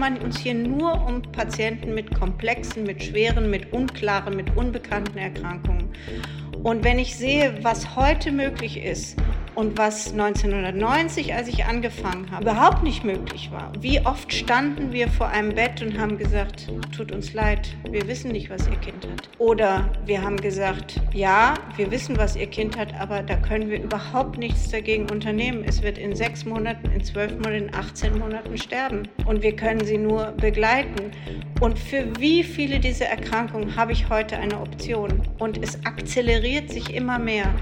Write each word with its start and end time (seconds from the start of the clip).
kümmern 0.00 0.22
uns 0.22 0.38
hier 0.38 0.54
nur 0.54 1.06
um 1.06 1.20
Patienten 1.20 1.94
mit 1.94 2.18
komplexen, 2.18 2.84
mit 2.84 3.04
schweren, 3.04 3.50
mit 3.50 3.70
unklaren, 3.70 4.34
mit 4.34 4.56
unbekannten 4.56 5.18
Erkrankungen. 5.18 5.90
Und 6.62 6.84
wenn 6.84 6.98
ich 6.98 7.16
sehe, 7.16 7.58
was 7.60 7.96
heute 7.96 8.32
möglich 8.32 8.82
ist, 8.82 9.18
und 9.54 9.78
was 9.78 10.12
1990, 10.12 11.34
als 11.34 11.48
ich 11.48 11.64
angefangen 11.64 12.30
habe, 12.30 12.42
überhaupt 12.44 12.82
nicht 12.82 13.04
möglich 13.04 13.50
war. 13.50 13.72
Wie 13.80 14.00
oft 14.04 14.32
standen 14.32 14.92
wir 14.92 15.08
vor 15.08 15.28
einem 15.28 15.54
Bett 15.54 15.82
und 15.82 15.98
haben 15.98 16.18
gesagt, 16.18 16.68
tut 16.96 17.12
uns 17.12 17.32
leid, 17.32 17.68
wir 17.88 18.06
wissen 18.08 18.32
nicht, 18.32 18.50
was 18.50 18.66
Ihr 18.68 18.76
Kind 18.76 19.06
hat. 19.06 19.28
Oder 19.38 19.90
wir 20.06 20.22
haben 20.22 20.36
gesagt, 20.36 21.00
ja, 21.12 21.54
wir 21.76 21.90
wissen, 21.90 22.16
was 22.16 22.36
Ihr 22.36 22.46
Kind 22.46 22.76
hat, 22.76 22.98
aber 22.98 23.22
da 23.22 23.36
können 23.36 23.70
wir 23.70 23.82
überhaupt 23.82 24.38
nichts 24.38 24.68
dagegen 24.70 25.10
unternehmen. 25.10 25.64
Es 25.66 25.82
wird 25.82 25.98
in 25.98 26.14
sechs 26.14 26.44
Monaten, 26.44 26.90
in 26.90 27.02
zwölf 27.02 27.32
Monaten, 27.32 27.68
in 27.68 27.74
18 27.74 28.18
Monaten 28.18 28.56
sterben. 28.58 29.08
Und 29.24 29.42
wir 29.42 29.56
können 29.56 29.84
sie 29.84 29.98
nur 29.98 30.32
begleiten. 30.32 31.12
Und 31.60 31.78
für 31.78 32.18
wie 32.18 32.42
viele 32.42 32.80
dieser 32.80 33.04
Erkrankungen 33.04 33.76
habe 33.76 33.92
ich 33.92 34.08
heute 34.08 34.38
eine 34.38 34.58
Option? 34.58 35.20
Und 35.38 35.62
es 35.62 35.84
akzeleriert 35.84 36.70
sich 36.70 36.94
immer 36.94 37.18
mehr. 37.18 37.54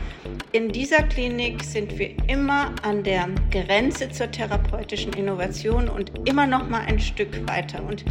In 0.53 0.69
dieser 0.69 1.03
Klinik 1.03 1.65
sind 1.65 1.99
wir 1.99 2.11
immer 2.29 2.73
an 2.83 3.03
der 3.03 3.29
Grenze 3.51 4.09
zur 4.09 4.31
therapeutischen 4.31 5.13
Innovation 5.15 5.89
und 5.89 6.13
immer 6.29 6.47
noch 6.47 6.69
mal 6.69 6.83
ein 6.87 7.01
Stück 7.01 7.49
weiter. 7.49 7.83
Und 7.83 8.05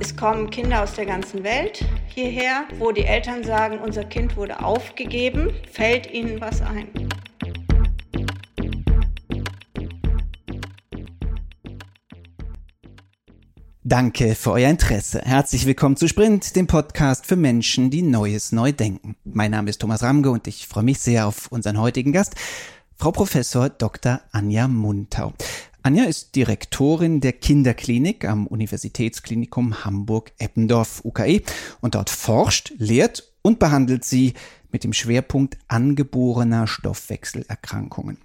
es 0.00 0.16
kommen 0.16 0.48
Kinder 0.48 0.82
aus 0.82 0.94
der 0.94 1.04
ganzen 1.04 1.44
Welt 1.44 1.84
hierher, 2.08 2.64
wo 2.78 2.90
die 2.90 3.04
Eltern 3.04 3.44
sagen, 3.44 3.78
unser 3.78 4.04
Kind 4.04 4.36
wurde 4.36 4.64
aufgegeben. 4.64 5.52
Fällt 5.70 6.10
ihnen 6.10 6.40
was 6.40 6.62
ein? 6.62 6.88
Danke 13.88 14.34
für 14.34 14.50
euer 14.50 14.68
Interesse. 14.68 15.22
Herzlich 15.24 15.64
willkommen 15.64 15.96
zu 15.96 16.08
Sprint, 16.08 16.56
dem 16.56 16.66
Podcast 16.66 17.24
für 17.24 17.36
Menschen, 17.36 17.88
die 17.88 18.02
Neues 18.02 18.50
neu 18.50 18.72
denken. 18.72 19.14
Mein 19.22 19.52
Name 19.52 19.70
ist 19.70 19.80
Thomas 19.80 20.02
Ramge 20.02 20.28
und 20.28 20.48
ich 20.48 20.66
freue 20.66 20.82
mich 20.82 20.98
sehr 20.98 21.28
auf 21.28 21.46
unseren 21.52 21.78
heutigen 21.78 22.10
Gast, 22.10 22.34
Frau 22.96 23.12
Professor 23.12 23.68
Dr. 23.68 24.22
Anja 24.32 24.66
Muntau. 24.66 25.34
Anja 25.84 26.02
ist 26.02 26.34
Direktorin 26.34 27.20
der 27.20 27.34
Kinderklinik 27.34 28.24
am 28.24 28.48
Universitätsklinikum 28.48 29.84
Hamburg-Eppendorf 29.84 31.04
UKE 31.04 31.42
und 31.80 31.94
dort 31.94 32.10
forscht, 32.10 32.72
lehrt 32.78 33.32
und 33.42 33.60
behandelt 33.60 34.04
sie 34.04 34.34
mit 34.72 34.82
dem 34.82 34.94
Schwerpunkt 34.94 35.58
angeborener 35.68 36.66
Stoffwechselerkrankungen. 36.66 38.18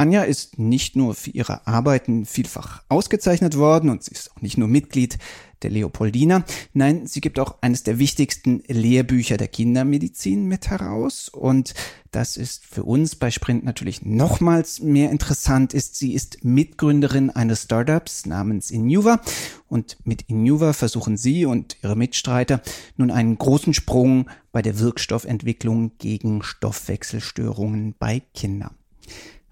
Anja 0.00 0.22
ist 0.22 0.60
nicht 0.60 0.94
nur 0.94 1.16
für 1.16 1.30
ihre 1.30 1.66
Arbeiten 1.66 2.24
vielfach 2.24 2.84
ausgezeichnet 2.88 3.56
worden 3.56 3.90
und 3.90 4.04
sie 4.04 4.12
ist 4.12 4.30
auch 4.30 4.40
nicht 4.40 4.56
nur 4.56 4.68
Mitglied 4.68 5.18
der 5.62 5.70
Leopoldina. 5.70 6.44
Nein, 6.72 7.08
sie 7.08 7.20
gibt 7.20 7.40
auch 7.40 7.56
eines 7.62 7.82
der 7.82 7.98
wichtigsten 7.98 8.62
Lehrbücher 8.68 9.36
der 9.36 9.48
Kindermedizin 9.48 10.46
mit 10.46 10.70
heraus 10.70 11.28
und 11.28 11.74
das 12.12 12.36
ist 12.36 12.64
für 12.64 12.84
uns 12.84 13.16
bei 13.16 13.32
Sprint 13.32 13.64
natürlich 13.64 14.04
nochmals 14.04 14.78
mehr 14.78 15.10
interessant 15.10 15.74
ist. 15.74 15.96
Sie 15.96 16.14
ist 16.14 16.44
Mitgründerin 16.44 17.30
eines 17.30 17.64
Startups 17.64 18.24
namens 18.24 18.70
Inuva 18.70 19.20
und 19.66 19.96
mit 20.04 20.22
Inuva 20.28 20.74
versuchen 20.74 21.16
sie 21.16 21.44
und 21.44 21.76
ihre 21.82 21.96
Mitstreiter 21.96 22.62
nun 22.96 23.10
einen 23.10 23.36
großen 23.36 23.74
Sprung 23.74 24.30
bei 24.52 24.62
der 24.62 24.78
Wirkstoffentwicklung 24.78 25.98
gegen 25.98 26.44
Stoffwechselstörungen 26.44 27.96
bei 27.98 28.22
Kindern. 28.32 28.76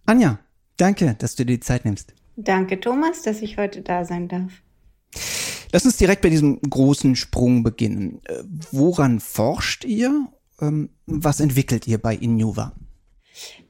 Anja, 0.07 0.39
danke, 0.77 1.17
dass 1.19 1.35
du 1.35 1.45
dir 1.45 1.55
die 1.55 1.61
Zeit 1.61 1.85
nimmst. 1.85 2.15
Danke, 2.37 2.79
Thomas, 2.81 3.23
dass 3.23 3.43
ich 3.43 3.59
heute 3.59 3.83
da 3.83 4.05
sein 4.05 4.29
darf. 4.29 4.53
Lass 5.73 5.85
uns 5.85 5.97
direkt 5.97 6.23
bei 6.23 6.29
diesem 6.29 6.61
großen 6.61 7.17
Sprung 7.17 7.63
beginnen. 7.63 8.21
Äh, 8.25 8.45
woran 8.71 9.21
forscht 9.21 9.85
ihr? 9.85 10.29
Ähm, 10.61 10.91
was 11.07 11.41
entwickelt 11.41 11.87
ihr 11.89 11.99
bei 11.99 12.15
Inuva? 12.15 12.73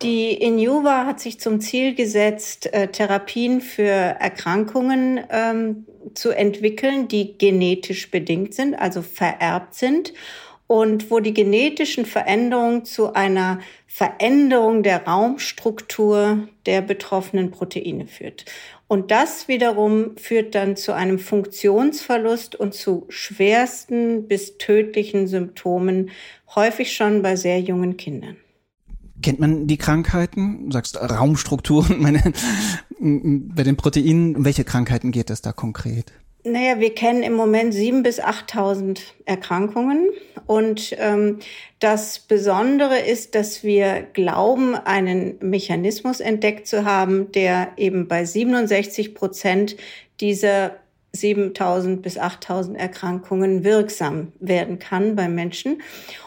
Die 0.03 0.35
Inuva 0.35 1.07
hat 1.07 1.21
sich 1.21 1.41
zum 1.41 1.61
Ziel 1.61 1.95
gesetzt, 1.95 2.73
äh, 2.73 2.89
Therapien 2.89 3.61
für 3.61 3.83
Erkrankungen 3.83 5.21
ähm, 5.31 5.87
zu 6.15 6.31
entwickeln, 6.31 7.09
die 7.09 7.39
genetisch 7.39 8.11
bedingt 8.11 8.55
sind, 8.55 8.75
also 8.75 9.03
vererbt 9.03 9.75
sind 9.75 10.13
und 10.66 11.10
wo 11.10 11.21
die 11.21 11.34
genetischen 11.34 12.06
Veränderungen 12.06 12.84
zu 12.84 13.12
einer 13.12 13.60
Veränderung 13.87 14.82
der 14.82 15.04
Raumstruktur 15.04 16.49
der 16.66 16.82
betroffenen 16.82 17.50
Proteine 17.50 18.06
führt. 18.06 18.44
Und 18.88 19.10
das 19.10 19.49
wiederum 19.49 20.16
führt 20.16 20.54
dann 20.54 20.77
zu 20.77 20.93
einem 20.93 21.19
Funktionsverlust 21.19 22.54
und 22.54 22.75
zu 22.75 23.06
schwersten 23.09 24.28
bis 24.28 24.59
tödlichen 24.59 25.27
Symptomen, 25.27 26.10
häufig 26.54 26.94
schon 26.94 27.22
bei 27.22 27.37
sehr 27.37 27.60
jungen 27.60 27.97
Kindern. 27.97 28.37
Kennt 29.22 29.41
man 29.41 29.66
die 29.66 29.78
Krankheiten? 29.78 30.66
Du 30.66 30.72
sagst 30.72 30.97
Raumstrukturen, 31.00 31.98
meine, 32.00 32.33
bei 32.98 33.62
den 33.62 33.77
Proteinen. 33.77 34.37
Um 34.37 34.44
welche 34.44 34.65
Krankheiten 34.65 35.10
geht 35.10 35.31
es 35.31 35.43
da 35.43 35.53
konkret? 35.53 36.12
Naja, 36.49 36.79
wir 36.79 36.95
kennen 36.95 37.25
im 37.25 37.33
Moment 37.33 37.75
sieben 37.75 38.05
bis 38.05 38.23
8.000 38.23 39.01
Erkrankungen. 39.25 40.11
Und 40.47 40.95
ähm, 41.01 41.41
das 41.81 42.21
Besondere 42.21 43.01
ist, 43.01 43.34
dass 43.34 43.65
wir 43.65 44.07
glauben, 44.12 44.77
einen 44.77 45.39
Mechanismus 45.41 46.21
entdeckt 46.21 46.69
zu 46.69 46.84
haben, 46.84 47.33
der 47.33 47.73
eben 47.77 48.07
bei 48.07 48.25
67 48.25 49.17
Prozent 49.17 49.77
dieser 50.21 50.77
7000 51.11 52.01
bis 52.01 52.17
8000 52.17 52.78
Erkrankungen 52.78 53.65
wirksam 53.65 54.33
werden 54.39 54.78
kann 54.78 55.17
beim 55.17 55.34
Menschen. 55.34 55.83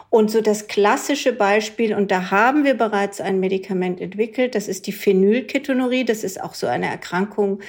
Und 0.10 0.32
so 0.32 0.42
das 0.42 0.68
klassische 0.68 1.34
Beispiel, 1.34 1.94
und 1.94 2.10
da 2.10 2.32
haben 2.32 2.64
wir 2.64 2.74
bereits 2.74 3.22
ein 3.22 3.40
Medikament 3.40 4.02
entwickelt, 4.02 4.56
das 4.56 4.68
ist 4.68 4.88
die 4.88 4.92
Phenylketonurie. 4.92 6.04
Das 6.04 6.24
ist 6.24 6.42
auch 6.42 6.56
so 6.56 6.66
eine 6.66 6.88
Erkrankung, 6.88 7.60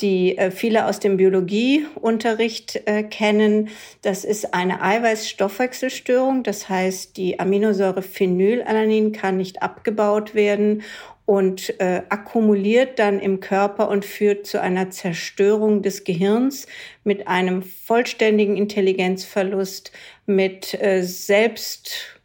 die 0.00 0.36
äh, 0.36 0.50
viele 0.50 0.86
aus 0.86 1.00
dem 1.00 1.16
Biologieunterricht 1.16 2.82
äh, 2.86 3.02
kennen. 3.02 3.68
Das 4.02 4.24
ist 4.24 4.52
eine 4.52 4.82
Eiweißstoffwechselstörung. 4.82 6.42
Das 6.42 6.68
heißt, 6.68 7.16
die 7.16 7.40
Aminosäure 7.40 8.02
Phenylalanin 8.02 9.12
kann 9.12 9.38
nicht 9.38 9.62
abgebaut 9.62 10.34
werden 10.34 10.82
und 11.24 11.80
äh, 11.80 12.02
akkumuliert 12.08 13.00
dann 13.00 13.18
im 13.18 13.40
Körper 13.40 13.88
und 13.88 14.04
führt 14.04 14.46
zu 14.46 14.60
einer 14.60 14.90
Zerstörung 14.90 15.82
des 15.82 16.04
Gehirns 16.04 16.66
mit 17.02 17.26
einem 17.26 17.62
vollständigen 17.62 18.56
Intelligenzverlust, 18.56 19.90
mit 20.26 20.80
äh, 20.80 21.02
Selbst 21.02 22.15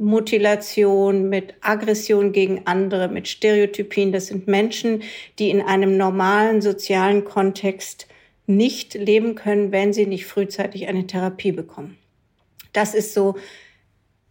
Mutilation, 0.00 1.28
mit 1.28 1.54
Aggression 1.60 2.32
gegen 2.32 2.66
andere, 2.66 3.08
mit 3.08 3.28
Stereotypien. 3.28 4.12
Das 4.12 4.28
sind 4.28 4.48
Menschen, 4.48 5.02
die 5.38 5.50
in 5.50 5.60
einem 5.60 5.96
normalen 5.96 6.62
sozialen 6.62 7.24
Kontext 7.24 8.06
nicht 8.46 8.94
leben 8.94 9.34
können, 9.34 9.72
wenn 9.72 9.92
sie 9.92 10.06
nicht 10.06 10.26
frühzeitig 10.26 10.88
eine 10.88 11.06
Therapie 11.06 11.52
bekommen. 11.52 11.98
Das 12.72 12.94
ist 12.94 13.14
so 13.14 13.36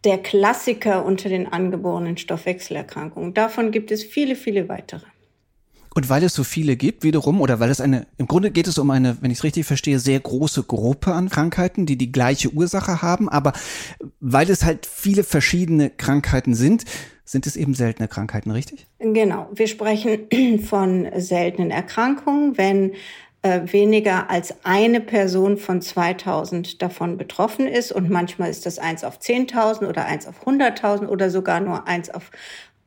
der 0.04 0.18
Klassiker 0.18 1.04
unter 1.04 1.28
den 1.28 1.46
angeborenen 1.46 2.16
Stoffwechselerkrankungen. 2.16 3.34
Davon 3.34 3.70
gibt 3.70 3.90
es 3.90 4.02
viele, 4.02 4.34
viele 4.34 4.68
weitere. 4.68 5.06
Und 5.94 6.08
weil 6.08 6.22
es 6.22 6.34
so 6.34 6.44
viele 6.44 6.76
gibt, 6.76 7.02
wiederum, 7.02 7.40
oder 7.40 7.58
weil 7.58 7.70
es 7.70 7.80
eine, 7.80 8.06
im 8.16 8.28
Grunde 8.28 8.50
geht 8.50 8.68
es 8.68 8.78
um 8.78 8.90
eine, 8.90 9.16
wenn 9.20 9.30
ich 9.30 9.38
es 9.38 9.44
richtig 9.44 9.66
verstehe, 9.66 9.98
sehr 9.98 10.20
große 10.20 10.62
Gruppe 10.62 11.12
an 11.12 11.28
Krankheiten, 11.28 11.84
die 11.84 11.96
die 11.96 12.12
gleiche 12.12 12.50
Ursache 12.50 13.02
haben, 13.02 13.28
aber 13.28 13.52
weil 14.20 14.48
es 14.50 14.64
halt 14.64 14.86
viele 14.86 15.24
verschiedene 15.24 15.90
Krankheiten 15.90 16.54
sind, 16.54 16.84
sind 17.24 17.46
es 17.46 17.56
eben 17.56 17.74
seltene 17.74 18.08
Krankheiten, 18.08 18.50
richtig? 18.50 18.86
Genau. 18.98 19.48
Wir 19.52 19.68
sprechen 19.68 20.28
von 20.64 21.08
seltenen 21.16 21.70
Erkrankungen, 21.70 22.58
wenn 22.58 22.92
äh, 23.42 23.72
weniger 23.72 24.28
als 24.28 24.54
eine 24.64 25.00
Person 25.00 25.56
von 25.56 25.80
2000 25.80 26.82
davon 26.82 27.16
betroffen 27.16 27.66
ist. 27.66 27.92
Und 27.92 28.10
manchmal 28.10 28.50
ist 28.50 28.66
das 28.66 28.78
eins 28.78 29.02
auf 29.04 29.18
10.000 29.18 29.88
oder 29.88 30.04
eins 30.06 30.26
auf 30.26 30.46
100.000 30.46 31.06
oder 31.06 31.30
sogar 31.30 31.60
nur 31.60 31.86
eins 31.86 32.10
auf 32.10 32.30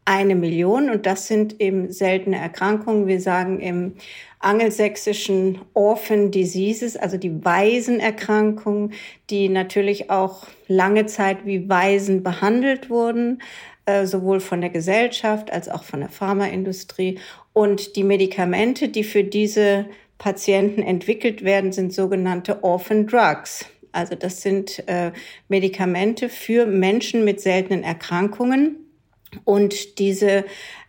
eine 0.06 0.36
Million 0.36 0.90
und 0.90 1.06
das 1.06 1.28
sind 1.28 1.62
eben 1.62 1.92
seltene 1.92 2.38
Erkrankungen. 2.38 3.08
Wir 3.08 3.22
sagen 3.22 3.60
im 3.60 3.94
angelsächsischen 4.40 5.62
Orphan 5.74 6.32
Diseases, 6.32 6.98
also 6.98 7.18
die 7.18 7.44
Waisenerkrankungen, 7.46 8.94
die 9.30 9.48
natürlich 9.48 10.10
auch 10.10 10.48
lange 10.68 11.06
Zeit 11.06 11.46
wie 11.46 11.70
Waisen 11.70 12.24
behandelt 12.24 12.90
wurden, 12.90 13.42
äh, 13.86 14.06
sowohl 14.06 14.42
von 14.42 14.60
der 14.60 14.70
Gesellschaft 14.70 15.52
als 15.52 15.70
auch 15.70 15.84
von 15.84 16.02
der 16.02 16.10
Pharmaindustrie. 16.10 17.20
Und 17.54 17.96
die 17.96 18.04
Medikamente, 18.04 18.90
die 18.90 19.04
für 19.04 19.24
diese 19.24 19.86
Patienten 20.18 20.82
entwickelt 20.82 21.44
werden, 21.44 21.72
sind 21.72 21.94
sogenannte 21.94 22.64
Orphan 22.64 23.08
Drugs. 23.08 23.66
Also 23.94 24.16
das 24.16 24.42
sind 24.42 24.84
äh, 24.88 25.12
Medikamente 25.48 26.28
für 26.28 26.66
Menschen 26.66 27.24
mit 27.24 27.40
seltenen 27.40 27.84
Erkrankungen 27.84 28.83
und 29.44 30.00
diese 30.00 30.46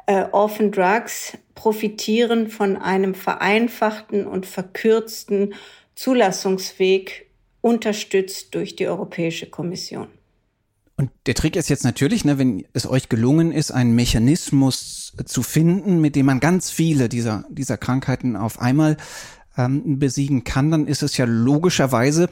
äh, 0.06 0.25
Orphan 0.32 0.70
Drugs 0.70 1.37
profitieren 1.55 2.49
von 2.49 2.76
einem 2.76 3.14
vereinfachten 3.14 4.26
und 4.26 4.46
verkürzten 4.46 5.55
Zulassungsweg 5.94 7.31
unterstützt 7.61 8.55
durch 8.55 8.76
die 8.76 8.87
Europäische 8.87 9.46
Kommission. 9.46 10.08
Und 10.96 11.11
der 11.26 11.35
Trick 11.35 11.56
ist 11.56 11.69
jetzt 11.69 11.85
natürlich, 11.85 12.25
ne, 12.25 12.38
wenn 12.38 12.64
es 12.73 12.87
euch 12.87 13.08
gelungen 13.08 13.50
ist, 13.52 13.73
einen 13.73 13.94
Mechanismus 13.94 15.14
zu 15.25 15.43
finden, 15.43 16.00
mit 16.00 16.14
dem 16.14 16.26
man 16.26 16.41
ganz 16.41 16.70
viele 16.70 17.08
dieser, 17.08 17.44
dieser 17.49 17.76
Krankheiten 17.76 18.37
auf 18.37 18.61
einmal 18.61 18.96
ähm, 19.56 19.99
besiegen 19.99 20.44
kann, 20.44 20.70
dann 20.70 20.87
ist 20.87 21.02
es 21.02 21.17
ja 21.17 21.25
logischerweise 21.25 22.29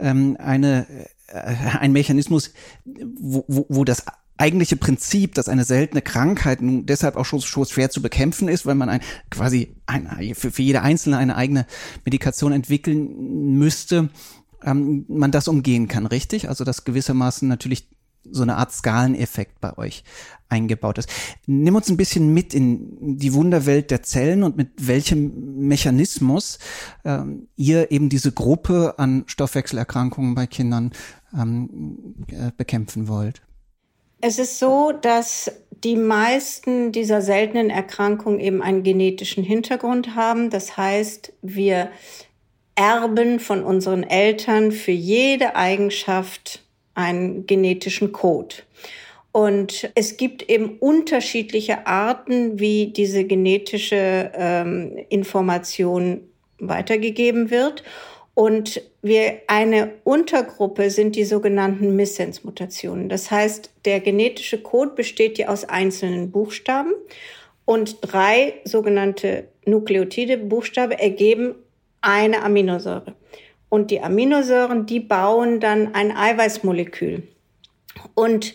ähm, 0.00 0.36
eine, 0.38 0.86
äh, 1.28 1.54
ein 1.78 1.92
Mechanismus, 1.92 2.52
wo, 2.84 3.44
wo, 3.48 3.66
wo 3.68 3.84
das 3.84 4.04
eigentliche 4.36 4.76
Prinzip, 4.76 5.34
dass 5.34 5.48
eine 5.48 5.64
seltene 5.64 6.02
Krankheit 6.02 6.60
nun 6.60 6.86
deshalb 6.86 7.16
auch 7.16 7.24
schon, 7.24 7.40
schon 7.40 7.66
schwer 7.66 7.90
zu 7.90 8.02
bekämpfen 8.02 8.48
ist, 8.48 8.66
weil 8.66 8.74
man 8.74 8.88
ein, 8.88 9.00
quasi 9.30 9.76
ein, 9.86 10.34
für, 10.34 10.50
für 10.50 10.62
jede 10.62 10.82
Einzelne 10.82 11.18
eine 11.18 11.36
eigene 11.36 11.66
Medikation 12.04 12.52
entwickeln 12.52 13.56
müsste, 13.56 14.10
ähm, 14.62 15.04
man 15.08 15.30
das 15.30 15.48
umgehen 15.48 15.88
kann, 15.88 16.06
richtig? 16.06 16.48
Also 16.48 16.64
dass 16.64 16.84
gewissermaßen 16.84 17.48
natürlich 17.48 17.88
so 18.30 18.42
eine 18.42 18.56
Art 18.56 18.72
Skaleneffekt 18.72 19.60
bei 19.60 19.76
euch 19.76 20.02
eingebaut 20.48 20.98
ist. 20.98 21.10
Nimm 21.46 21.76
uns 21.76 21.90
ein 21.90 21.96
bisschen 21.96 22.32
mit 22.32 22.54
in 22.54 23.18
die 23.18 23.34
Wunderwelt 23.34 23.90
der 23.90 24.02
Zellen 24.02 24.42
und 24.42 24.56
mit 24.56 24.70
welchem 24.78 25.66
Mechanismus 25.66 26.58
ähm, 27.04 27.48
ihr 27.56 27.90
eben 27.90 28.08
diese 28.08 28.32
Gruppe 28.32 28.94
an 28.98 29.24
Stoffwechselerkrankungen 29.26 30.34
bei 30.34 30.46
Kindern 30.46 30.92
ähm, 31.34 32.14
äh, 32.28 32.50
bekämpfen 32.56 33.08
wollt. 33.08 33.42
Es 34.26 34.38
ist 34.38 34.58
so, 34.58 34.90
dass 34.90 35.52
die 35.70 35.96
meisten 35.96 36.92
dieser 36.92 37.20
seltenen 37.20 37.68
Erkrankungen 37.68 38.40
eben 38.40 38.62
einen 38.62 38.82
genetischen 38.82 39.44
Hintergrund 39.44 40.14
haben. 40.14 40.48
Das 40.48 40.78
heißt, 40.78 41.34
wir 41.42 41.90
erben 42.74 43.38
von 43.38 43.62
unseren 43.62 44.02
Eltern 44.02 44.72
für 44.72 44.92
jede 44.92 45.56
Eigenschaft 45.56 46.62
einen 46.94 47.46
genetischen 47.46 48.12
Code. 48.12 48.56
Und 49.30 49.90
es 49.94 50.16
gibt 50.16 50.48
eben 50.48 50.78
unterschiedliche 50.78 51.86
Arten, 51.86 52.58
wie 52.58 52.94
diese 52.96 53.24
genetische 53.24 54.32
ähm, 54.34 54.96
Information 55.10 56.22
weitergegeben 56.58 57.50
wird. 57.50 57.84
Und 58.34 58.82
wir, 59.00 59.42
eine 59.46 59.92
Untergruppe 60.02 60.90
sind 60.90 61.14
die 61.14 61.24
sogenannten 61.24 61.94
Missensmutationen. 61.94 63.08
Das 63.08 63.30
heißt, 63.30 63.70
der 63.84 64.00
genetische 64.00 64.60
Code 64.60 64.92
besteht 64.96 65.38
ja 65.38 65.48
aus 65.48 65.64
einzelnen 65.64 66.32
Buchstaben 66.32 66.92
und 67.64 67.98
drei 68.00 68.54
sogenannte 68.64 69.48
Nukleotide 69.64 70.36
Buchstabe 70.36 70.98
ergeben 70.98 71.54
eine 72.00 72.42
Aminosäure. 72.42 73.14
Und 73.68 73.90
die 73.90 74.00
Aminosäuren, 74.00 74.86
die 74.86 75.00
bauen 75.00 75.60
dann 75.60 75.94
ein 75.94 76.16
Eiweißmolekül. 76.16 77.22
Und 78.14 78.54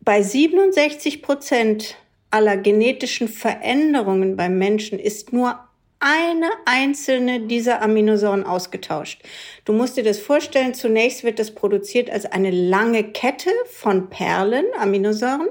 bei 0.00 0.22
67 0.22 1.22
Prozent 1.22 1.96
aller 2.30 2.56
genetischen 2.56 3.28
Veränderungen 3.28 4.36
beim 4.36 4.56
Menschen 4.58 4.98
ist 4.98 5.32
nur 5.32 5.58
eine 6.00 6.50
einzelne 6.64 7.40
dieser 7.40 7.82
Aminosäuren 7.82 8.44
ausgetauscht. 8.44 9.22
Du 9.64 9.72
musst 9.72 9.96
dir 9.96 10.04
das 10.04 10.18
vorstellen, 10.18 10.74
zunächst 10.74 11.24
wird 11.24 11.38
das 11.38 11.54
produziert 11.54 12.10
als 12.10 12.24
eine 12.24 12.50
lange 12.50 13.04
Kette 13.04 13.50
von 13.66 14.08
Perlen, 14.08 14.64
Aminosäuren, 14.78 15.48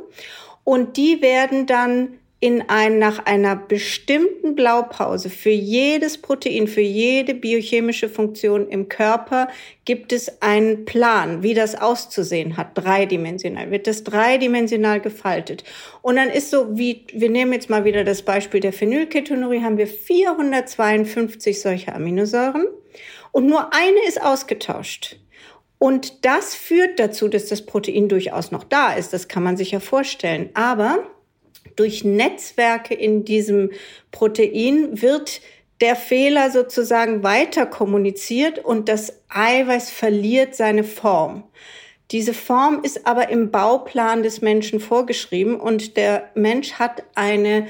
und 0.63 0.97
die 0.97 1.21
werden 1.21 1.65
dann 1.65 2.19
in 2.41 2.69
ein, 2.69 2.99
nach 2.99 3.25
einer 3.25 3.57
bestimmten 3.57 4.55
Blaupause 4.55 5.29
für 5.29 5.49
jedes 5.49 6.17
Protein, 6.17 6.67
für 6.67 6.81
jede 6.81 7.33
biochemische 7.33 8.07
Funktion 8.07 8.69
im 8.69 8.87
Körper 8.87 9.49
gibt 9.83 10.13
es 10.13 10.41
einen 10.41 10.85
Plan, 10.85 11.43
wie 11.43 11.53
das 11.53 11.75
auszusehen 11.75 12.55
hat, 12.55 12.77
dreidimensional, 12.77 13.71
wird 13.71 13.87
das 13.87 14.05
dreidimensional 14.05 15.01
gefaltet. 15.01 15.65
Und 16.01 16.15
dann 16.15 16.29
ist 16.29 16.49
so, 16.49 16.77
wie, 16.77 17.05
wir 17.11 17.29
nehmen 17.29 17.51
jetzt 17.51 17.69
mal 17.69 17.83
wieder 17.83 18.05
das 18.05 18.21
Beispiel 18.21 18.61
der 18.61 18.71
Phenylketonurie, 18.71 19.61
haben 19.61 19.77
wir 19.77 19.87
452 19.87 21.59
solcher 21.59 21.93
Aminosäuren 21.93 22.67
und 23.33 23.47
nur 23.47 23.73
eine 23.73 24.07
ist 24.07 24.21
ausgetauscht. 24.21 25.17
Und 25.77 26.25
das 26.25 26.55
führt 26.55 26.99
dazu, 26.99 27.27
dass 27.27 27.47
das 27.47 27.65
Protein 27.65 28.09
durchaus 28.09 28.51
noch 28.51 28.65
da 28.65 28.93
ist. 28.93 29.13
Das 29.13 29.29
kann 29.29 29.43
man 29.43 29.55
sich 29.55 29.71
ja 29.71 29.79
vorstellen. 29.79 30.49
Aber 30.53 31.05
durch 31.79 32.03
Netzwerke 32.03 32.93
in 32.93 33.25
diesem 33.25 33.71
Protein 34.11 35.01
wird 35.01 35.41
der 35.81 35.95
Fehler 35.95 36.51
sozusagen 36.51 37.23
weiter 37.23 37.65
kommuniziert 37.65 38.59
und 38.59 38.89
das 38.89 39.21
Eiweiß 39.29 39.89
verliert 39.89 40.55
seine 40.55 40.83
Form. 40.83 41.43
Diese 42.11 42.33
Form 42.33 42.81
ist 42.83 43.07
aber 43.07 43.29
im 43.29 43.51
Bauplan 43.51 44.23
des 44.23 44.41
Menschen 44.41 44.79
vorgeschrieben 44.79 45.59
und 45.59 45.95
der 45.95 46.29
Mensch 46.33 46.73
hat 46.73 47.03
eine 47.15 47.67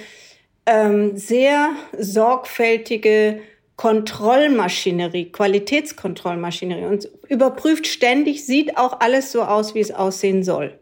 ähm, 0.66 1.18
sehr 1.18 1.72
sorgfältige 1.98 3.42
Kontrollmaschinerie, 3.76 5.32
Qualitätskontrollmaschinerie 5.32 6.86
und 6.86 7.10
überprüft 7.28 7.88
ständig, 7.88 8.46
sieht 8.46 8.78
auch 8.78 9.00
alles 9.02 9.32
so 9.32 9.44
aus, 9.44 9.76
wie 9.76 9.80
es 9.80 9.92
aussehen 9.92 10.44
soll. 10.44 10.80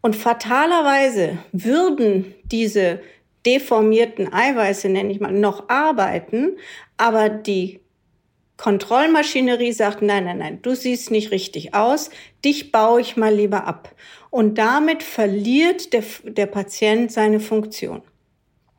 Und 0.00 0.16
fatalerweise 0.16 1.38
würden 1.52 2.34
diese 2.44 3.00
deformierten 3.46 4.32
Eiweiße, 4.32 4.88
nenne 4.88 5.12
ich 5.12 5.20
mal, 5.20 5.32
noch 5.32 5.68
arbeiten, 5.68 6.56
aber 6.96 7.28
die 7.28 7.80
Kontrollmaschinerie 8.56 9.72
sagt, 9.72 10.02
nein, 10.02 10.24
nein, 10.24 10.38
nein, 10.38 10.58
du 10.60 10.74
siehst 10.74 11.10
nicht 11.10 11.30
richtig 11.30 11.74
aus, 11.74 12.10
dich 12.44 12.72
baue 12.72 13.00
ich 13.00 13.16
mal 13.16 13.34
lieber 13.34 13.66
ab. 13.66 13.94
Und 14.28 14.58
damit 14.58 15.02
verliert 15.02 15.94
der, 15.94 16.04
der 16.24 16.46
Patient 16.46 17.10
seine 17.10 17.40
Funktion. 17.40 18.02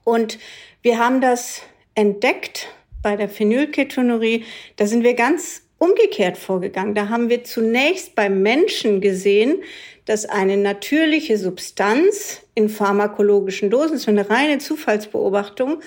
Und 0.04 0.38
wir 0.84 1.00
haben 1.00 1.20
das 1.20 1.64
entdeckt 1.96 2.68
bei 3.02 3.16
der 3.16 3.28
Phenylketonurie. 3.28 4.46
Da 4.76 4.86
sind 4.86 5.04
wir 5.04 5.16
ganz 5.16 5.64
umgekehrt 5.80 6.38
vorgegangen. 6.38 6.94
Da 6.94 7.10
haben 7.10 7.30
wir 7.30 7.44
zunächst 7.44 8.14
beim 8.14 8.44
Menschen 8.44 9.02
gesehen, 9.02 9.64
dass 10.06 10.26
eine 10.26 10.58
natürliche 10.58 11.38
Substanz 11.38 12.42
in 12.56 12.70
pharmakologischen 12.70 13.70
Dosen, 13.70 13.94
das 13.94 14.02
ist 14.02 14.10
eine 14.10 14.30
reine 14.30 14.58
Zufallsbeobachtung, 14.58 15.82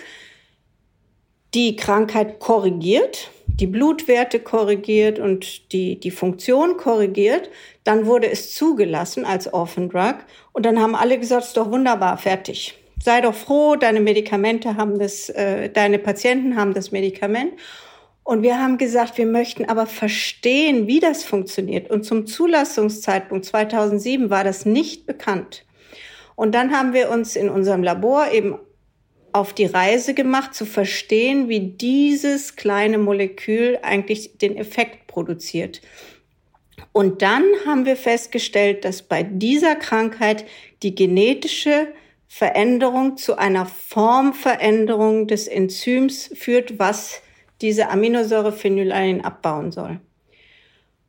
die 1.55 1.77
Krankheit 1.77 2.41
korrigiert, 2.41 3.31
die 3.47 3.67
Blutwerte 3.67 4.41
korrigiert 4.41 5.19
und 5.19 5.73
die, 5.73 6.01
die 6.01 6.11
Funktion 6.11 6.77
korrigiert. 6.77 7.49
Dann 7.85 8.07
wurde 8.07 8.29
es 8.29 8.55
zugelassen 8.55 9.25
als 9.25 9.53
Orphan 9.53 9.89
Drug 9.89 10.17
und 10.53 10.67
dann 10.67 10.81
haben 10.81 10.97
alle 10.97 11.19
gesagt, 11.19 11.45
ist 11.45 11.57
doch 11.57 11.71
wunderbar, 11.71 12.19
fertig. 12.19 12.75
Sei 13.03 13.21
doch 13.21 13.35
froh, 13.35 13.77
deine 13.77 14.01
Medikamente 14.01 14.77
haben 14.77 14.99
das, 14.99 15.29
äh, 15.29 15.69
deine 15.69 15.99
Patienten 15.99 16.57
haben 16.57 16.75
das 16.75 16.91
Medikament. 16.91 17.53
Und 18.25 18.43
wir 18.43 18.59
haben 18.59 18.79
gesagt, 18.79 19.19
wir 19.19 19.27
möchten 19.27 19.67
aber 19.67 19.87
verstehen, 19.87 20.87
wie 20.87 20.99
das 20.99 21.25
funktioniert. 21.25 21.91
Und 21.91 22.05
zum 22.05 22.27
Zulassungszeitpunkt 22.27 23.45
2007 23.45 24.31
war 24.31 24.45
das 24.45 24.65
nicht 24.65 25.07
bekannt. 25.07 25.67
Und 26.35 26.55
dann 26.55 26.77
haben 26.77 26.95
wir 26.95 27.11
uns 27.11 27.37
in 27.37 27.51
unserem 27.51 27.83
Labor 27.83 28.33
eben 28.33 28.59
auf 29.33 29.53
die 29.53 29.67
Reise 29.67 30.15
gemacht, 30.15 30.55
zu 30.55 30.65
verstehen, 30.65 31.49
wie 31.49 31.61
dieses 31.61 32.57
kleine 32.57 32.99
Molekül 32.99 33.79
eigentlich 33.83 34.39
den 34.39 34.57
Effekt 34.57 35.07
produziert. 35.07 35.83
Und 36.93 37.21
dann 37.21 37.45
haben 37.67 37.85
wir 37.85 37.97
festgestellt, 37.97 38.85
dass 38.85 39.03
bei 39.03 39.23
dieser 39.23 39.75
Krankheit 39.75 40.47
die 40.83 40.95
genetische 40.95 41.89
Veränderung 42.29 43.17
zu 43.17 43.37
einer 43.37 43.67
Formveränderung 43.67 45.27
des 45.27 45.47
Enzyms 45.47 46.31
führt, 46.35 46.79
was 46.79 47.21
diese 47.65 47.89
Aminosäure 47.89 48.53
Phenylanin 48.53 49.23
abbauen 49.23 49.73
soll. 49.73 49.99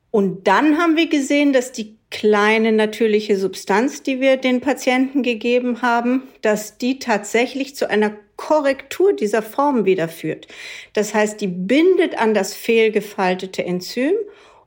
Und 0.09 0.47
dann 0.47 0.77
haben 0.77 0.95
wir 0.95 1.09
gesehen, 1.09 1.51
dass 1.51 1.73
die 1.73 1.97
kleine 2.09 2.71
natürliche 2.71 3.35
Substanz, 3.35 4.03
die 4.03 4.21
wir 4.21 4.37
den 4.37 4.61
Patienten 4.61 5.21
gegeben 5.21 5.81
haben, 5.81 6.23
dass 6.41 6.77
die 6.77 6.97
tatsächlich 6.99 7.75
zu 7.75 7.89
einer 7.89 8.15
Korrektur 8.37 9.11
dieser 9.11 9.41
Form 9.41 9.83
wieder 9.83 10.07
führt. 10.07 10.47
Das 10.93 11.13
heißt, 11.13 11.41
die 11.41 11.47
bindet 11.47 12.17
an 12.17 12.33
das 12.33 12.53
fehlgefaltete 12.53 13.65
Enzym 13.65 14.13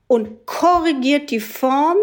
und 0.06 0.44
korrigiert 0.44 1.30
die 1.30 1.40
Form 1.40 1.96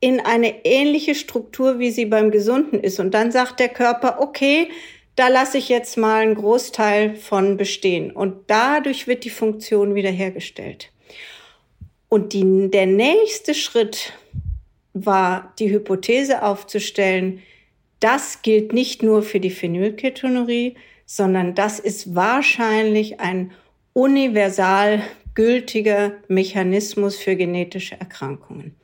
in 0.00 0.20
eine 0.20 0.66
ähnliche 0.66 1.14
Struktur, 1.14 1.78
wie 1.78 1.90
sie 1.90 2.04
beim 2.04 2.30
Gesunden 2.30 2.80
ist. 2.80 3.00
Und 3.00 3.14
dann 3.14 3.32
sagt 3.32 3.60
der 3.60 3.70
Körper, 3.70 4.20
okay, 4.20 4.68
da 5.16 5.28
lasse 5.28 5.58
ich 5.58 5.68
jetzt 5.68 5.96
mal 5.96 6.22
einen 6.22 6.34
Großteil 6.34 7.16
von 7.16 7.56
bestehen. 7.56 8.10
Und 8.10 8.34
dadurch 8.48 9.06
wird 9.06 9.24
die 9.24 9.30
Funktion 9.30 9.94
wiederhergestellt. 9.94 10.92
Und 12.08 12.34
die, 12.34 12.70
der 12.70 12.86
nächste 12.86 13.54
Schritt 13.54 14.12
war, 14.92 15.54
die 15.58 15.70
Hypothese 15.70 16.42
aufzustellen, 16.42 17.42
das 18.00 18.42
gilt 18.42 18.72
nicht 18.72 19.02
nur 19.02 19.22
für 19.22 19.40
die 19.40 19.50
Phenylketonurie, 19.50 20.76
sondern 21.06 21.54
das 21.54 21.78
ist 21.78 22.14
wahrscheinlich 22.14 23.20
ein 23.20 23.52
universal 23.94 25.02
gültiger 25.34 26.12
Mechanismus 26.28 27.16
für 27.16 27.36
genetische 27.36 27.98
Erkrankungen. 27.98 28.74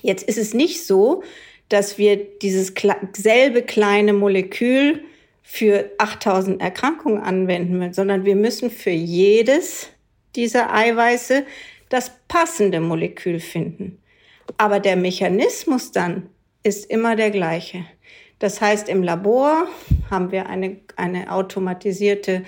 Jetzt 0.00 0.26
ist 0.26 0.38
es 0.38 0.54
nicht 0.54 0.86
so, 0.86 1.22
dass 1.68 1.98
wir 1.98 2.16
dieses 2.16 2.72
selbe 3.14 3.62
kleine 3.62 4.12
Molekül 4.14 5.02
für 5.50 5.90
8000 5.96 6.60
Erkrankungen 6.60 7.22
anwenden 7.22 7.78
müssen, 7.78 7.94
sondern 7.94 8.26
wir 8.26 8.36
müssen 8.36 8.70
für 8.70 8.90
jedes 8.90 9.88
dieser 10.36 10.74
Eiweiße 10.74 11.46
das 11.88 12.12
passende 12.28 12.80
Molekül 12.80 13.40
finden. 13.40 13.98
Aber 14.58 14.78
der 14.78 14.96
Mechanismus 14.96 15.90
dann 15.90 16.28
ist 16.64 16.90
immer 16.90 17.16
der 17.16 17.30
gleiche. 17.30 17.86
Das 18.38 18.60
heißt, 18.60 18.90
im 18.90 19.02
Labor 19.02 19.66
haben 20.10 20.32
wir 20.32 20.50
eine, 20.50 20.76
eine 20.96 21.32
automatisierte 21.32 22.44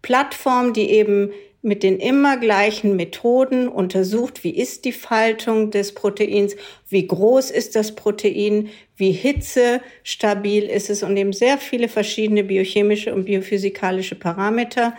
Plattform, 0.00 0.72
die 0.72 0.90
eben 0.90 1.32
mit 1.64 1.82
den 1.82 1.98
immer 1.98 2.36
gleichen 2.36 2.94
Methoden 2.94 3.68
untersucht, 3.68 4.44
wie 4.44 4.54
ist 4.54 4.84
die 4.84 4.92
Faltung 4.92 5.70
des 5.70 5.94
Proteins, 5.94 6.56
wie 6.90 7.06
groß 7.06 7.50
ist 7.50 7.74
das 7.74 7.94
Protein, 7.94 8.68
wie 8.96 9.12
hitzestabil 9.12 10.64
ist 10.64 10.90
es 10.90 11.02
und 11.02 11.16
eben 11.16 11.32
sehr 11.32 11.56
viele 11.56 11.88
verschiedene 11.88 12.44
biochemische 12.44 13.14
und 13.14 13.24
biophysikalische 13.24 14.14
Parameter, 14.14 14.94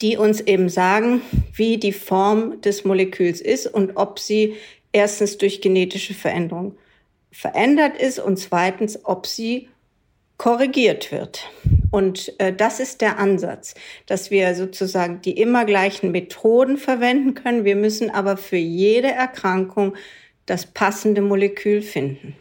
die 0.00 0.16
uns 0.16 0.40
eben 0.40 0.70
sagen, 0.70 1.20
wie 1.54 1.76
die 1.76 1.92
Form 1.92 2.60
des 2.62 2.84
Moleküls 2.84 3.42
ist 3.42 3.66
und 3.66 3.96
ob 3.96 4.18
sie 4.18 4.54
erstens 4.92 5.36
durch 5.36 5.60
genetische 5.60 6.14
Veränderung 6.14 6.74
verändert 7.30 8.00
ist 8.00 8.18
und 8.18 8.38
zweitens, 8.38 8.98
ob 9.04 9.26
sie 9.26 9.68
korrigiert 10.38 11.12
wird. 11.12 11.50
Und 11.90 12.38
äh, 12.40 12.52
das 12.52 12.80
ist 12.80 13.00
der 13.00 13.18
Ansatz, 13.18 13.74
dass 14.06 14.30
wir 14.30 14.54
sozusagen 14.54 15.20
die 15.22 15.38
immer 15.38 15.64
gleichen 15.64 16.10
Methoden 16.10 16.76
verwenden 16.76 17.34
können. 17.34 17.64
Wir 17.64 17.76
müssen 17.76 18.10
aber 18.10 18.36
für 18.36 18.56
jede 18.56 19.08
Erkrankung 19.08 19.94
das 20.46 20.66
passende 20.66 21.22
Molekül 21.22 21.82
finden. 21.82 22.36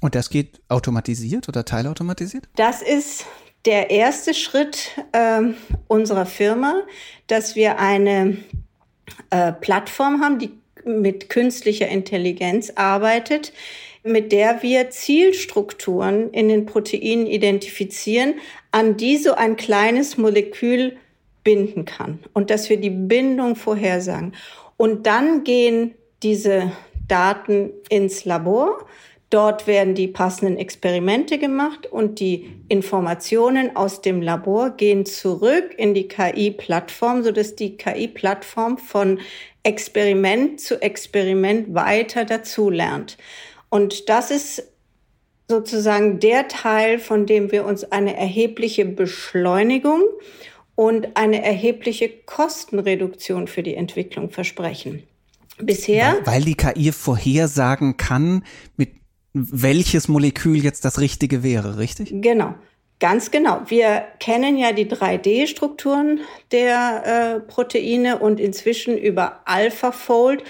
Und 0.00 0.14
das 0.14 0.30
geht 0.30 0.60
automatisiert 0.68 1.48
oder 1.48 1.64
teilautomatisiert? 1.64 2.48
Das 2.56 2.82
ist 2.82 3.24
der 3.64 3.90
erste 3.90 4.34
Schritt 4.34 4.90
äh, 5.12 5.42
unserer 5.88 6.26
Firma, 6.26 6.82
dass 7.26 7.56
wir 7.56 7.78
eine 7.78 8.36
äh, 9.30 9.52
Plattform 9.52 10.22
haben, 10.22 10.38
die 10.38 10.52
mit 10.84 11.28
künstlicher 11.28 11.88
Intelligenz 11.88 12.72
arbeitet, 12.76 13.52
mit 14.04 14.30
der 14.30 14.62
wir 14.62 14.90
Zielstrukturen 14.90 16.30
in 16.30 16.48
den 16.48 16.64
Proteinen 16.64 17.26
identifizieren, 17.26 18.34
an 18.76 18.98
die 18.98 19.16
so 19.16 19.32
ein 19.32 19.56
kleines 19.56 20.18
Molekül 20.18 20.98
binden 21.42 21.86
kann 21.86 22.18
und 22.34 22.50
dass 22.50 22.68
wir 22.68 22.76
die 22.78 22.90
Bindung 22.90 23.56
vorhersagen. 23.56 24.34
Und 24.76 25.06
dann 25.06 25.44
gehen 25.44 25.94
diese 26.22 26.72
Daten 27.08 27.70
ins 27.88 28.26
Labor. 28.26 28.84
Dort 29.30 29.66
werden 29.66 29.94
die 29.94 30.08
passenden 30.08 30.58
Experimente 30.58 31.38
gemacht 31.38 31.86
und 31.90 32.20
die 32.20 32.50
Informationen 32.68 33.74
aus 33.76 34.02
dem 34.02 34.20
Labor 34.20 34.68
gehen 34.76 35.06
zurück 35.06 35.74
in 35.78 35.94
die 35.94 36.06
KI-Plattform, 36.06 37.22
sodass 37.22 37.56
die 37.56 37.78
KI-Plattform 37.78 38.76
von 38.76 39.20
Experiment 39.62 40.60
zu 40.60 40.82
Experiment 40.82 41.74
weiter 41.74 42.26
dazulernt. 42.26 43.16
Und 43.70 44.10
das 44.10 44.30
ist 44.30 44.75
sozusagen 45.48 46.18
der 46.20 46.48
Teil, 46.48 46.98
von 46.98 47.26
dem 47.26 47.52
wir 47.52 47.64
uns 47.64 47.84
eine 47.84 48.16
erhebliche 48.16 48.84
Beschleunigung 48.84 50.02
und 50.74 51.16
eine 51.16 51.44
erhebliche 51.44 52.08
Kostenreduktion 52.08 53.48
für 53.48 53.62
die 53.62 53.74
Entwicklung 53.74 54.30
versprechen. 54.30 55.02
Bisher. 55.58 56.18
Weil, 56.24 56.34
weil 56.34 56.42
die 56.42 56.54
KI 56.54 56.92
vorhersagen 56.92 57.96
kann, 57.96 58.44
mit 58.76 58.90
welches 59.32 60.08
Molekül 60.08 60.62
jetzt 60.62 60.84
das 60.84 61.00
Richtige 61.00 61.42
wäre, 61.42 61.78
richtig? 61.78 62.10
Genau. 62.12 62.54
Ganz 62.98 63.30
genau. 63.30 63.60
Wir 63.66 64.04
kennen 64.20 64.56
ja 64.56 64.72
die 64.72 64.86
3D-Strukturen 64.86 66.20
der 66.50 67.02
äh, 67.36 67.40
Proteine 67.40 68.18
und 68.18 68.40
inzwischen 68.40 68.96
über 68.96 69.40
AlphaFold 69.44 70.42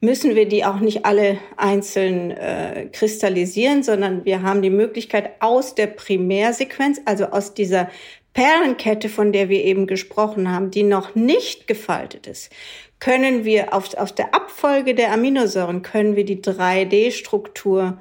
müssen 0.00 0.34
wir 0.34 0.46
die 0.46 0.64
auch 0.64 0.80
nicht 0.80 1.04
alle 1.04 1.38
einzeln 1.56 2.30
äh, 2.30 2.88
kristallisieren, 2.92 3.82
sondern 3.82 4.24
wir 4.24 4.42
haben 4.42 4.62
die 4.62 4.70
Möglichkeit 4.70 5.32
aus 5.40 5.74
der 5.74 5.88
Primärsequenz, 5.88 7.00
also 7.04 7.26
aus 7.26 7.54
dieser 7.54 7.88
Perlenkette, 8.32 9.08
von 9.08 9.32
der 9.32 9.48
wir 9.48 9.64
eben 9.64 9.86
gesprochen 9.86 10.50
haben, 10.50 10.70
die 10.70 10.84
noch 10.84 11.14
nicht 11.16 11.66
gefaltet 11.66 12.26
ist, 12.28 12.52
können 13.00 13.44
wir 13.44 13.74
auf, 13.74 13.94
auf 13.94 14.12
der 14.12 14.34
Abfolge 14.34 14.94
der 14.94 15.12
Aminosäuren 15.12 15.82
können 15.82 16.16
wir 16.16 16.24
die 16.24 16.42
3D-Struktur 16.42 17.98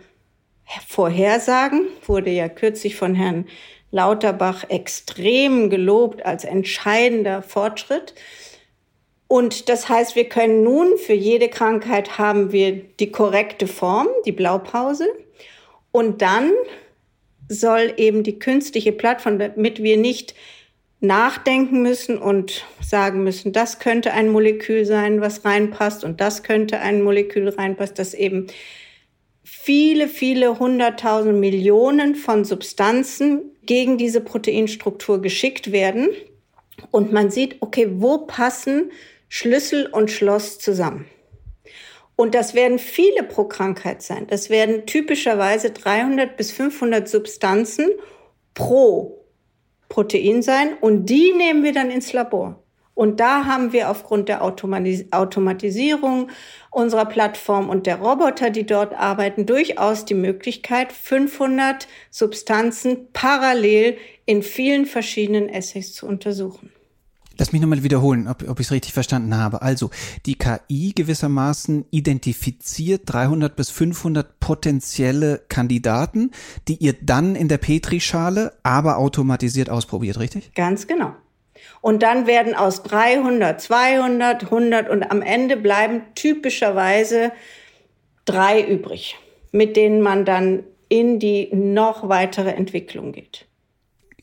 vorhersagen. 0.87 1.87
Wurde 2.05 2.31
ja 2.31 2.49
kürzlich 2.49 2.95
von 2.95 3.15
Herrn 3.15 3.45
Lauterbach 3.91 4.65
extrem 4.69 5.69
gelobt 5.69 6.25
als 6.25 6.43
entscheidender 6.43 7.41
Fortschritt. 7.41 8.13
Und 9.27 9.67
das 9.69 9.89
heißt, 9.89 10.15
wir 10.15 10.29
können 10.29 10.63
nun 10.63 10.97
für 10.97 11.13
jede 11.13 11.49
Krankheit 11.49 12.17
haben 12.17 12.51
wir 12.51 12.73
die 12.99 13.11
korrekte 13.11 13.67
Form, 13.67 14.07
die 14.25 14.31
Blaupause. 14.31 15.07
Und 15.91 16.21
dann 16.21 16.51
soll 17.49 17.93
eben 17.97 18.23
die 18.23 18.39
künstliche 18.39 18.91
Plattform, 18.91 19.39
damit 19.39 19.83
wir 19.83 19.97
nicht 19.97 20.33
nachdenken 20.99 21.81
müssen 21.81 22.17
und 22.17 22.65
sagen 22.81 23.23
müssen, 23.23 23.53
das 23.53 23.79
könnte 23.79 24.13
ein 24.13 24.29
Molekül 24.29 24.85
sein, 24.85 25.21
was 25.21 25.45
reinpasst 25.45 26.03
und 26.03 26.19
das 26.21 26.43
könnte 26.43 26.79
ein 26.79 27.03
Molekül 27.03 27.49
reinpasst, 27.49 27.99
dass 27.99 28.13
eben 28.13 28.47
viele, 29.43 30.07
viele 30.07 30.59
hunderttausend 30.59 31.39
Millionen 31.39 32.15
von 32.15 32.45
Substanzen 32.45 33.51
gegen 33.63 33.97
diese 33.97 34.21
Proteinstruktur 34.21 35.21
geschickt 35.21 35.71
werden. 35.71 36.09
Und 36.91 37.11
man 37.13 37.31
sieht, 37.31 37.57
okay, 37.59 37.87
wo 37.91 38.19
passen 38.19 38.91
Schlüssel 39.29 39.87
und 39.87 40.11
Schloss 40.11 40.59
zusammen. 40.59 41.05
Und 42.15 42.33
das 42.33 42.55
werden 42.55 42.79
viele 42.79 43.23
pro 43.23 43.43
Krankheit 43.43 44.01
sein. 44.01 44.25
Das 44.27 44.49
werden 44.49 44.85
typischerweise 44.87 45.71
300 45.71 46.35
bis 46.35 46.51
500 46.51 47.07
Substanzen 47.07 47.89
pro 48.53 49.23
Protein 49.87 50.41
sein 50.41 50.73
und 50.81 51.05
die 51.05 51.31
nehmen 51.33 51.63
wir 51.63 51.73
dann 51.73 51.91
ins 51.91 52.13
Labor. 52.13 52.63
Und 52.95 53.19
da 53.19 53.45
haben 53.45 53.73
wir 53.73 53.91
aufgrund 53.91 54.27
der 54.27 54.43
Automatisierung 54.43 56.31
unserer 56.71 57.05
Plattform 57.05 57.69
und 57.69 57.85
der 57.85 57.97
Roboter, 57.97 58.49
die 58.49 58.65
dort 58.65 58.95
arbeiten, 58.95 59.45
durchaus 59.45 60.03
die 60.03 60.15
Möglichkeit, 60.15 60.91
500 60.91 61.87
Substanzen 62.09 63.13
parallel 63.13 63.97
in 64.25 64.41
vielen 64.41 64.87
verschiedenen 64.87 65.47
Assays 65.47 65.93
zu 65.93 66.07
untersuchen. 66.07 66.71
Lass 67.39 67.51
mich 67.51 67.61
nochmal 67.61 67.83
wiederholen, 67.83 68.27
ob, 68.27 68.47
ob 68.47 68.59
ich 68.59 68.67
es 68.67 68.71
richtig 68.71 68.93
verstanden 68.93 69.35
habe. 69.37 69.61
Also, 69.61 69.89
die 70.25 70.35
KI 70.35 70.93
gewissermaßen 70.95 71.85
identifiziert 71.91 73.03
300 73.05 73.55
bis 73.55 73.69
500 73.69 74.39
potenzielle 74.39 75.41
Kandidaten, 75.47 76.31
die 76.67 76.75
ihr 76.75 76.95
dann 76.99 77.35
in 77.35 77.47
der 77.47 77.57
Petrischale 77.57 78.53
aber 78.63 78.97
automatisiert 78.97 79.69
ausprobiert, 79.69 80.19
richtig? 80.19 80.53
Ganz 80.55 80.87
genau. 80.87 81.13
Und 81.81 82.03
dann 82.03 82.27
werden 82.27 82.55
aus 82.55 82.83
300, 82.83 83.61
200, 83.61 84.43
100 84.45 84.89
und 84.89 85.11
am 85.11 85.21
Ende 85.21 85.57
bleiben 85.57 86.01
typischerweise 86.15 87.31
drei 88.25 88.61
übrig, 88.61 89.17
mit 89.51 89.75
denen 89.75 90.01
man 90.01 90.25
dann 90.25 90.63
in 90.89 91.19
die 91.19 91.49
noch 91.53 92.09
weitere 92.09 92.51
Entwicklung 92.51 93.11
geht 93.11 93.46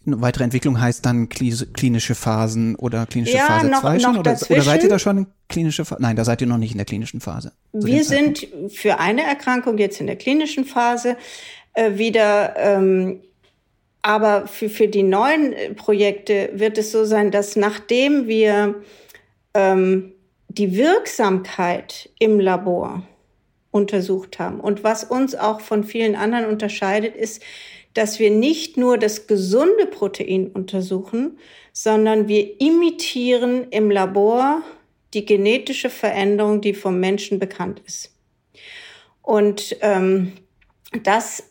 weitere 0.06 0.44
Entwicklung 0.44 0.80
heißt 0.80 1.04
dann 1.04 1.28
klinische 1.28 2.14
Phasen 2.14 2.74
oder 2.76 3.06
klinische 3.06 3.36
ja, 3.36 3.46
Phase 3.46 3.70
2 3.70 3.98
schon? 3.98 4.18
Oder, 4.18 4.38
oder, 4.48 4.62
seid 4.62 4.82
ihr 4.82 4.88
da 4.88 4.98
schon 4.98 5.18
in 5.18 5.26
klinische 5.48 5.84
Phase? 5.84 6.02
Nein, 6.02 6.16
da 6.16 6.24
seid 6.24 6.40
ihr 6.40 6.46
noch 6.46 6.58
nicht 6.58 6.72
in 6.72 6.78
der 6.78 6.84
klinischen 6.84 7.20
Phase. 7.20 7.52
Wir 7.72 8.04
sind 8.04 8.46
für 8.68 9.00
eine 9.00 9.22
Erkrankung 9.22 9.78
jetzt 9.78 10.00
in 10.00 10.06
der 10.06 10.16
klinischen 10.16 10.64
Phase 10.64 11.16
äh, 11.74 11.98
wieder, 11.98 12.54
ähm, 12.56 13.20
aber 14.02 14.46
für, 14.46 14.68
für 14.68 14.88
die 14.88 15.02
neuen 15.02 15.52
äh, 15.52 15.74
Projekte 15.74 16.50
wird 16.54 16.78
es 16.78 16.92
so 16.92 17.04
sein, 17.04 17.30
dass 17.30 17.56
nachdem 17.56 18.26
wir 18.26 18.74
ähm, 19.54 20.12
die 20.48 20.76
Wirksamkeit 20.76 22.10
im 22.18 22.38
Labor 22.38 23.02
untersucht 23.70 24.38
haben 24.38 24.60
und 24.60 24.84
was 24.84 25.02
uns 25.02 25.34
auch 25.34 25.60
von 25.60 25.82
vielen 25.82 26.14
anderen 26.14 26.46
unterscheidet, 26.46 27.16
ist, 27.16 27.42
dass 27.94 28.18
wir 28.18 28.30
nicht 28.30 28.76
nur 28.76 28.98
das 28.98 29.26
gesunde 29.26 29.86
Protein 29.86 30.48
untersuchen, 30.48 31.38
sondern 31.72 32.28
wir 32.28 32.60
imitieren 32.60 33.68
im 33.70 33.90
Labor 33.90 34.62
die 35.14 35.24
genetische 35.24 35.90
Veränderung, 35.90 36.60
die 36.60 36.74
vom 36.74 36.98
Menschen 37.00 37.38
bekannt 37.38 37.80
ist. 37.86 38.12
Und 39.22 39.76
ähm, 39.80 40.32
das 41.02 41.44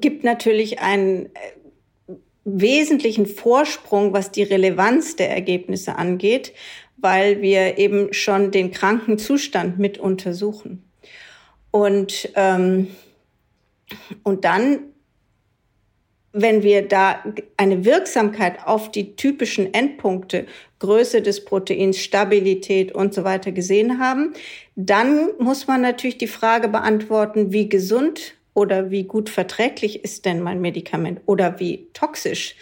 gibt 0.00 0.24
natürlich 0.24 0.80
einen 0.80 1.26
äh, 1.26 1.30
wesentlichen 2.44 3.26
Vorsprung, 3.26 4.12
was 4.12 4.30
die 4.30 4.42
Relevanz 4.42 5.16
der 5.16 5.30
Ergebnisse 5.30 5.96
angeht, 5.96 6.52
weil 6.96 7.42
wir 7.42 7.78
eben 7.78 8.12
schon 8.12 8.50
den 8.50 8.70
Krankenzustand 8.70 9.78
mit 9.78 9.98
untersuchen. 9.98 10.84
Und, 11.70 12.30
ähm, 12.34 12.88
und 14.22 14.44
dann, 14.44 14.89
wenn 16.32 16.62
wir 16.62 16.86
da 16.86 17.22
eine 17.56 17.84
Wirksamkeit 17.84 18.66
auf 18.66 18.90
die 18.90 19.16
typischen 19.16 19.74
Endpunkte, 19.74 20.46
Größe 20.78 21.22
des 21.22 21.44
Proteins, 21.44 21.98
Stabilität 21.98 22.92
und 22.92 23.12
so 23.12 23.24
weiter 23.24 23.52
gesehen 23.52 23.98
haben, 23.98 24.32
dann 24.76 25.30
muss 25.38 25.66
man 25.66 25.82
natürlich 25.82 26.18
die 26.18 26.26
Frage 26.26 26.68
beantworten, 26.68 27.52
wie 27.52 27.68
gesund 27.68 28.34
oder 28.54 28.90
wie 28.90 29.04
gut 29.04 29.28
verträglich 29.28 30.04
ist 30.04 30.24
denn 30.24 30.40
mein 30.40 30.60
Medikament 30.60 31.20
oder 31.26 31.60
wie 31.60 31.88
toxisch 31.92 32.54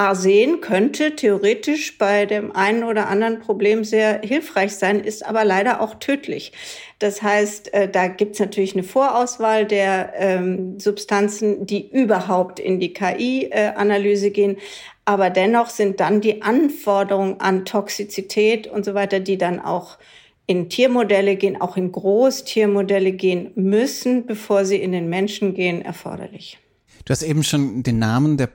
Arsen 0.00 0.62
könnte 0.62 1.14
theoretisch 1.14 1.98
bei 1.98 2.24
dem 2.24 2.56
einen 2.56 2.84
oder 2.84 3.08
anderen 3.08 3.38
Problem 3.38 3.84
sehr 3.84 4.22
hilfreich 4.22 4.74
sein, 4.74 5.00
ist 5.00 5.26
aber 5.26 5.44
leider 5.44 5.82
auch 5.82 5.96
tödlich. 5.96 6.52
Das 7.00 7.20
heißt, 7.20 7.74
äh, 7.74 7.86
da 7.86 8.08
gibt 8.08 8.32
es 8.32 8.40
natürlich 8.40 8.72
eine 8.72 8.82
Vorauswahl 8.82 9.66
der 9.66 10.14
ähm, 10.16 10.80
Substanzen, 10.80 11.66
die 11.66 11.86
überhaupt 11.90 12.60
in 12.60 12.80
die 12.80 12.94
KI-Analyse 12.94 14.30
gehen. 14.30 14.56
Aber 15.04 15.28
dennoch 15.28 15.68
sind 15.68 16.00
dann 16.00 16.22
die 16.22 16.40
Anforderungen 16.40 17.38
an 17.40 17.66
Toxizität 17.66 18.68
und 18.68 18.86
so 18.86 18.94
weiter, 18.94 19.20
die 19.20 19.36
dann 19.36 19.60
auch 19.60 19.98
in 20.46 20.70
Tiermodelle 20.70 21.36
gehen, 21.36 21.60
auch 21.60 21.76
in 21.76 21.92
Großtiermodelle 21.92 23.12
gehen 23.12 23.50
müssen, 23.54 24.24
bevor 24.24 24.64
sie 24.64 24.78
in 24.78 24.92
den 24.92 25.10
Menschen 25.10 25.52
gehen, 25.52 25.82
erforderlich. 25.82 26.58
Du 27.04 27.10
hast 27.10 27.22
eben 27.22 27.44
schon 27.44 27.82
den 27.82 27.98
Namen 27.98 28.38
der 28.38 28.48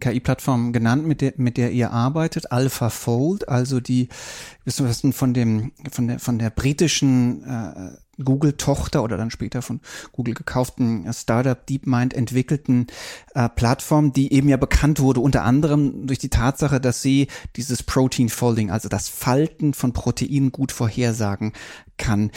KI-Plattform 0.00 0.72
genannt, 0.72 1.06
mit 1.06 1.20
der, 1.20 1.34
mit 1.36 1.56
der 1.56 1.72
ihr 1.72 1.90
arbeitet, 1.90 2.52
AlphaFold, 2.52 3.48
also 3.48 3.80
die, 3.80 4.08
wissen 4.64 4.86
wir 4.86 5.12
von 5.12 5.34
dem, 5.34 5.72
von 5.90 6.08
der, 6.08 6.18
von 6.18 6.38
der 6.38 6.50
britischen 6.50 7.44
äh, 7.44 7.90
Google-Tochter 8.24 9.02
oder 9.02 9.16
dann 9.16 9.30
später 9.30 9.62
von 9.62 9.80
Google 10.12 10.34
gekauften 10.34 11.10
Startup 11.12 11.66
DeepMind 11.66 12.14
entwickelten 12.14 12.86
äh, 13.34 13.48
Plattform, 13.48 14.12
die 14.12 14.32
eben 14.32 14.48
ja 14.48 14.56
bekannt 14.56 15.00
wurde, 15.00 15.20
unter 15.20 15.44
anderem 15.44 16.06
durch 16.06 16.18
die 16.18 16.28
Tatsache, 16.28 16.80
dass 16.80 17.02
sie 17.02 17.28
dieses 17.56 17.82
Protein 17.82 18.28
Folding, 18.28 18.70
also 18.70 18.88
das 18.88 19.08
Falten 19.08 19.74
von 19.74 19.92
Proteinen 19.92 20.52
gut 20.52 20.72
vorhersagen 20.72 21.52
kann. 21.96 22.30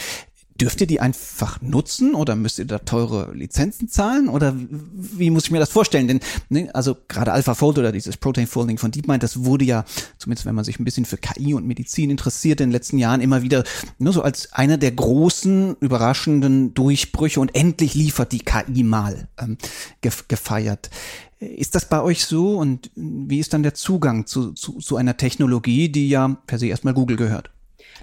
Dürft 0.59 0.81
ihr 0.81 0.87
die 0.87 0.99
einfach 0.99 1.61
nutzen 1.61 2.13
oder 2.13 2.35
müsst 2.35 2.59
ihr 2.59 2.65
da 2.65 2.79
teure 2.79 3.33
Lizenzen 3.33 3.89
zahlen 3.89 4.29
oder 4.29 4.55
wie 4.55 5.29
muss 5.29 5.45
ich 5.45 5.51
mir 5.51 5.59
das 5.59 5.69
vorstellen? 5.69 6.07
Denn 6.07 6.19
ne, 6.49 6.69
also 6.73 6.95
gerade 7.07 7.33
AlphaFold 7.33 7.79
oder 7.79 7.91
dieses 7.91 8.17
Protein 8.17 8.45
Folding 8.47 8.77
von 8.77 8.91
DeepMind, 8.91 9.23
das 9.23 9.45
wurde 9.45 9.65
ja 9.65 9.83
zumindest 10.17 10.45
wenn 10.45 10.55
man 10.55 10.63
sich 10.63 10.79
ein 10.79 10.85
bisschen 10.85 11.05
für 11.05 11.17
KI 11.17 11.53
und 11.53 11.65
Medizin 11.65 12.09
interessiert 12.09 12.61
in 12.61 12.69
den 12.69 12.73
letzten 12.73 12.97
Jahren 12.97 13.21
immer 13.21 13.41
wieder 13.41 13.63
nur 13.97 14.13
so 14.13 14.21
als 14.21 14.53
einer 14.53 14.77
der 14.77 14.91
großen 14.91 15.75
überraschenden 15.79 16.73
Durchbrüche 16.73 17.39
und 17.39 17.55
endlich 17.55 17.93
liefert 17.93 18.31
die 18.31 18.39
KI 18.39 18.83
mal 18.83 19.27
ähm, 19.39 19.57
gefeiert. 20.01 20.89
Ist 21.39 21.75
das 21.75 21.89
bei 21.89 22.01
euch 22.01 22.25
so 22.25 22.57
und 22.57 22.89
wie 22.95 23.39
ist 23.39 23.53
dann 23.53 23.63
der 23.63 23.73
Zugang 23.73 24.25
zu, 24.27 24.53
zu, 24.53 24.79
zu 24.79 24.95
einer 24.95 25.17
Technologie, 25.17 25.89
die 25.89 26.09
ja 26.09 26.37
per 26.47 26.59
se 26.59 26.67
erstmal 26.67 26.93
Google 26.93 27.17
gehört? 27.17 27.51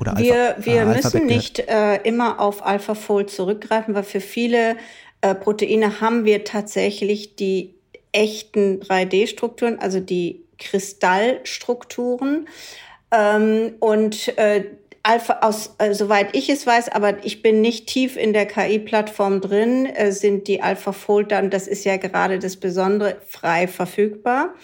Oder 0.00 0.16
wir 0.16 0.56
Alpha, 0.56 0.64
wir 0.64 0.80
äh, 0.80 0.84
müssen 0.86 1.26
nicht 1.26 1.58
äh, 1.58 1.96
immer 2.02 2.40
auf 2.40 2.64
AlphaFold 2.64 3.30
zurückgreifen, 3.30 3.94
weil 3.94 4.02
für 4.02 4.20
viele 4.20 4.76
äh, 5.20 5.34
Proteine 5.34 6.00
haben 6.00 6.24
wir 6.24 6.44
tatsächlich 6.44 7.36
die 7.36 7.74
echten 8.12 8.80
3D-Strukturen, 8.80 9.78
also 9.78 10.00
die 10.00 10.42
Kristallstrukturen. 10.58 12.48
Ähm, 13.12 13.74
und 13.80 14.36
äh, 14.38 14.64
Alpha, 15.02 15.38
aus, 15.42 15.74
äh, 15.78 15.94
soweit 15.94 16.36
ich 16.36 16.50
es 16.50 16.66
weiß, 16.66 16.90
aber 16.90 17.24
ich 17.24 17.42
bin 17.42 17.60
nicht 17.60 17.86
tief 17.86 18.16
in 18.16 18.32
der 18.32 18.46
KI-Plattform 18.46 19.40
drin, 19.40 19.86
äh, 19.86 20.12
sind 20.12 20.46
die 20.46 20.62
AlphaFold 20.62 21.32
dann, 21.32 21.50
das 21.50 21.66
ist 21.66 21.84
ja 21.84 21.96
gerade 21.96 22.38
das 22.38 22.56
Besondere, 22.56 23.16
frei 23.26 23.66
verfügbar. 23.66 24.54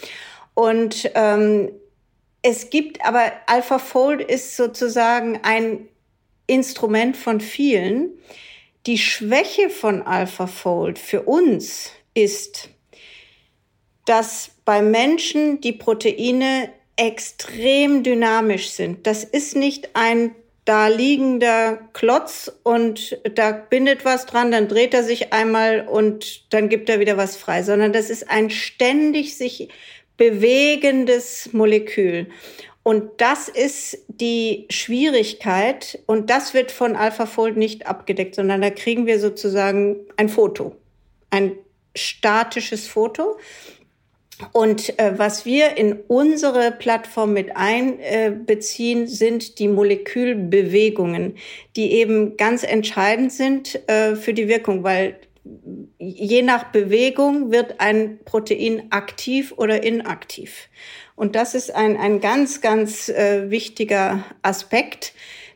Und 0.54 1.10
ähm, 1.14 1.70
es 2.48 2.70
gibt 2.70 3.04
aber 3.04 3.32
AlphaFold 3.46 4.20
ist 4.22 4.56
sozusagen 4.56 5.40
ein 5.42 5.88
Instrument 6.46 7.16
von 7.16 7.40
vielen. 7.40 8.10
Die 8.86 8.98
Schwäche 8.98 9.68
von 9.68 10.02
AlphaFold 10.02 10.96
für 10.96 11.22
uns 11.22 11.90
ist, 12.14 12.68
dass 14.04 14.52
bei 14.64 14.80
Menschen 14.80 15.60
die 15.60 15.72
Proteine 15.72 16.70
extrem 16.94 18.04
dynamisch 18.04 18.70
sind. 18.70 19.08
Das 19.08 19.24
ist 19.24 19.56
nicht 19.56 19.96
ein 19.96 20.32
da 20.66 20.88
liegender 20.88 21.78
Klotz 21.92 22.52
und 22.64 23.18
da 23.34 23.52
bindet 23.52 24.04
was 24.04 24.26
dran, 24.26 24.50
dann 24.50 24.66
dreht 24.66 24.94
er 24.94 25.04
sich 25.04 25.32
einmal 25.32 25.86
und 25.86 26.52
dann 26.52 26.68
gibt 26.68 26.88
er 26.88 26.98
wieder 26.98 27.16
was 27.16 27.36
frei, 27.36 27.62
sondern 27.62 27.92
das 27.92 28.10
ist 28.10 28.28
ein 28.28 28.50
ständig 28.50 29.36
sich 29.36 29.68
bewegendes 30.16 31.50
Molekül. 31.52 32.28
Und 32.82 33.20
das 33.20 33.48
ist 33.48 33.98
die 34.06 34.66
Schwierigkeit 34.70 35.98
und 36.06 36.30
das 36.30 36.54
wird 36.54 36.70
von 36.70 36.94
AlphaFold 36.94 37.56
nicht 37.56 37.86
abgedeckt, 37.86 38.36
sondern 38.36 38.62
da 38.62 38.70
kriegen 38.70 39.06
wir 39.06 39.18
sozusagen 39.18 39.96
ein 40.16 40.28
Foto, 40.28 40.76
ein 41.30 41.56
statisches 41.96 42.86
Foto. 42.86 43.38
Und 44.52 44.98
äh, 44.98 45.18
was 45.18 45.46
wir 45.46 45.76
in 45.78 45.98
unsere 46.08 46.70
Plattform 46.70 47.32
mit 47.32 47.56
einbeziehen, 47.56 49.04
äh, 49.04 49.06
sind 49.08 49.58
die 49.58 49.66
Molekülbewegungen, 49.66 51.36
die 51.74 51.92
eben 51.92 52.36
ganz 52.36 52.62
entscheidend 52.62 53.32
sind 53.32 53.80
äh, 53.88 54.14
für 54.14 54.34
die 54.34 54.46
Wirkung, 54.46 54.84
weil 54.84 55.16
je 55.98 56.42
nach 56.42 56.72
Bewegung 56.72 57.50
wird 57.50 57.80
ein 57.80 58.18
Protein 58.24 58.90
aktiv 58.90 59.52
oder 59.56 59.82
inaktiv. 59.82 60.68
Und 61.14 61.34
das 61.34 61.54
ist 61.54 61.74
ein, 61.74 61.96
ein 61.96 62.20
ganz, 62.20 62.60
ganz 62.60 63.08
äh, 63.08 63.50
wichtiger 63.50 64.24
Aspekt, 64.42 65.14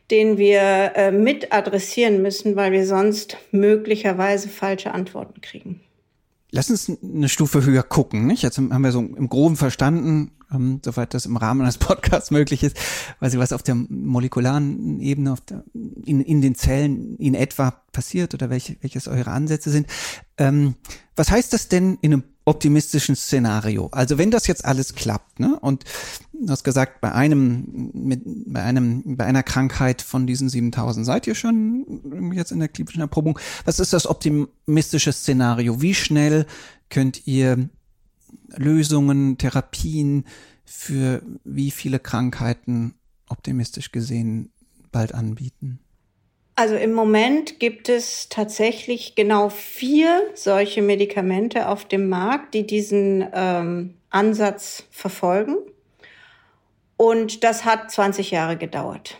den 0.09 0.37
wir 0.37 0.91
äh, 0.95 1.11
mit 1.11 1.53
adressieren 1.53 2.21
müssen, 2.21 2.55
weil 2.55 2.71
wir 2.71 2.85
sonst 2.85 3.37
möglicherweise 3.51 4.49
falsche 4.49 4.93
Antworten 4.93 5.41
kriegen. 5.41 5.81
Lass 6.51 6.69
uns 6.69 6.91
eine 7.01 7.29
Stufe 7.29 7.63
höher 7.63 7.83
gucken. 7.83 8.27
Nicht? 8.27 8.43
Jetzt 8.43 8.57
haben 8.57 8.81
wir 8.81 8.91
so 8.91 8.99
im 8.99 9.29
Groben 9.29 9.55
verstanden, 9.55 10.31
ähm, 10.51 10.81
soweit 10.83 11.13
das 11.13 11.25
im 11.25 11.37
Rahmen 11.37 11.61
eines 11.61 11.77
Podcasts 11.79 12.29
möglich 12.29 12.63
ist, 12.63 12.75
weil 13.19 13.31
sie 13.31 13.39
was 13.39 13.53
auf 13.53 13.63
der 13.63 13.75
molekularen 13.75 14.99
Ebene, 14.99 15.35
der, 15.49 15.63
in, 15.73 16.21
in 16.21 16.41
den 16.41 16.55
Zellen 16.55 17.15
in 17.17 17.35
etwa 17.35 17.71
passiert 17.93 18.33
oder 18.33 18.49
welche, 18.49 18.75
welches 18.81 19.07
eure 19.07 19.31
Ansätze 19.31 19.69
sind. 19.69 19.87
Ähm, 20.37 20.75
was 21.15 21.31
heißt 21.31 21.53
das 21.53 21.69
denn 21.69 21.97
in 22.01 22.13
einem 22.13 22.23
optimistischen 22.43 23.15
Szenario? 23.15 23.87
Also 23.91 24.17
wenn 24.17 24.31
das 24.31 24.47
jetzt 24.47 24.65
alles 24.65 24.95
klappt, 24.95 25.39
ne? 25.39 25.57
Und 25.59 25.85
du 26.41 26.51
hast 26.51 26.63
gesagt, 26.63 27.01
bei 27.01 27.11
einem, 27.11 27.91
mit, 27.93 28.21
bei 28.25 28.61
einem, 28.63 29.17
bei 29.17 29.25
einer 29.25 29.43
Krankheit 29.43 30.01
von 30.01 30.27
diesen 30.27 30.49
7000 30.49 31.05
seid 31.05 31.27
ihr 31.27 31.35
schon 31.35 32.31
jetzt 32.33 32.51
in 32.51 32.59
der 32.59 32.67
klinischen 32.67 33.01
Erprobung. 33.01 33.39
Was 33.65 33.79
ist 33.79 33.93
das 33.93 34.07
optimistische 34.07 35.11
Szenario? 35.11 35.81
Wie 35.81 35.93
schnell 35.93 36.45
könnt 36.89 37.27
ihr 37.27 37.69
Lösungen, 38.55 39.37
Therapien 39.37 40.25
für 40.65 41.21
wie 41.43 41.71
viele 41.71 41.99
Krankheiten 41.99 42.95
optimistisch 43.29 43.91
gesehen 43.91 44.51
bald 44.91 45.13
anbieten? 45.13 45.79
Also 46.55 46.75
im 46.75 46.93
Moment 46.93 47.59
gibt 47.59 47.89
es 47.89 48.29
tatsächlich 48.29 49.15
genau 49.15 49.49
vier 49.49 50.21
solche 50.35 50.81
Medikamente 50.81 51.67
auf 51.67 51.85
dem 51.85 52.09
Markt, 52.09 52.53
die 52.53 52.67
diesen 52.67 53.25
ähm, 53.33 53.95
Ansatz 54.09 54.83
verfolgen. 54.91 55.55
Und 57.01 57.43
das 57.43 57.65
hat 57.65 57.89
20 57.89 58.29
Jahre 58.29 58.57
gedauert. 58.57 59.17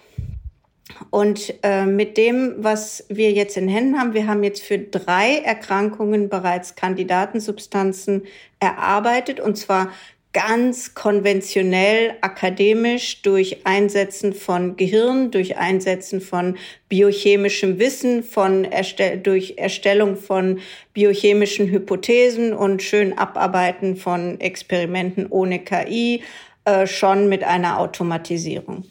Und 1.10 1.56
äh, 1.64 1.88
mit 1.88 2.16
dem, 2.16 2.54
was 2.60 3.04
wir 3.10 3.32
jetzt 3.32 3.58
in 3.58 3.68
Händen 3.68 3.98
haben, 3.98 4.14
wir 4.14 4.28
haben 4.28 4.44
jetzt 4.44 4.62
für 4.62 4.78
drei 4.78 5.38
Erkrankungen 5.38 6.30
bereits 6.30 6.76
Kandidatensubstanzen 6.76 8.22
erarbeitet, 8.60 9.40
und 9.40 9.58
zwar 9.58 9.92
ganz 10.32 10.94
konventionell 10.94 12.18
akademisch 12.22 13.24
durch 13.24 13.66
Einsetzen 13.66 14.34
von 14.34 14.78
Gehirn, 14.78 15.32
durch 15.32 15.58
Einsetzen 15.58 16.22
von 16.22 16.58
biochemischem 16.88 17.80
Wissen, 17.80 18.22
von 18.22 18.64
Erstell 18.64 19.18
durch 19.18 19.56
Erstellung 19.58 20.18
von 20.18 20.60
biochemischen 20.94 21.72
Hypothesen 21.72 22.54
und 22.54 22.84
schön 22.84 23.18
Abarbeiten 23.18 23.96
von 23.96 24.40
Experimenten 24.40 25.26
ohne 25.32 25.58
KI, 25.58 26.22
äh, 26.66 26.88
schon 26.88 27.30
mit 27.30 27.44
einer 27.44 27.80
Automatisierung. 27.80 28.86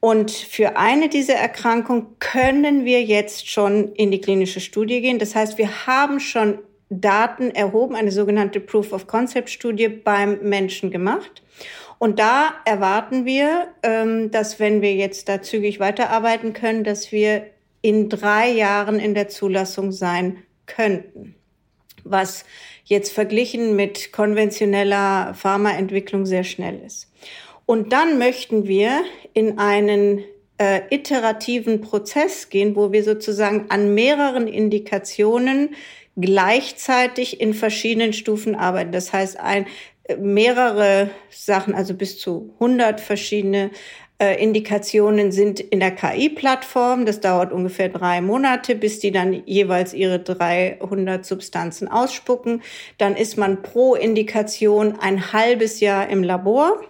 Und 0.00 0.30
für 0.30 0.76
eine 0.76 1.08
dieser 1.08 1.34
Erkrankungen 1.34 2.06
können 2.20 2.84
wir 2.84 3.02
jetzt 3.02 3.50
schon 3.50 3.92
in 3.94 4.10
die 4.10 4.20
klinische 4.20 4.60
Studie 4.60 5.00
gehen. 5.00 5.18
Das 5.18 5.34
heißt, 5.34 5.58
wir 5.58 5.86
haben 5.86 6.20
schon 6.20 6.58
Daten 6.88 7.50
erhoben, 7.50 7.96
eine 7.96 8.12
sogenannte 8.12 8.60
Proof 8.60 8.92
of 8.92 9.06
Concept 9.06 9.50
Studie 9.50 9.88
beim 9.88 10.38
Menschen 10.42 10.90
gemacht. 10.90 11.42
Und 11.98 12.20
da 12.20 12.54
erwarten 12.64 13.24
wir, 13.24 13.68
ähm, 13.82 14.30
dass 14.30 14.60
wenn 14.60 14.82
wir 14.82 14.94
jetzt 14.94 15.28
da 15.28 15.42
zügig 15.42 15.80
weiterarbeiten 15.80 16.52
können, 16.52 16.84
dass 16.84 17.10
wir 17.10 17.46
in 17.82 18.08
drei 18.08 18.50
Jahren 18.50 19.00
in 19.00 19.14
der 19.14 19.28
Zulassung 19.28 19.90
sein 19.92 20.38
könnten. 20.66 21.34
Was 22.10 22.44
jetzt 22.84 23.12
verglichen 23.12 23.76
mit 23.76 24.12
konventioneller 24.12 25.34
Pharmaentwicklung 25.34 26.26
sehr 26.26 26.44
schnell 26.44 26.80
ist. 26.84 27.10
Und 27.66 27.92
dann 27.92 28.18
möchten 28.18 28.66
wir 28.66 29.02
in 29.34 29.58
einen 29.58 30.24
äh, 30.56 30.80
iterativen 30.90 31.82
Prozess 31.82 32.48
gehen, 32.48 32.76
wo 32.76 32.92
wir 32.92 33.04
sozusagen 33.04 33.66
an 33.68 33.94
mehreren 33.94 34.48
Indikationen 34.48 35.74
gleichzeitig 36.16 37.40
in 37.40 37.54
verschiedenen 37.54 38.12
Stufen 38.12 38.54
arbeiten. 38.54 38.90
Das 38.90 39.12
heißt, 39.12 39.38
ein, 39.38 39.66
mehrere 40.18 41.10
Sachen, 41.30 41.74
also 41.74 41.94
bis 41.94 42.18
zu 42.18 42.50
100 42.54 43.00
verschiedene 43.00 43.66
äh, 43.66 43.70
Indikationen 44.20 45.30
sind 45.30 45.60
in 45.60 45.78
der 45.78 45.92
KI-Plattform. 45.92 47.06
Das 47.06 47.20
dauert 47.20 47.52
ungefähr 47.52 47.88
drei 47.88 48.20
Monate, 48.20 48.74
bis 48.74 48.98
die 48.98 49.12
dann 49.12 49.44
jeweils 49.46 49.94
ihre 49.94 50.18
300 50.18 51.24
Substanzen 51.24 51.86
ausspucken. 51.86 52.62
Dann 52.98 53.14
ist 53.14 53.36
man 53.36 53.62
pro 53.62 53.94
Indikation 53.94 54.98
ein 54.98 55.32
halbes 55.32 55.78
Jahr 55.78 56.08
im 56.08 56.24
Labor. 56.24 56.80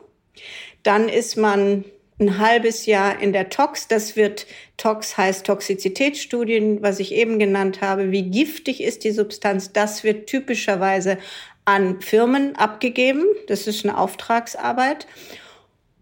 Dann 0.83 1.11
ist 1.11 1.37
man 1.37 1.85
ein 2.19 2.39
halbes 2.39 2.87
Jahr 2.87 3.21
in 3.21 3.35
der 3.35 3.51
Tox. 3.51 3.89
Das 3.89 4.17
wird, 4.17 4.47
Tox 4.79 5.19
heißt 5.19 5.45
Toxizitätsstudien, 5.45 6.83
was 6.83 6.99
ich 6.99 7.13
eben 7.13 7.39
genannt 7.39 7.83
habe. 7.83 8.11
Wie 8.11 8.31
giftig 8.31 8.83
ist 8.83 9.05
die 9.05 9.13
Substanz? 9.13 9.73
Das 9.73 10.03
wird 10.03 10.29
typischerweise 10.29 11.19
an 11.67 12.01
Firmen 12.01 12.57
abgegeben. 12.57 13.25
Das 13.49 13.67
ist 13.67 13.85
eine 13.85 13.99
Auftragsarbeit. 13.99 15.07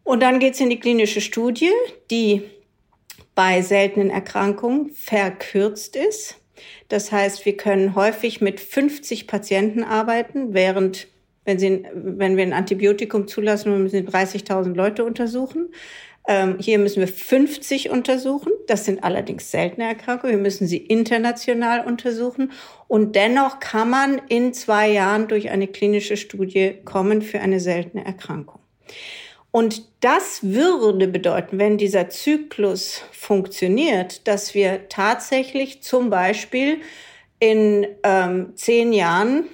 Und 0.07 0.23
dann 0.23 0.38
geht's 0.38 0.61
in 0.61 0.71
die 0.71 0.79
klinische 0.79 1.21
Studie, 1.21 1.73
die 2.12 2.42
bei 3.35 3.61
seltenen 3.61 4.09
Erkrankungen 4.09 4.90
verkürzt 4.90 5.97
ist. 5.97 6.37
Das 6.88 7.11
heißt, 7.11 7.45
wir 7.45 7.57
können 7.57 7.97
häufig 7.97 8.40
mit 8.40 8.61
50 8.61 9.27
Patienten 9.27 9.83
arbeiten, 9.83 10.55
während 10.55 11.09
wenn, 11.45 11.59
sie, 11.59 11.85
wenn 11.92 12.37
wir 12.37 12.45
ein 12.45 12.53
Antibiotikum 12.53 13.27
zulassen, 13.27 13.83
müssen 13.83 14.07
wir 14.07 14.12
30.000 14.12 14.75
Leute 14.75 15.05
untersuchen. 15.05 15.71
Ähm, 16.29 16.59
hier 16.61 16.79
müssen 16.79 17.01
wir 17.01 17.09
50 17.09 17.90
untersuchen. 17.90 18.53
Das 18.69 18.85
sind 18.85 19.03
allerdings 19.03 19.51
seltene 19.51 19.88
Erkrankungen. 19.88 20.37
Wir 20.37 20.42
müssen 20.42 20.69
sie 20.69 20.79
international 20.79 21.85
untersuchen. 21.85 22.53
Und 22.87 23.16
dennoch 23.16 23.59
kann 23.59 23.90
man 23.90 24.23
in 24.29 24.53
zwei 24.55 24.88
Jahren 24.88 25.27
durch 25.27 25.51
eine 25.51 25.66
klinische 25.66 26.16
Studie 26.16 26.75
kommen 26.85 27.23
für 27.23 27.40
eine 27.40 27.59
seltene 27.59 28.05
Erkrankung. 28.05 28.61
Und 29.50 29.82
das 30.00 30.42
würde 30.42 31.09
bedeuten, 31.09 31.59
wenn 31.59 31.78
dieser 31.78 32.11
Zyklus 32.11 33.02
funktioniert, 33.12 34.26
dass 34.28 34.54
wir 34.54 34.88
tatsächlich 34.88 35.82
zum 35.82 36.11
Beispiel 36.11 36.80
in 37.38 37.87
ähm, 38.02 38.52
zehn 38.54 38.92
Jahren 38.92 39.44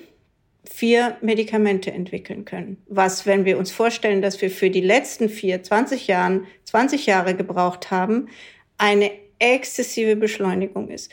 vier 0.64 1.16
Medikamente 1.20 1.92
entwickeln 1.92 2.44
können. 2.44 2.82
Was, 2.88 3.26
wenn 3.26 3.44
wir 3.44 3.58
uns 3.58 3.70
vorstellen, 3.70 4.22
dass 4.22 4.40
wir 4.40 4.50
für 4.50 4.70
die 4.70 4.80
letzten 4.80 5.28
vier, 5.28 5.62
20 5.62 6.06
Jahren, 6.06 6.46
20 6.64 7.06
Jahre 7.06 7.34
gebraucht 7.34 7.90
haben, 7.90 8.28
eine 8.78 9.10
exzessive 9.38 10.16
Beschleunigung 10.16 10.88
ist. 10.88 11.10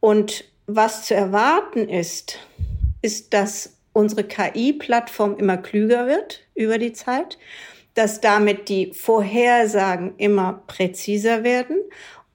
Und 0.00 0.44
was 0.66 1.06
zu 1.06 1.14
erwarten 1.14 1.88
ist, 1.88 2.38
ist, 3.02 3.32
dass 3.32 3.76
unsere 3.92 4.24
KI-Plattform 4.24 5.36
immer 5.38 5.56
klüger 5.56 6.06
wird 6.06 6.42
über 6.54 6.78
die 6.78 6.92
Zeit, 6.92 7.38
dass 7.96 8.20
damit 8.20 8.68
die 8.68 8.92
Vorhersagen 8.92 10.14
immer 10.18 10.62
präziser 10.66 11.42
werden 11.44 11.76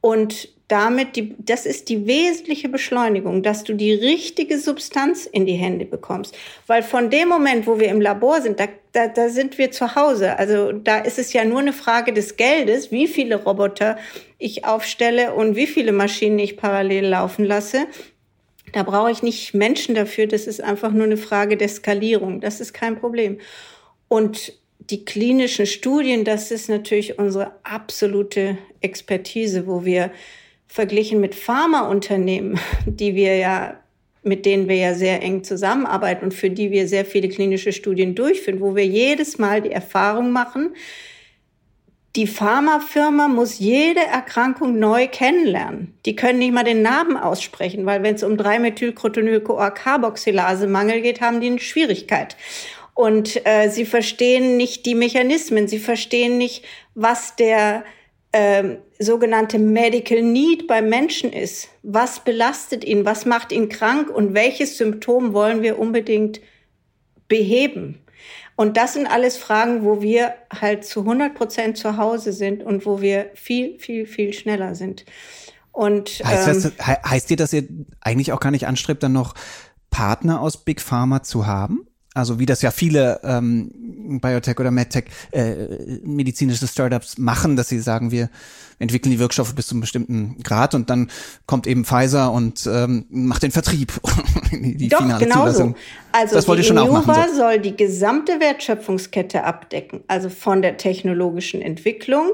und 0.02 0.50
damit 0.67 1.17
die, 1.17 1.36
das 1.38 1.65
ist 1.65 1.89
die 1.89 2.08
wesentliche 2.08 2.69
Beschleunigung, 2.69 3.43
dass 3.43 3.65
du 3.65 3.74
die 3.74 3.91
richtige 3.91 4.58
Substanz 4.58 5.26
in 5.26 5.45
die 5.45 5.56
Hände 5.56 5.86
bekommst. 5.86 6.36
Weil 6.65 6.82
von 6.82 7.10
dem 7.10 7.28
Moment, 7.28 7.67
wo 7.67 7.78
wir 7.78 7.89
im 7.89 8.00
Labor 8.00 8.41
sind, 8.41 8.58
da, 8.58 8.67
da, 8.93 9.08
da 9.08 9.28
sind 9.28 9.58
wir 9.58 9.71
zu 9.71 9.95
Hause. 9.95 10.39
Also 10.39 10.71
da 10.71 11.00
ist 11.00 11.19
es 11.19 11.34
ja 11.34 11.43
nur 11.43 11.60
eine 11.60 11.74
Frage 11.74 12.13
des 12.13 12.38
Geldes, 12.38 12.89
wie 12.89 13.08
viele 13.08 13.36
Roboter 13.36 13.97
ich 14.38 14.63
aufstelle 14.63 15.34
und 15.34 15.58
wie 15.58 15.67
viele 15.67 15.91
Maschinen 15.91 16.39
ich 16.39 16.56
parallel 16.56 17.06
laufen 17.06 17.43
lasse. 17.43 17.86
Da 18.71 18.84
brauche 18.84 19.12
ich 19.12 19.21
nicht 19.21 19.54
Menschen 19.54 19.93
dafür. 19.93 20.26
Das 20.26 20.47
ist 20.47 20.62
einfach 20.62 20.93
nur 20.93 21.04
eine 21.04 21.17
Frage 21.17 21.58
der 21.58 21.67
Skalierung. 21.67 22.39
Das 22.39 22.62
ist 22.62 22.74
kein 22.74 22.97
Problem. 22.97 23.39
Und 24.08 24.54
die 24.91 25.06
klinischen 25.06 25.65
Studien, 25.65 26.25
das 26.25 26.51
ist 26.51 26.69
natürlich 26.69 27.17
unsere 27.17 27.54
absolute 27.63 28.58
Expertise, 28.82 29.65
wo 29.65 29.86
wir 29.86 30.12
verglichen 30.67 31.19
mit 31.19 31.34
Pharmaunternehmen, 31.34 32.60
die 32.86 33.15
wir 33.15 33.38
ja 33.38 33.77
mit 34.23 34.45
denen 34.45 34.69
wir 34.69 34.75
ja 34.75 34.93
sehr 34.93 35.23
eng 35.23 35.43
zusammenarbeiten 35.43 36.25
und 36.25 36.34
für 36.36 36.51
die 36.51 36.69
wir 36.69 36.88
sehr 36.88 37.06
viele 37.06 37.27
klinische 37.27 37.73
Studien 37.73 38.13
durchführen, 38.13 38.62
wo 38.62 38.75
wir 38.75 38.86
jedes 38.86 39.39
Mal 39.39 39.63
die 39.63 39.71
Erfahrung 39.71 40.32
machen, 40.32 40.75
die 42.15 42.27
Pharmafirma 42.27 43.27
muss 43.30 43.60
jede 43.60 44.01
Erkrankung 44.01 44.77
neu 44.77 45.08
kennenlernen. 45.08 45.97
Die 46.06 46.15
können 46.15 46.39
nicht 46.39 46.54
mal 46.54 46.65
den 46.65 46.82
Namen 46.82 47.15
aussprechen, 47.15 47.86
weil 47.86 48.04
wenn 48.04 48.15
es 48.15 48.23
um 48.23 48.34
3-Methylcrotonylcoa-Carboxylase-Mangel 48.34 50.99
geht, 51.01 51.21
haben 51.21 51.39
die 51.39 51.47
eine 51.47 51.60
Schwierigkeit. 51.60 52.36
Und 53.02 53.48
äh, 53.48 53.70
sie 53.72 53.86
verstehen 53.86 54.58
nicht 54.58 54.86
die 54.86 54.94
Mechanismen, 54.94 55.68
sie 55.68 55.80
verstehen 55.80 56.38
nicht, 56.38 56.64
was 56.94 57.36
der 57.36 57.84
ähm, 58.32 58.78
sogenannte 59.00 59.58
Medical 59.58 60.22
Need 60.22 60.68
beim 60.68 60.88
Menschen 60.88 61.34
ist. 61.34 61.70
Was 61.82 62.24
belastet 62.24 62.84
ihn? 62.86 63.04
Was 63.04 63.26
macht 63.26 63.54
ihn 63.54 63.70
krank? 63.70 64.12
Und 64.12 64.36
welches 64.36 64.78
Symptom 64.78 65.34
wollen 65.34 65.64
wir 65.64 65.80
unbedingt 65.80 66.42
beheben? 67.28 67.98
Und 68.56 68.78
das 68.78 68.94
sind 68.94 69.08
alles 69.08 69.36
Fragen, 69.36 69.84
wo 69.84 70.04
wir 70.04 70.36
halt 70.54 70.86
zu 70.86 71.00
100 71.00 71.34
Prozent 71.34 71.80
zu 71.80 71.98
Hause 71.98 72.32
sind 72.32 72.62
und 72.62 72.86
wo 72.86 73.02
wir 73.02 73.32
viel, 73.34 73.80
viel, 73.80 74.06
viel 74.06 74.32
schneller 74.32 74.76
sind. 74.76 75.06
Und 75.72 76.22
heißt, 76.24 76.48
das, 76.48 76.66
ähm, 76.66 76.72
heißt 77.04 77.32
dir, 77.32 77.38
dass 77.38 77.52
ihr 77.52 77.68
eigentlich 78.00 78.32
auch 78.32 78.40
gar 78.40 78.52
nicht 78.52 78.68
anstrebt, 78.68 79.02
dann 79.02 79.14
noch 79.14 79.34
Partner 79.90 80.40
aus 80.40 80.64
Big 80.64 80.82
Pharma 80.82 81.24
zu 81.24 81.48
haben? 81.48 81.88
Also 82.13 82.39
wie 82.39 82.45
das 82.45 82.62
ja 82.62 82.71
viele 82.71 83.21
ähm, 83.24 84.19
Biotech 84.21 84.60
oder 84.60 84.69
MedTech 84.69 85.06
äh, 85.32 85.54
medizinische 86.04 86.67
Startups 86.67 87.17
machen, 87.17 87.56
dass 87.56 87.69
sie 87.69 87.80
sagen, 87.80 88.12
wir 88.12 88.30
entwickeln 88.80 89.12
die 89.12 89.19
Wirkstoffe 89.19 89.56
bis 89.56 89.67
zu 89.67 89.76
einem 89.76 89.82
bestimmten 89.82 90.36
Grad 90.43 90.76
und 90.76 90.89
dann 90.89 91.10
kommt 91.45 91.67
eben 91.67 91.86
Pfizer 91.86 92.34
und 92.34 92.67
ähm, 92.67 93.06
macht 93.10 93.43
den 93.43 93.52
Vertrieb. 93.52 93.93
die 94.52 94.89
Doch, 94.89 95.00
finale 95.00 95.24
genau 95.24 95.41
Zulassung. 95.41 95.76
So. 95.76 96.19
Also 96.19 96.36
das 96.36 96.47
wollte 96.50 96.63
die 96.63 96.67
schon 96.67 96.78
auch 96.80 96.91
machen, 96.91 97.30
so. 97.30 97.38
soll 97.38 97.60
die 97.60 97.78
gesamte 97.78 98.41
Wertschöpfungskette 98.41 99.45
abdecken, 99.45 100.04
also 100.08 100.30
von 100.30 100.62
der 100.62 100.76
technologischen 100.76 101.62
Entwicklung 101.62 102.32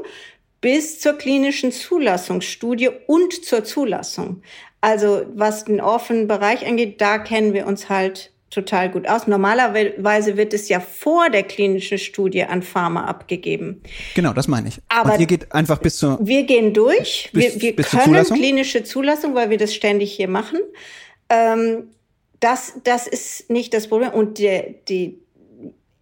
bis 0.60 1.00
zur 1.00 1.14
klinischen 1.14 1.72
Zulassungsstudie 1.72 2.90
und 3.06 3.46
zur 3.46 3.64
Zulassung. 3.64 4.42
Also 4.82 5.26
was 5.36 5.66
den 5.66 5.82
offenen 5.82 6.28
Bereich 6.28 6.66
angeht, 6.66 7.00
da 7.00 7.20
kennen 7.20 7.54
wir 7.54 7.68
uns 7.68 7.90
halt 7.90 8.32
total 8.50 8.90
gut 8.90 9.08
aus. 9.08 9.28
Normalerweise 9.28 10.38
wird 10.38 10.54
es 10.54 10.70
ja 10.70 10.80
vor 10.80 11.30
der 11.30 11.44
klinischen 11.44 11.98
Studie 11.98 12.44
an 12.44 12.64
Pharma 12.64 13.06
abgegeben. 13.06 13.82
Genau, 14.16 14.34
das 14.34 14.48
meine 14.48 14.70
ich. 14.70 14.80
Aber 14.90 15.14
Und 15.14 15.20
ihr 15.20 15.28
geht 15.28 15.52
einfach 15.52 15.80
bis 15.80 15.98
zur. 15.98 16.18
Wir 16.22 16.44
gehen 16.44 16.74
durch. 16.74 17.30
Bis, 17.34 17.56
wir 17.56 17.62
wir 17.62 17.76
bis 17.76 17.90
können 17.90 18.06
Zulassung? 18.06 18.38
klinische 18.38 18.84
Zulassung, 18.84 19.36
weil 19.36 19.50
wir 19.50 19.58
das 19.58 19.74
ständig 19.74 20.14
hier 20.14 20.30
machen. 20.30 20.60
Ähm, 21.30 21.90
das, 22.40 22.76
das 22.84 23.08
ist 23.08 23.50
nicht 23.50 23.74
das 23.74 23.88
Problem. 23.88 24.12
Und 24.12 24.40
der, 24.40 24.76
die 24.88 25.20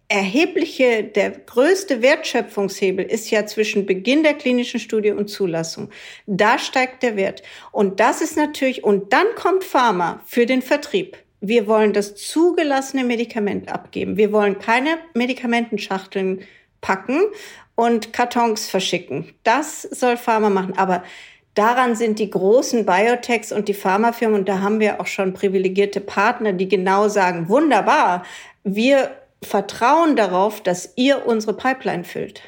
erhebliche, 0.08 1.02
der 1.02 1.30
größte 1.30 2.00
Wertschöpfungshebel 2.00 3.04
ist 3.04 3.30
ja 3.30 3.44
zwischen 3.46 3.86
Beginn 3.86 4.22
der 4.22 4.34
klinischen 4.34 4.78
Studie 4.78 5.10
und 5.10 5.28
Zulassung. 5.28 5.90
Da 6.26 6.58
steigt 6.58 7.02
der 7.02 7.16
Wert. 7.16 7.42
Und 7.72 7.98
das 7.98 8.20
ist 8.20 8.36
natürlich, 8.36 8.84
und 8.84 9.12
dann 9.12 9.26
kommt 9.34 9.64
Pharma 9.64 10.20
für 10.26 10.46
den 10.46 10.62
Vertrieb. 10.62 11.16
Wir 11.40 11.66
wollen 11.66 11.92
das 11.92 12.16
zugelassene 12.16 13.04
Medikament 13.04 13.72
abgeben. 13.72 14.16
Wir 14.16 14.32
wollen 14.32 14.58
keine 14.58 14.98
Medikamentenschachteln 15.14 16.40
packen 16.80 17.20
und 17.74 18.12
Kartons 18.12 18.68
verschicken. 18.68 19.34
Das 19.44 19.82
soll 19.82 20.16
Pharma 20.16 20.50
machen. 20.50 20.76
Aber 20.76 21.04
daran 21.54 21.94
sind 21.94 22.18
die 22.18 22.30
großen 22.30 22.86
Biotechs 22.86 23.52
und 23.52 23.68
die 23.68 23.74
Pharmafirmen, 23.74 24.40
und 24.40 24.48
da 24.48 24.60
haben 24.60 24.80
wir 24.80 25.00
auch 25.00 25.06
schon 25.06 25.34
privilegierte 25.34 26.00
Partner, 26.00 26.52
die 26.52 26.68
genau 26.68 27.08
sagen, 27.08 27.48
wunderbar, 27.48 28.24
wir 28.64 29.10
vertrauen 29.42 30.16
darauf, 30.16 30.62
dass 30.62 30.92
ihr 30.96 31.26
unsere 31.26 31.54
Pipeline 31.54 32.04
füllt. 32.04 32.42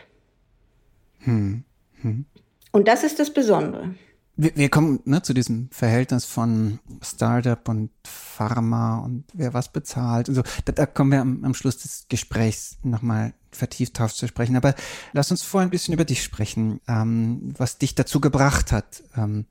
Hm. 1.20 1.64
Hm. 2.03 2.24
Und 2.72 2.88
das 2.88 3.05
ist 3.05 3.18
das 3.18 3.33
Besondere. 3.33 3.94
Wir, 4.40 4.55
wir 4.55 4.68
kommen 4.68 5.01
ne, 5.05 5.20
zu 5.20 5.35
diesem 5.35 5.68
Verhältnis 5.72 6.24
von 6.24 6.79
Startup 7.03 7.68
und 7.68 7.90
Pharma 8.05 8.98
und 8.98 9.24
wer 9.35 9.53
was 9.53 9.72
bezahlt 9.72 10.29
und 10.29 10.37
so. 10.37 10.42
Da, 10.64 10.72
da 10.72 10.87
kommen 10.87 11.11
wir 11.11 11.20
am, 11.20 11.44
am 11.44 11.55
Schluss 11.55 11.79
des 11.79 12.07
Gesprächs 12.09 12.79
nochmal 12.85 13.35
vertieft 13.51 13.98
drauf 13.98 14.14
zu 14.14 14.29
sprechen. 14.29 14.57
Aber 14.57 14.77
lass 15.12 15.33
uns 15.33 15.42
vorher 15.42 15.66
ein 15.66 15.70
bisschen 15.70 15.92
über 15.92 16.05
dich 16.05 16.22
sprechen, 16.22 16.81
ähm, 16.87 17.53
was 17.59 17.79
dich 17.79 17.96
dazu 17.96 18.20
gebracht 18.20 18.70
hat, 18.70 19.03
ähm, 19.16 19.46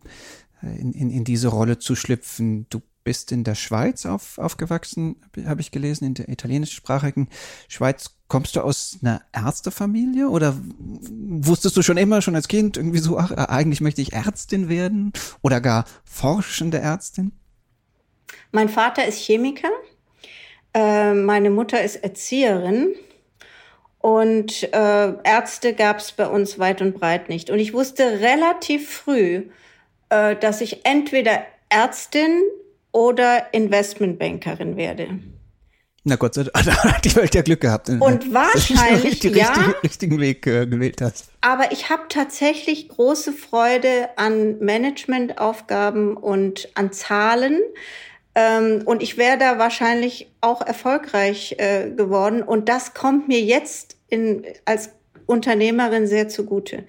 in, 0.61 0.91
in, 0.93 1.09
in 1.09 1.23
diese 1.23 1.49
Rolle 1.49 1.79
zu 1.79 1.95
schlüpfen. 1.95 2.67
Du 2.69 2.81
bist 3.03 3.31
in 3.31 3.45
der 3.45 3.55
Schweiz 3.55 4.05
auf, 4.05 4.37
aufgewachsen, 4.37 5.15
habe 5.45 5.61
ich 5.61 5.71
gelesen, 5.71 6.03
in 6.03 6.13
der 6.13 6.27
italienischsprachigen 6.27 7.29
Schweiz. 7.69 8.17
Kommst 8.27 8.57
du 8.57 8.61
aus 8.61 8.99
einer 9.01 9.21
Ärztefamilie 9.31 10.27
oder 10.27 10.57
wusstest 10.59 11.77
du 11.77 11.81
schon 11.81 11.95
immer, 11.95 12.21
schon 12.21 12.35
als 12.35 12.49
Kind 12.49 12.75
irgendwie 12.75 12.99
so, 12.99 13.17
ach, 13.17 13.31
eigentlich 13.31 13.79
möchte 13.79 14.01
ich 14.01 14.11
Ärztin 14.11 14.67
werden 14.67 15.13
oder 15.41 15.61
gar 15.61 15.85
forschende 16.03 16.79
Ärztin? 16.79 17.31
Mein 18.51 18.67
Vater 18.67 19.05
ist 19.05 19.19
Chemiker, 19.19 19.69
äh, 20.73 21.13
meine 21.13 21.49
Mutter 21.49 21.81
ist 21.81 21.95
Erzieherin 21.95 22.93
und 23.99 24.63
äh, 24.73 25.13
Ärzte 25.23 25.73
gab 25.73 25.99
es 25.99 26.11
bei 26.11 26.27
uns 26.27 26.59
weit 26.59 26.81
und 26.81 26.99
breit 26.99 27.29
nicht. 27.29 27.49
Und 27.49 27.59
ich 27.59 27.73
wusste 27.73 28.19
relativ 28.19 28.89
früh, 28.89 29.43
äh, 30.09 30.35
dass 30.35 30.61
ich 30.61 30.85
entweder 30.85 31.45
Ärztin 31.69 32.41
oder 32.91 33.53
Investmentbankerin 33.53 34.77
werde. 34.77 35.19
Na 36.07 36.15
Gott 36.15 36.35
sei 36.35 36.43
Dank, 36.43 36.65
da 36.65 36.83
hat 36.83 37.05
die 37.05 37.15
Welt 37.15 37.35
ja 37.35 37.41
Glück 37.41 37.59
gehabt. 37.59 37.89
Und 37.89 38.33
wahrscheinlich, 38.33 39.19
den 39.19 39.35
ja. 39.35 39.47
Richtigen, 39.47 39.73
richtigen 39.83 40.19
Weg 40.21 40.47
äh, 40.47 40.65
gewählt 40.65 41.01
hast. 41.01 41.25
Aber 41.41 41.71
ich 41.71 41.89
habe 41.89 42.03
tatsächlich 42.07 42.87
große 42.87 43.33
Freude 43.33 44.09
an 44.15 44.57
Managementaufgaben 44.59 46.15
und 46.15 46.69
an 46.75 46.93
Zahlen. 46.93 47.59
Ähm, 48.35 48.83
und 48.85 49.03
ich 49.03 49.17
wäre 49.17 49.37
da 49.37 49.59
wahrscheinlich 49.59 50.31
auch 50.39 50.61
erfolgreich 50.61 51.55
äh, 51.57 51.89
geworden. 51.89 52.41
Und 52.41 52.69
das 52.69 52.93
kommt 52.93 53.27
mir 53.27 53.41
jetzt 53.41 53.97
in, 54.09 54.45
als 54.63 54.91
Unternehmerin 55.27 56.07
sehr 56.07 56.29
zugute. 56.29 56.85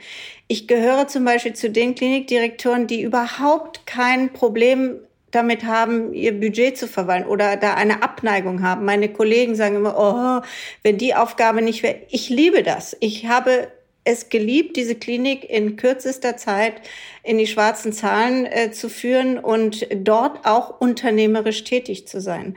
Ich 0.47 0.67
gehöre 0.67 1.09
zum 1.09 1.25
Beispiel 1.25 1.53
zu 1.53 1.69
den 1.69 1.95
Klinikdirektoren, 1.95 2.87
die 2.87 3.03
überhaupt 3.03 3.87
kein 3.87 4.33
Problem 4.33 5.01
damit 5.31 5.65
haben, 5.65 6.15
ihr 6.15 6.39
Budget 6.39 6.79
zu 6.79 6.87
verwalten 6.87 7.29
oder 7.29 7.57
da 7.57 7.75
eine 7.75 8.03
Abneigung 8.03 8.63
haben. 8.63 8.87
Meine 8.87 9.13
Kollegen 9.13 9.55
sagen 9.55 9.77
immer, 9.77 9.97
oh, 9.99 10.47
wenn 10.83 10.97
die 10.97 11.15
Aufgabe 11.15 11.61
nicht 11.61 11.83
wäre. 11.83 12.01
Ich 12.09 12.31
liebe 12.31 12.63
das. 12.63 12.97
Ich 13.01 13.27
habe 13.27 13.69
es 14.05 14.31
geliebt, 14.31 14.77
diese 14.77 14.95
Klinik 14.95 15.49
in 15.49 15.77
kürzester 15.77 16.39
Zeit 16.39 16.81
in 17.23 17.37
die 17.37 17.47
schwarzen 17.47 17.93
Zahlen 17.93 18.47
äh, 18.47 18.71
zu 18.71 18.89
führen 18.89 19.39
und 19.39 19.87
dort 19.95 20.47
auch 20.47 20.81
unternehmerisch 20.81 21.65
tätig 21.65 22.09
zu 22.09 22.21
sein. 22.23 22.57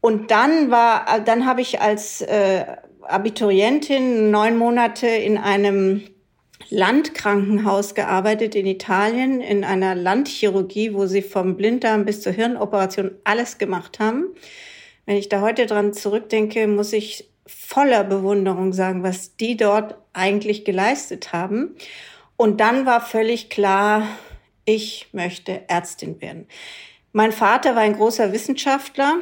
Und 0.00 0.30
dann 0.30 0.70
war, 0.70 1.20
dann 1.24 1.46
habe 1.46 1.60
ich 1.62 1.80
als 1.80 2.22
äh, 2.22 2.64
Abiturientin 3.08 4.30
neun 4.30 4.56
Monate 4.56 5.06
in 5.06 5.38
einem 5.38 6.02
Landkrankenhaus 6.70 7.94
gearbeitet 7.94 8.54
in 8.54 8.66
Italien, 8.66 9.40
in 9.40 9.64
einer 9.64 9.94
Landchirurgie, 9.94 10.92
wo 10.92 11.06
sie 11.06 11.22
vom 11.22 11.56
Blinddarm 11.56 12.04
bis 12.04 12.20
zur 12.20 12.32
Hirnoperation 12.32 13.12
alles 13.24 13.58
gemacht 13.58 13.98
haben. 13.98 14.26
Wenn 15.06 15.16
ich 15.16 15.30
da 15.30 15.40
heute 15.40 15.66
dran 15.66 15.94
zurückdenke, 15.94 16.66
muss 16.66 16.92
ich 16.92 17.30
voller 17.46 18.04
Bewunderung 18.04 18.74
sagen, 18.74 19.02
was 19.02 19.36
die 19.36 19.56
dort 19.56 19.96
eigentlich 20.12 20.66
geleistet 20.66 21.32
haben. 21.32 21.76
Und 22.36 22.60
dann 22.60 22.84
war 22.84 23.00
völlig 23.00 23.48
klar, 23.48 24.06
ich 24.66 25.08
möchte 25.12 25.62
Ärztin 25.68 26.20
werden. 26.20 26.46
Mein 27.12 27.32
Vater 27.32 27.74
war 27.74 27.82
ein 27.82 27.94
großer 27.94 28.32
Wissenschaftler, 28.32 29.16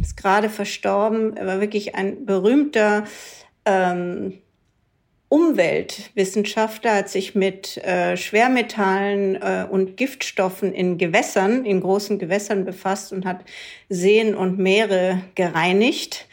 ist 0.00 0.16
gerade 0.16 0.50
verstorben, 0.50 1.36
er 1.36 1.46
war 1.46 1.60
wirklich 1.60 1.94
ein 1.94 2.26
berühmter 2.26 3.04
ähm, 3.64 4.40
Umweltwissenschaftler 5.30 6.96
hat 6.96 7.08
sich 7.08 7.36
mit 7.36 7.76
äh, 7.78 8.16
Schwermetallen 8.16 9.36
äh, 9.36 9.64
und 9.70 9.96
Giftstoffen 9.96 10.74
in 10.74 10.98
Gewässern, 10.98 11.64
in 11.64 11.80
großen 11.80 12.18
Gewässern 12.18 12.64
befasst 12.64 13.12
und 13.12 13.24
hat 13.24 13.44
Seen 13.88 14.34
und 14.34 14.58
Meere 14.58 15.22
gereinigt 15.36 16.26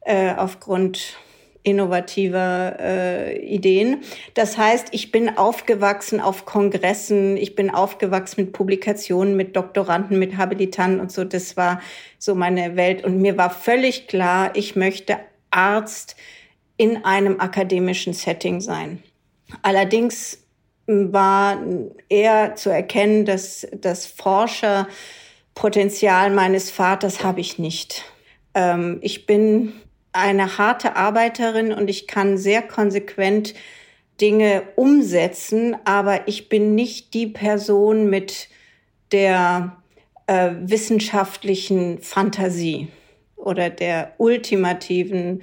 äh, 0.00 0.34
aufgrund 0.34 1.16
innovativer 1.62 2.76
äh, 2.80 3.38
Ideen. 3.38 4.02
Das 4.34 4.56
heißt, 4.56 4.88
ich 4.92 5.12
bin 5.12 5.36
aufgewachsen 5.36 6.20
auf 6.20 6.46
Kongressen, 6.46 7.36
ich 7.36 7.54
bin 7.54 7.70
aufgewachsen 7.70 8.44
mit 8.44 8.52
Publikationen, 8.52 9.36
mit 9.36 9.54
Doktoranden, 9.56 10.18
mit 10.18 10.36
Habilitanten 10.36 11.00
und 11.00 11.12
so. 11.12 11.24
Das 11.24 11.56
war 11.56 11.80
so 12.18 12.34
meine 12.34 12.76
Welt. 12.76 13.04
Und 13.04 13.20
mir 13.20 13.36
war 13.36 13.50
völlig 13.50 14.08
klar, 14.08 14.52
ich 14.54 14.74
möchte 14.76 15.18
Arzt 15.50 16.16
in 16.76 17.04
einem 17.04 17.40
akademischen 17.40 18.12
Setting 18.14 18.60
sein. 18.60 19.02
Allerdings 19.62 20.38
war 20.86 21.60
eher 22.08 22.54
zu 22.56 22.70
erkennen, 22.70 23.26
dass 23.26 23.66
das 23.72 24.06
Forscherpotenzial 24.06 26.30
meines 26.30 26.70
Vaters 26.70 27.22
habe 27.22 27.40
ich 27.40 27.58
nicht. 27.58 28.04
Ähm, 28.54 28.98
ich 29.02 29.26
bin 29.26 29.74
eine 30.12 30.58
harte 30.58 30.96
Arbeiterin 30.96 31.72
und 31.72 31.88
ich 31.88 32.06
kann 32.06 32.36
sehr 32.36 32.62
konsequent 32.62 33.54
Dinge 34.20 34.62
umsetzen, 34.76 35.76
aber 35.84 36.28
ich 36.28 36.48
bin 36.48 36.74
nicht 36.74 37.14
die 37.14 37.26
Person 37.26 38.10
mit 38.10 38.48
der 39.12 39.76
äh, 40.26 40.50
wissenschaftlichen 40.60 42.00
Fantasie 42.00 42.88
oder 43.36 43.70
der 43.70 44.14
ultimativen 44.18 45.42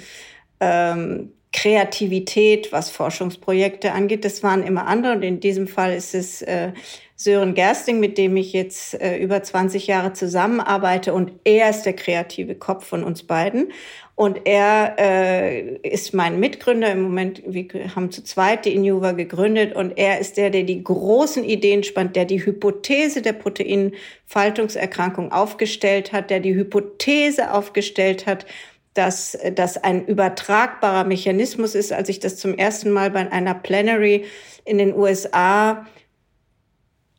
ähm, 0.59 1.33
Kreativität, 1.51 2.71
was 2.71 2.91
Forschungsprojekte 2.91 3.91
angeht. 3.93 4.23
Das 4.25 4.43
waren 4.43 4.61
immer 4.61 4.85
andere 4.85 5.13
und 5.13 5.23
in 5.23 5.39
diesem 5.39 5.67
Fall 5.67 5.93
ist 5.93 6.13
es 6.13 6.41
äh, 6.43 6.71
Sören 7.15 7.55
Gersting, 7.55 7.99
mit 7.99 8.19
dem 8.19 8.37
ich 8.37 8.53
jetzt 8.53 8.93
äh, 9.01 9.17
über 9.17 9.41
20 9.41 9.87
Jahre 9.87 10.13
zusammenarbeite 10.13 11.15
und 11.15 11.31
er 11.45 11.71
ist 11.71 11.81
der 11.83 11.93
kreative 11.93 12.53
Kopf 12.53 12.85
von 12.85 13.03
uns 13.03 13.23
beiden. 13.23 13.71
Und 14.17 14.41
er 14.45 14.95
äh, 14.97 15.77
ist 15.87 16.11
mein 16.15 16.39
Mitgründer 16.39 16.91
im 16.91 17.03
Moment. 17.03 17.43
Wir 17.45 17.67
haben 17.95 18.09
zu 18.09 18.23
zweit 18.23 18.65
die 18.65 18.73
Inuva 18.73 19.11
gegründet 19.11 19.75
und 19.75 19.95
er 19.95 20.17
ist 20.17 20.37
der, 20.37 20.49
der 20.49 20.63
die 20.63 20.83
großen 20.83 21.43
Ideen 21.43 21.83
spannt, 21.83 22.15
der 22.15 22.25
die 22.25 22.43
Hypothese 22.43 23.21
der 23.21 23.33
Proteinfaltungserkrankung 23.33 25.31
aufgestellt 25.31 26.13
hat, 26.13 26.31
der 26.31 26.39
die 26.39 26.55
Hypothese 26.55 27.53
aufgestellt 27.53 28.25
hat, 28.25 28.47
dass 28.95 29.37
das 29.53 29.77
ein 29.77 30.07
übertragbarer 30.07 31.03
Mechanismus 31.03 31.75
ist. 31.75 31.93
Als 31.93 32.09
ich 32.09 32.19
das 32.19 32.37
zum 32.37 32.55
ersten 32.55 32.89
Mal 32.89 33.11
bei 33.11 33.31
einer 33.31 33.53
Plenary 33.53 34.25
in 34.65 34.79
den 34.79 34.95
USA 34.95 35.85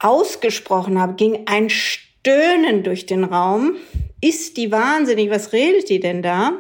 ausgesprochen 0.01 1.01
habe, 1.01 1.15
ging 1.15 1.45
ein 1.47 1.71
Stöhnen 1.71 2.83
durch 2.83 3.07
den 3.07 3.23
Raum. 3.23 3.77
Ist 4.21 4.57
die 4.57 4.73
wahnsinnig? 4.73 5.31
Was 5.31 5.53
redet 5.53 5.89
die 5.91 6.01
denn 6.01 6.23
da? 6.23 6.55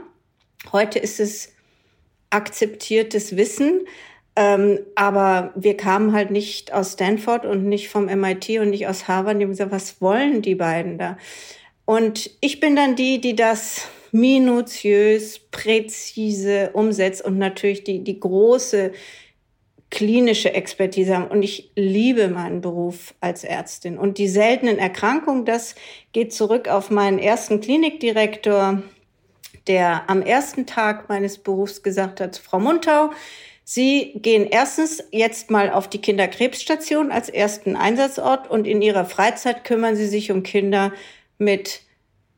Heute 0.72 0.98
ist 0.98 1.20
es 1.20 1.52
akzeptiertes 2.30 3.36
Wissen. 3.36 3.86
Ähm, 4.36 4.78
aber 4.94 5.52
wir 5.56 5.76
kamen 5.76 6.12
halt 6.12 6.30
nicht 6.30 6.72
aus 6.72 6.92
Stanford 6.92 7.44
und 7.44 7.64
nicht 7.64 7.88
vom 7.88 8.04
MIT 8.04 8.60
und 8.60 8.70
nicht 8.70 8.86
aus 8.86 9.08
Harvard. 9.08 9.38
Die 9.38 9.42
haben 9.42 9.50
gesagt, 9.50 9.72
was 9.72 10.00
wollen 10.00 10.42
die 10.42 10.54
beiden 10.54 10.96
da? 10.96 11.18
Und 11.84 12.30
ich 12.40 12.60
bin 12.60 12.76
dann 12.76 12.94
die, 12.94 13.20
die 13.20 13.34
das 13.34 13.88
minutiös, 14.12 15.40
präzise 15.50 16.70
umsetzt 16.72 17.24
und 17.24 17.38
natürlich 17.38 17.82
die, 17.82 18.04
die 18.04 18.20
große 18.20 18.92
klinische 19.90 20.52
Expertise 20.52 21.16
haben. 21.16 21.28
Und 21.28 21.42
ich 21.42 21.72
liebe 21.74 22.28
meinen 22.28 22.60
Beruf 22.60 23.14
als 23.20 23.42
Ärztin. 23.42 23.98
Und 23.98 24.18
die 24.18 24.28
seltenen 24.28 24.78
Erkrankungen, 24.78 25.46
das 25.46 25.74
geht 26.12 26.32
zurück 26.32 26.68
auf 26.68 26.90
meinen 26.90 27.18
ersten 27.18 27.60
Klinikdirektor, 27.60 28.82
der 29.68 30.08
am 30.08 30.22
ersten 30.22 30.66
Tag 30.66 31.08
meines 31.08 31.38
Berufs 31.38 31.82
gesagt 31.82 32.20
hat, 32.20 32.38
Frau 32.38 32.58
Muntau, 32.58 33.10
Sie 33.70 34.14
gehen 34.14 34.46
erstens 34.50 35.04
jetzt 35.10 35.50
mal 35.50 35.70
auf 35.70 35.88
die 35.88 36.00
Kinderkrebsstation 36.00 37.12
als 37.12 37.28
ersten 37.28 37.76
Einsatzort 37.76 38.50
und 38.50 38.66
in 38.66 38.80
Ihrer 38.80 39.04
Freizeit 39.04 39.62
kümmern 39.62 39.94
Sie 39.94 40.06
sich 40.06 40.32
um 40.32 40.42
Kinder 40.42 40.90
mit 41.36 41.82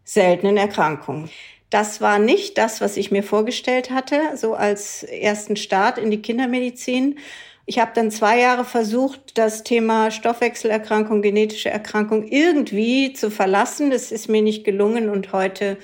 seltenen 0.02 0.56
Erkrankungen. 0.56 1.30
Das 1.70 2.00
war 2.00 2.18
nicht 2.18 2.58
das, 2.58 2.80
was 2.80 2.96
ich 2.96 3.12
mir 3.12 3.22
vorgestellt 3.22 3.92
hatte, 3.92 4.20
so 4.34 4.54
als 4.54 5.04
ersten 5.04 5.54
Start 5.54 5.98
in 5.98 6.10
die 6.10 6.20
Kindermedizin. 6.20 7.20
Ich 7.64 7.78
habe 7.78 7.92
dann 7.94 8.10
zwei 8.10 8.40
Jahre 8.40 8.64
versucht, 8.64 9.38
das 9.38 9.62
Thema 9.62 10.10
Stoffwechselerkrankung, 10.10 11.22
genetische 11.22 11.70
Erkrankung 11.70 12.26
irgendwie 12.26 13.12
zu 13.12 13.30
verlassen. 13.30 13.92
Das 13.92 14.10
ist 14.10 14.28
mir 14.28 14.42
nicht 14.42 14.64
gelungen 14.64 15.08
und 15.08 15.32
heute 15.32 15.78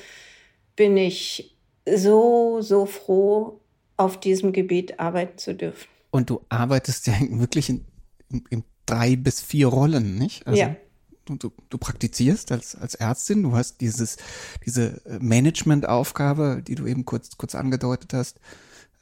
bin 0.77 0.97
ich 0.97 1.57
so, 1.89 2.61
so 2.61 2.87
froh, 2.87 3.61
auf 3.97 4.21
diesem 4.21 4.53
Gebiet 4.53 5.01
arbeiten 5.01 5.39
zu 5.39 5.55
dürfen. 5.55 5.89
Und 6.11 6.31
du 6.31 6.45
arbeitest 6.49 7.07
ja 7.07 7.15
wirklich 7.31 7.71
in, 7.71 7.85
im, 8.31 8.45
im 8.51 8.65
drei 8.85 9.17
bis 9.17 9.41
vier 9.41 9.69
Rollen, 9.69 10.17
nicht? 10.17 10.47
Also, 10.47 10.61
ja. 10.61 10.77
Du, 11.25 11.35
du, 11.35 11.51
du 11.71 11.79
praktizierst 11.79 12.53
als, 12.53 12.77
als 12.77 12.95
Ärztin, 12.95 13.43
du 13.43 13.57
hast 13.57 13.81
dieses, 13.81 14.17
diese 14.65 15.03
Managementaufgabe, 15.21 16.63
die 16.65 16.77
du 16.77 16.87
eben 16.87 17.05
kurz, 17.05 17.37
kurz 17.37 17.57
angedeutet 17.57 18.13
hast, 18.13 18.39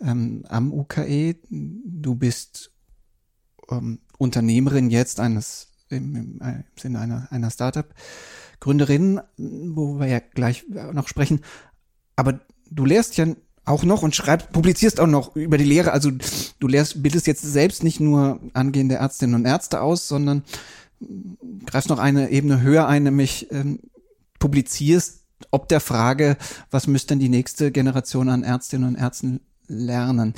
ähm, 0.01 0.43
am 0.49 0.73
UKE. 0.73 1.37
Du 1.51 2.15
bist 2.15 2.71
ähm, 3.71 4.01
Unternehmerin 4.17 4.89
jetzt 4.89 5.21
eines, 5.21 5.69
im, 5.91 6.17
im, 6.17 6.41
äh, 6.41 6.55
im 6.55 6.65
Sinne 6.81 7.01
einer, 7.01 7.29
einer 7.31 7.51
Startup-Gründerin, 8.55 9.21
wo 9.37 9.99
wir 9.99 10.07
ja 10.07 10.21
gleich 10.21 10.65
noch 10.93 11.09
sprechen. 11.09 11.41
Aber 12.17 12.41
du 12.71 12.85
lehrst 12.85 13.17
ja 13.17 13.27
auch 13.65 13.85
noch 13.85 14.03
und 14.03 14.15
schreibst, 14.15 14.53
publizierst 14.53 15.01
auch 15.01 15.07
noch 15.07 15.37
über 15.37 15.59
die 15.59 15.65
Lehre. 15.65 15.93
Also 15.93 16.11
du 16.59 16.69
lehrst, 16.69 17.03
bildest 17.03 17.27
jetzt 17.27 17.43
selbst 17.43 17.83
nicht 17.83 18.01
nur 18.01 18.41
angehende 18.53 18.97
Ärztinnen 18.97 19.35
und 19.35 19.47
Ärzte 19.47 19.81
aus, 19.81 20.09
sondern 20.09 20.45
greifst 21.67 21.89
noch 21.89 21.99
eine 21.99 22.31
Ebene 22.31 22.61
höher 22.61 22.87
ein, 22.87 23.05
nämlich 23.05 23.51
ähm, 23.51 23.81
publizierst 24.39 25.21
ob 25.51 25.69
der 25.69 25.81
Frage, 25.81 26.37
was 26.71 26.87
müsste 26.87 27.09
denn 27.09 27.19
die 27.19 27.29
nächste 27.29 27.71
Generation 27.71 28.29
an 28.29 28.45
Ärztinnen 28.45 28.89
und 28.89 28.95
Ärzten 28.95 29.41
lernen. 29.67 30.35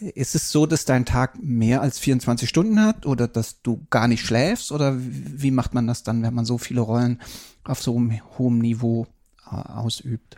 Ist 0.00 0.34
es 0.34 0.50
so, 0.50 0.66
dass 0.66 0.84
dein 0.84 1.04
Tag 1.04 1.42
mehr 1.42 1.80
als 1.80 1.98
24 1.98 2.48
Stunden 2.48 2.82
hat 2.82 3.06
oder 3.06 3.28
dass 3.28 3.62
du 3.62 3.86
gar 3.90 4.08
nicht 4.08 4.24
schläfst? 4.24 4.72
Oder 4.72 4.96
wie 4.98 5.50
macht 5.50 5.74
man 5.74 5.86
das 5.86 6.02
dann, 6.02 6.22
wenn 6.22 6.34
man 6.34 6.44
so 6.44 6.58
viele 6.58 6.80
Rollen 6.80 7.20
auf 7.64 7.82
so 7.82 7.96
einem 7.96 8.20
hohen 8.38 8.58
Niveau 8.58 9.06
äh, 9.50 9.54
ausübt? 9.54 10.36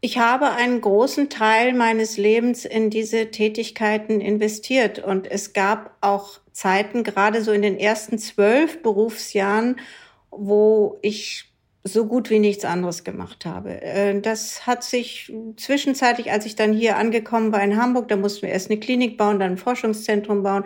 Ich 0.00 0.18
habe 0.18 0.50
einen 0.50 0.82
großen 0.82 1.30
Teil 1.30 1.72
meines 1.72 2.18
Lebens 2.18 2.66
in 2.66 2.90
diese 2.90 3.30
Tätigkeiten 3.30 4.20
investiert 4.20 4.98
und 4.98 5.26
es 5.26 5.54
gab 5.54 5.96
auch 6.02 6.40
Zeiten, 6.52 7.04
gerade 7.04 7.42
so 7.42 7.52
in 7.52 7.62
den 7.62 7.78
ersten 7.78 8.18
zwölf 8.18 8.82
Berufsjahren, 8.82 9.76
wo 10.30 10.98
ich 11.00 11.53
so 11.84 12.06
gut 12.06 12.30
wie 12.30 12.38
nichts 12.38 12.64
anderes 12.64 13.04
gemacht 13.04 13.44
habe. 13.44 13.82
Äh, 13.82 14.20
das 14.20 14.66
hat 14.66 14.82
sich 14.82 15.32
zwischenzeitlich, 15.56 16.32
als 16.32 16.46
ich 16.46 16.56
dann 16.56 16.72
hier 16.72 16.96
angekommen 16.96 17.52
war 17.52 17.62
in 17.62 17.76
Hamburg, 17.76 18.08
da 18.08 18.16
mussten 18.16 18.42
wir 18.42 18.48
erst 18.48 18.70
eine 18.70 18.80
Klinik 18.80 19.18
bauen, 19.18 19.38
dann 19.38 19.52
ein 19.52 19.58
Forschungszentrum 19.58 20.42
bauen, 20.42 20.64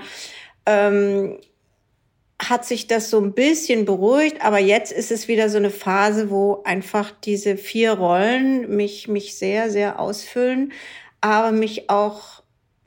ähm, 0.64 1.38
hat 2.40 2.64
sich 2.64 2.86
das 2.86 3.10
so 3.10 3.20
ein 3.20 3.34
bisschen 3.34 3.84
beruhigt, 3.84 4.44
aber 4.44 4.60
jetzt 4.60 4.92
ist 4.92 5.10
es 5.10 5.26
wieder 5.26 5.48
so 5.50 5.58
eine 5.58 5.70
Phase, 5.70 6.30
wo 6.30 6.62
einfach 6.64 7.10
diese 7.10 7.56
vier 7.56 7.92
Rollen 7.94 8.76
mich, 8.76 9.08
mich 9.08 9.36
sehr, 9.36 9.70
sehr 9.70 9.98
ausfüllen, 9.98 10.72
aber 11.20 11.50
mich 11.50 11.90
auch 11.90 12.44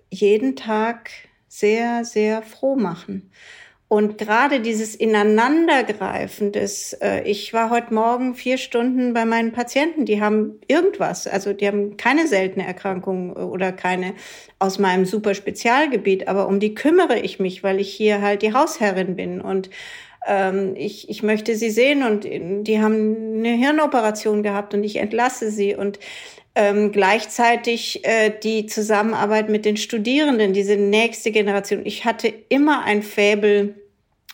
jeden 0.10 0.56
Tag 0.56 1.10
sehr, 1.50 2.06
sehr 2.06 2.44
froh 2.44 2.78
machen. 2.78 3.30
Und 3.92 4.18
gerade 4.18 4.62
dieses 4.62 4.96
Ineinandergreifen 4.96 6.54
des, 6.54 6.94
äh, 7.02 7.24
ich 7.24 7.52
war 7.52 7.70
heute 7.70 7.94
Morgen 7.94 8.36
vier 8.36 8.58
Stunden 8.58 9.14
bei 9.14 9.26
meinen 9.26 9.52
Patienten, 9.52 10.06
die 10.06 10.22
haben 10.22 10.62
irgendwas, 10.70 11.28
also 11.28 11.52
die 11.52 11.68
haben 11.68 11.98
keine 11.98 12.26
seltene 12.26 12.66
Erkrankung 12.66 13.34
oder 13.34 13.74
keine 13.74 14.14
aus 14.60 14.80
meinem 14.80 15.04
super 15.04 15.34
Spezialgebiet, 15.34 16.30
aber 16.30 16.48
um 16.48 16.62
die 16.62 16.74
kümmere 16.74 17.20
ich 17.20 17.42
mich, 17.42 17.64
weil 17.64 17.82
ich 17.82 17.92
hier 17.92 18.22
halt 18.22 18.44
die 18.44 18.54
Hausherrin 18.54 19.18
bin. 19.18 19.42
Und 19.42 19.70
ähm, 20.26 20.74
ich, 20.78 21.10
ich 21.10 21.22
möchte 21.22 21.58
sie 21.58 21.70
sehen. 21.70 22.04
Und 22.04 22.24
die 22.24 22.82
haben 22.82 23.40
eine 23.40 23.58
Hirnoperation 23.58 24.42
gehabt 24.42 24.74
und 24.74 24.86
ich 24.86 24.96
entlasse 24.96 25.52
sie. 25.52 25.76
Und 25.76 26.00
ähm, 26.56 26.94
gleichzeitig 26.94 28.06
äh, 28.06 28.32
die 28.42 28.68
Zusammenarbeit 28.68 29.50
mit 29.50 29.66
den 29.66 29.76
Studierenden, 29.76 30.54
diese 30.54 30.78
nächste 30.78 31.32
Generation. 31.32 31.82
Ich 31.86 32.06
hatte 32.06 32.34
immer 32.48 32.86
ein 32.86 33.04
Fäbel 33.04 33.81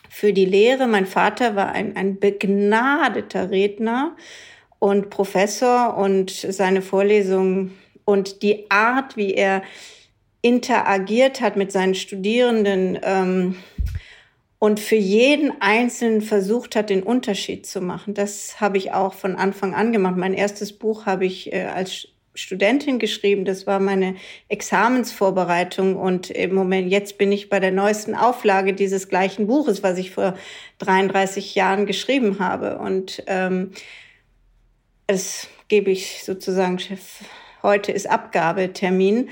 für 0.08 0.32
die 0.32 0.44
Lehre. 0.44 0.86
Mein 0.86 1.06
Vater 1.06 1.56
war 1.56 1.72
ein, 1.72 1.96
ein 1.96 2.18
begnadeter 2.18 3.50
Redner 3.50 4.16
und 4.78 5.10
Professor 5.10 5.96
und 5.96 6.30
seine 6.30 6.82
Vorlesungen 6.82 7.76
und 8.04 8.42
die 8.42 8.70
Art, 8.70 9.16
wie 9.16 9.34
er 9.34 9.62
interagiert 10.40 11.40
hat 11.40 11.56
mit 11.56 11.72
seinen 11.72 11.94
Studierenden 11.94 12.98
ähm, 13.02 13.56
und 14.58 14.80
für 14.80 14.96
jeden 14.96 15.60
Einzelnen 15.60 16.22
versucht 16.22 16.74
hat, 16.74 16.90
den 16.90 17.02
Unterschied 17.02 17.66
zu 17.66 17.80
machen. 17.80 18.14
Das 18.14 18.60
habe 18.60 18.78
ich 18.78 18.92
auch 18.92 19.14
von 19.14 19.36
Anfang 19.36 19.74
an 19.74 19.92
gemacht. 19.92 20.16
Mein 20.16 20.34
erstes 20.34 20.72
Buch 20.72 21.06
habe 21.06 21.26
ich 21.26 21.52
äh, 21.52 21.66
als 21.66 22.08
Studentin 22.34 22.98
geschrieben. 22.98 23.44
Das 23.44 23.66
war 23.66 23.80
meine 23.80 24.16
Examensvorbereitung. 24.48 25.96
Und 25.96 26.30
im 26.30 26.54
Moment, 26.54 26.90
jetzt 26.90 27.18
bin 27.18 27.32
ich 27.32 27.48
bei 27.48 27.60
der 27.60 27.72
neuesten 27.72 28.14
Auflage 28.14 28.74
dieses 28.74 29.08
gleichen 29.08 29.46
Buches, 29.46 29.82
was 29.82 29.98
ich 29.98 30.10
vor 30.10 30.36
33 30.78 31.54
Jahren 31.54 31.86
geschrieben 31.86 32.38
habe. 32.38 32.78
Und 32.78 33.22
ähm, 33.26 33.72
das 35.06 35.48
gebe 35.68 35.90
ich 35.90 36.22
sozusagen, 36.24 36.78
heute 37.62 37.92
ist 37.92 38.08
Abgabetermin. 38.08 39.30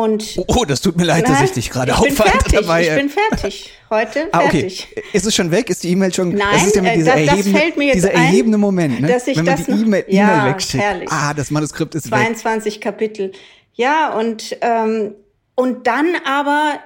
Und 0.00 0.38
oh, 0.46 0.64
das 0.64 0.80
tut 0.80 0.96
mir 0.96 1.04
leid, 1.04 1.28
dass 1.28 1.42
ich 1.42 1.52
dich 1.52 1.68
gerade 1.68 1.94
aufhalte 1.94 2.52
dabei. 2.52 2.88
Ich 2.88 2.94
bin 2.94 3.10
fertig. 3.10 3.70
Heute 3.90 4.28
ah, 4.32 4.44
okay. 4.46 4.60
fertig. 4.60 4.96
Ist 5.12 5.26
es 5.26 5.34
schon 5.34 5.50
weg? 5.50 5.68
Ist 5.68 5.82
die 5.82 5.90
E-Mail 5.90 6.14
schon? 6.14 6.30
Nein, 6.30 6.48
das 6.52 6.68
ist 6.68 6.76
ja 6.76 6.80
mit 6.80 6.94
dieser 6.94 7.10
das, 7.10 7.20
erhebende, 7.20 7.52
das 7.52 7.60
fällt 7.60 7.76
mir 7.76 7.84
jetzt 7.88 7.96
dieser 7.96 8.12
erhebende 8.12 8.56
Moment, 8.56 9.00
ne? 9.02 9.08
dass 9.08 9.26
ich 9.26 9.36
wenn 9.36 9.44
man 9.44 9.56
das 9.56 9.66
die 9.66 9.72
E-Mail 9.72 10.04
ja, 10.08 10.46
e 10.46 10.50
wegschickt. 10.50 10.82
Herrlich. 10.82 11.10
Ah, 11.12 11.34
das 11.34 11.50
Manuskript 11.50 11.94
ist 11.94 12.06
22 12.06 12.76
weg. 12.76 12.80
Kapitel. 12.80 13.32
Ja, 13.74 14.18
und 14.18 14.56
ähm, 14.62 15.16
und 15.54 15.86
dann 15.86 16.16
aber 16.24 16.78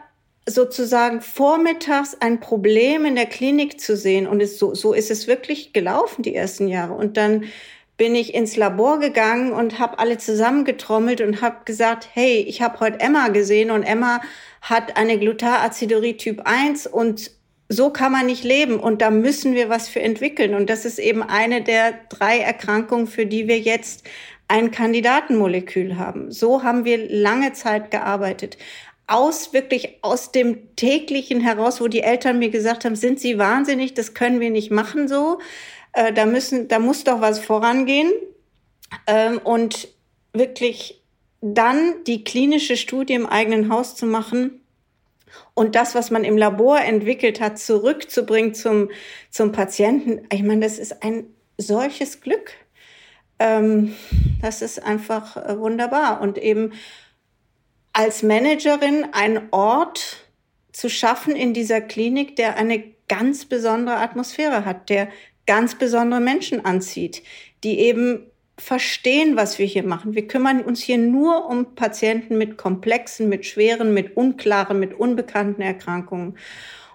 sozusagen 0.46 1.20
vormittags 1.20 2.16
ein 2.18 2.40
Problem 2.40 3.04
in 3.04 3.14
der 3.14 3.26
Klinik 3.26 3.80
zu 3.80 3.96
sehen 3.96 4.26
und 4.26 4.42
es, 4.42 4.58
so, 4.58 4.74
so 4.74 4.92
ist 4.92 5.12
es 5.12 5.28
wirklich 5.28 5.72
gelaufen 5.72 6.22
die 6.22 6.34
ersten 6.34 6.66
Jahre 6.66 6.94
und 6.94 7.16
dann 7.16 7.44
bin 7.96 8.14
ich 8.14 8.34
ins 8.34 8.56
Labor 8.56 8.98
gegangen 8.98 9.52
und 9.52 9.78
habe 9.78 9.98
alle 9.98 10.18
zusammengetrommelt 10.18 11.20
und 11.20 11.40
habe 11.40 11.64
gesagt, 11.64 12.08
hey, 12.12 12.40
ich 12.40 12.60
habe 12.60 12.80
heute 12.80 13.00
Emma 13.00 13.28
gesehen 13.28 13.70
und 13.70 13.84
Emma 13.84 14.20
hat 14.62 14.96
eine 14.96 15.18
Glutaracidurie 15.18 16.16
Typ 16.16 16.42
1 16.44 16.86
und 16.86 17.30
so 17.68 17.90
kann 17.90 18.12
man 18.12 18.26
nicht 18.26 18.44
leben 18.44 18.78
und 18.78 19.00
da 19.00 19.10
müssen 19.10 19.54
wir 19.54 19.68
was 19.68 19.88
für 19.88 20.00
entwickeln. 20.00 20.54
Und 20.54 20.68
das 20.68 20.84
ist 20.84 20.98
eben 20.98 21.22
eine 21.22 21.62
der 21.62 21.94
drei 22.08 22.38
Erkrankungen, 22.38 23.06
für 23.06 23.26
die 23.26 23.48
wir 23.48 23.58
jetzt 23.58 24.04
ein 24.48 24.70
Kandidatenmolekül 24.70 25.96
haben. 25.96 26.30
So 26.30 26.62
haben 26.62 26.84
wir 26.84 27.08
lange 27.08 27.52
Zeit 27.52 27.90
gearbeitet. 27.90 28.58
Aus 29.06 29.52
wirklich 29.52 29.98
aus 30.02 30.32
dem 30.32 30.74
täglichen 30.76 31.40
heraus, 31.40 31.80
wo 31.80 31.88
die 31.88 32.00
Eltern 32.00 32.38
mir 32.38 32.50
gesagt 32.50 32.84
haben, 32.84 32.96
sind 32.96 33.20
Sie 33.20 33.38
wahnsinnig, 33.38 33.94
das 33.94 34.14
können 34.14 34.40
wir 34.40 34.50
nicht 34.50 34.70
machen 34.70 35.08
so 35.08 35.38
äh, 35.94 36.12
da 36.12 36.26
müssen, 36.26 36.68
da 36.68 36.78
muss 36.78 37.04
doch 37.04 37.20
was 37.20 37.38
vorangehen. 37.38 38.12
Ähm, 39.06 39.38
und 39.42 39.88
wirklich 40.32 41.02
dann 41.40 42.04
die 42.06 42.24
klinische 42.24 42.76
Studie 42.76 43.14
im 43.14 43.26
eigenen 43.26 43.72
Haus 43.72 43.96
zu 43.96 44.06
machen 44.06 44.60
und 45.54 45.74
das, 45.74 45.94
was 45.94 46.10
man 46.10 46.24
im 46.24 46.36
Labor 46.36 46.80
entwickelt 46.80 47.40
hat, 47.40 47.58
zurückzubringen 47.58 48.54
zum, 48.54 48.90
zum 49.30 49.52
Patienten. 49.52 50.26
Ich 50.32 50.42
meine, 50.42 50.60
das 50.60 50.78
ist 50.78 51.02
ein 51.02 51.26
solches 51.58 52.20
Glück. 52.20 52.52
Ähm, 53.38 53.94
das 54.42 54.62
ist 54.62 54.82
einfach 54.82 55.36
äh, 55.36 55.58
wunderbar. 55.58 56.20
Und 56.20 56.38
eben 56.38 56.72
als 57.92 58.22
Managerin 58.22 59.06
einen 59.12 59.48
Ort 59.50 60.24
zu 60.72 60.88
schaffen 60.88 61.36
in 61.36 61.54
dieser 61.54 61.80
Klinik, 61.80 62.36
der 62.36 62.56
eine 62.56 62.82
ganz 63.08 63.44
besondere 63.44 63.96
Atmosphäre 63.96 64.64
hat, 64.64 64.88
der 64.88 65.08
ganz 65.46 65.76
besondere 65.76 66.20
Menschen 66.20 66.64
anzieht, 66.64 67.22
die 67.62 67.78
eben 67.78 68.26
verstehen, 68.56 69.36
was 69.36 69.58
wir 69.58 69.66
hier 69.66 69.82
machen. 69.82 70.14
Wir 70.14 70.28
kümmern 70.28 70.62
uns 70.62 70.80
hier 70.80 70.98
nur 70.98 71.46
um 71.48 71.74
Patienten 71.74 72.38
mit 72.38 72.56
komplexen, 72.56 73.28
mit 73.28 73.46
schweren, 73.46 73.92
mit 73.94 74.16
unklaren, 74.16 74.78
mit 74.78 74.94
unbekannten 74.94 75.62
Erkrankungen. 75.62 76.38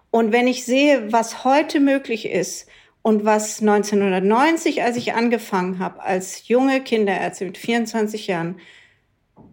Und 0.09 0.31
wenn 0.31 0.47
ich 0.47 0.65
sehe, 0.65 1.12
was 1.12 1.43
heute 1.43 1.79
möglich 1.79 2.29
ist 2.29 2.67
und 3.01 3.25
was 3.25 3.59
1990, 3.59 4.83
als 4.83 4.97
ich 4.97 5.13
angefangen 5.13 5.79
habe, 5.79 6.01
als 6.01 6.47
junge 6.47 6.81
Kinderärztin 6.81 7.47
mit 7.47 7.58
24 7.58 8.27
Jahren, 8.27 8.56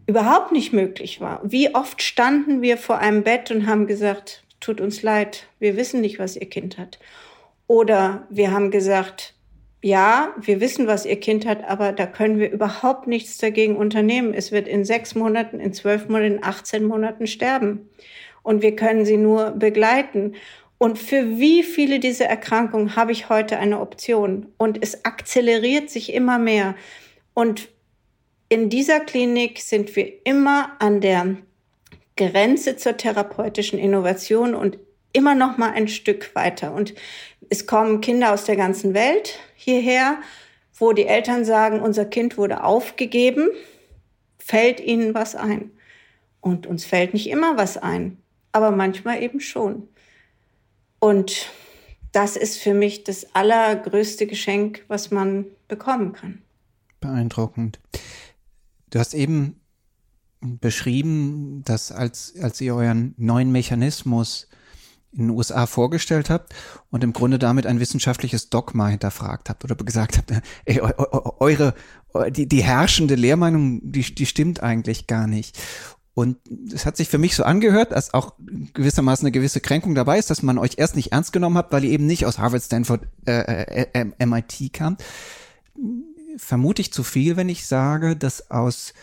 überhaupt 0.06 0.52
nicht 0.52 0.72
möglich 0.72 1.20
war. 1.20 1.40
Wie 1.44 1.74
oft 1.74 2.00
standen 2.00 2.62
wir 2.62 2.78
vor 2.78 2.98
einem 2.98 3.24
Bett 3.24 3.50
und 3.50 3.66
haben 3.66 3.86
gesagt, 3.86 4.44
tut 4.60 4.80
uns 4.80 5.02
leid, 5.02 5.48
wir 5.58 5.76
wissen 5.76 6.00
nicht, 6.00 6.18
was 6.18 6.36
ihr 6.36 6.48
Kind 6.48 6.78
hat. 6.78 6.98
Oder 7.66 8.26
wir 8.30 8.52
haben 8.52 8.70
gesagt, 8.70 9.34
ja, 9.82 10.34
wir 10.40 10.60
wissen, 10.60 10.86
was 10.86 11.06
ihr 11.06 11.20
Kind 11.20 11.46
hat, 11.46 11.62
aber 11.64 11.92
da 11.92 12.06
können 12.06 12.38
wir 12.38 12.50
überhaupt 12.50 13.06
nichts 13.06 13.38
dagegen 13.38 13.76
unternehmen. 13.76 14.34
Es 14.34 14.50
wird 14.50 14.66
in 14.66 14.84
sechs 14.84 15.14
Monaten, 15.14 15.60
in 15.60 15.72
zwölf 15.72 16.08
Monaten, 16.08 16.36
in 16.36 16.44
18 16.44 16.84
Monaten 16.84 17.26
sterben. 17.26 17.88
Und 18.42 18.62
wir 18.62 18.74
können 18.74 19.04
sie 19.04 19.16
nur 19.16 19.50
begleiten. 19.50 20.34
Und 20.78 20.98
für 20.98 21.38
wie 21.38 21.62
viele 21.62 22.00
dieser 22.00 22.26
Erkrankungen 22.26 22.96
habe 22.96 23.12
ich 23.12 23.28
heute 23.28 23.58
eine 23.58 23.80
Option? 23.80 24.46
Und 24.56 24.82
es 24.82 25.04
akzeleriert 25.04 25.90
sich 25.90 26.12
immer 26.12 26.38
mehr. 26.38 26.74
Und 27.34 27.68
in 28.48 28.70
dieser 28.70 29.00
Klinik 29.00 29.60
sind 29.60 29.94
wir 29.96 30.12
immer 30.24 30.72
an 30.78 31.00
der 31.00 31.36
Grenze 32.16 32.76
zur 32.76 32.96
therapeutischen 32.96 33.78
Innovation 33.78 34.54
und 34.54 34.78
immer 35.16 35.34
noch 35.34 35.56
mal 35.56 35.72
ein 35.72 35.88
Stück 35.88 36.34
weiter. 36.34 36.72
Und 36.72 36.94
es 37.48 37.66
kommen 37.66 38.00
Kinder 38.00 38.32
aus 38.32 38.44
der 38.44 38.56
ganzen 38.56 38.94
Welt 38.94 39.38
hierher, 39.54 40.18
wo 40.74 40.92
die 40.92 41.06
Eltern 41.06 41.44
sagen, 41.44 41.80
unser 41.80 42.04
Kind 42.04 42.36
wurde 42.36 42.62
aufgegeben. 42.62 43.48
Fällt 44.38 44.78
ihnen 44.78 45.14
was 45.14 45.34
ein? 45.34 45.70
Und 46.40 46.66
uns 46.66 46.84
fällt 46.84 47.14
nicht 47.14 47.28
immer 47.28 47.56
was 47.56 47.76
ein, 47.76 48.18
aber 48.52 48.70
manchmal 48.70 49.22
eben 49.22 49.40
schon. 49.40 49.88
Und 51.00 51.50
das 52.12 52.36
ist 52.36 52.58
für 52.58 52.74
mich 52.74 53.04
das 53.04 53.34
allergrößte 53.34 54.26
Geschenk, 54.26 54.84
was 54.88 55.10
man 55.10 55.46
bekommen 55.66 56.12
kann. 56.12 56.42
Beeindruckend. 57.00 57.80
Du 58.90 58.98
hast 58.98 59.14
eben 59.14 59.60
beschrieben, 60.40 61.62
dass 61.64 61.90
als, 61.90 62.34
als 62.40 62.60
ihr 62.60 62.74
euren 62.74 63.14
neuen 63.16 63.50
Mechanismus 63.50 64.48
in 65.16 65.28
den 65.28 65.30
USA 65.30 65.66
vorgestellt 65.66 66.30
habt 66.30 66.54
und 66.90 67.02
im 67.02 67.12
Grunde 67.12 67.38
damit 67.38 67.66
ein 67.66 67.80
wissenschaftliches 67.80 68.50
Dogma 68.50 68.88
hinterfragt 68.88 69.48
habt 69.48 69.64
oder 69.64 69.74
gesagt 69.76 70.18
habt, 70.18 70.32
ey, 70.64 70.80
eure, 70.80 71.74
die, 72.30 72.46
die 72.46 72.62
herrschende 72.62 73.14
Lehrmeinung, 73.14 73.80
die, 73.82 74.14
die 74.14 74.26
stimmt 74.26 74.62
eigentlich 74.62 75.06
gar 75.06 75.26
nicht. 75.26 75.58
Und 76.14 76.38
es 76.72 76.86
hat 76.86 76.96
sich 76.96 77.08
für 77.08 77.18
mich 77.18 77.36
so 77.36 77.44
angehört, 77.44 77.92
dass 77.92 78.14
auch 78.14 78.32
gewissermaßen 78.72 79.26
eine 79.26 79.32
gewisse 79.32 79.60
Kränkung 79.60 79.94
dabei 79.94 80.18
ist, 80.18 80.30
dass 80.30 80.42
man 80.42 80.56
euch 80.56 80.72
erst 80.78 80.96
nicht 80.96 81.12
ernst 81.12 81.32
genommen 81.32 81.58
hat, 81.58 81.72
weil 81.72 81.84
ihr 81.84 81.90
eben 81.90 82.06
nicht 82.06 82.24
aus 82.24 82.38
Harvard, 82.38 82.62
Stanford, 82.62 83.02
äh, 83.26 83.86
äh, 83.92 84.24
MIT 84.24 84.72
kam. 84.72 84.96
Vermute 86.38 86.80
ich 86.80 86.90
zu 86.90 87.02
viel, 87.02 87.36
wenn 87.36 87.50
ich 87.50 87.66
sage, 87.66 88.16
dass 88.16 88.50
aus 88.50 88.94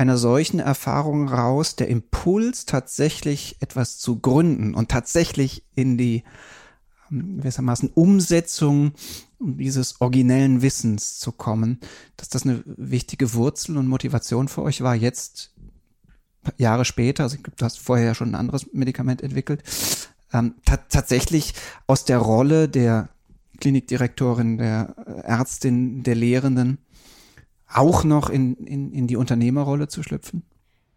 einer 0.00 0.16
solchen 0.16 0.60
Erfahrung 0.60 1.28
raus 1.28 1.76
der 1.76 1.88
Impuls 1.88 2.64
tatsächlich 2.64 3.58
etwas 3.60 3.98
zu 3.98 4.18
gründen 4.18 4.72
und 4.72 4.90
tatsächlich 4.90 5.62
in 5.74 5.98
die 5.98 6.24
ähm, 7.10 7.36
gewissermaßen 7.36 7.90
Umsetzung 7.90 8.92
dieses 9.38 10.00
originellen 10.00 10.62
Wissens 10.62 11.18
zu 11.18 11.32
kommen, 11.32 11.80
dass 12.16 12.30
das 12.30 12.44
eine 12.44 12.62
wichtige 12.64 13.34
Wurzel 13.34 13.76
und 13.76 13.88
Motivation 13.88 14.48
für 14.48 14.62
euch 14.62 14.80
war, 14.80 14.94
jetzt 14.94 15.52
Jahre 16.56 16.86
später, 16.86 17.24
also 17.24 17.36
du 17.36 17.62
hast 17.62 17.78
vorher 17.78 18.14
schon 18.14 18.30
ein 18.30 18.36
anderes 18.36 18.72
Medikament 18.72 19.20
entwickelt, 19.20 19.62
ähm, 20.32 20.54
tatsächlich 20.88 21.52
aus 21.86 22.06
der 22.06 22.16
Rolle 22.16 22.70
der 22.70 23.10
Klinikdirektorin, 23.60 24.56
der 24.56 24.96
Ärztin, 25.24 26.02
der 26.04 26.14
Lehrenden 26.14 26.78
auch 27.72 28.04
noch 28.04 28.30
in, 28.30 28.54
in, 28.66 28.92
in 28.92 29.06
die 29.06 29.16
Unternehmerrolle 29.16 29.88
zu 29.88 30.02
schlüpfen? 30.02 30.42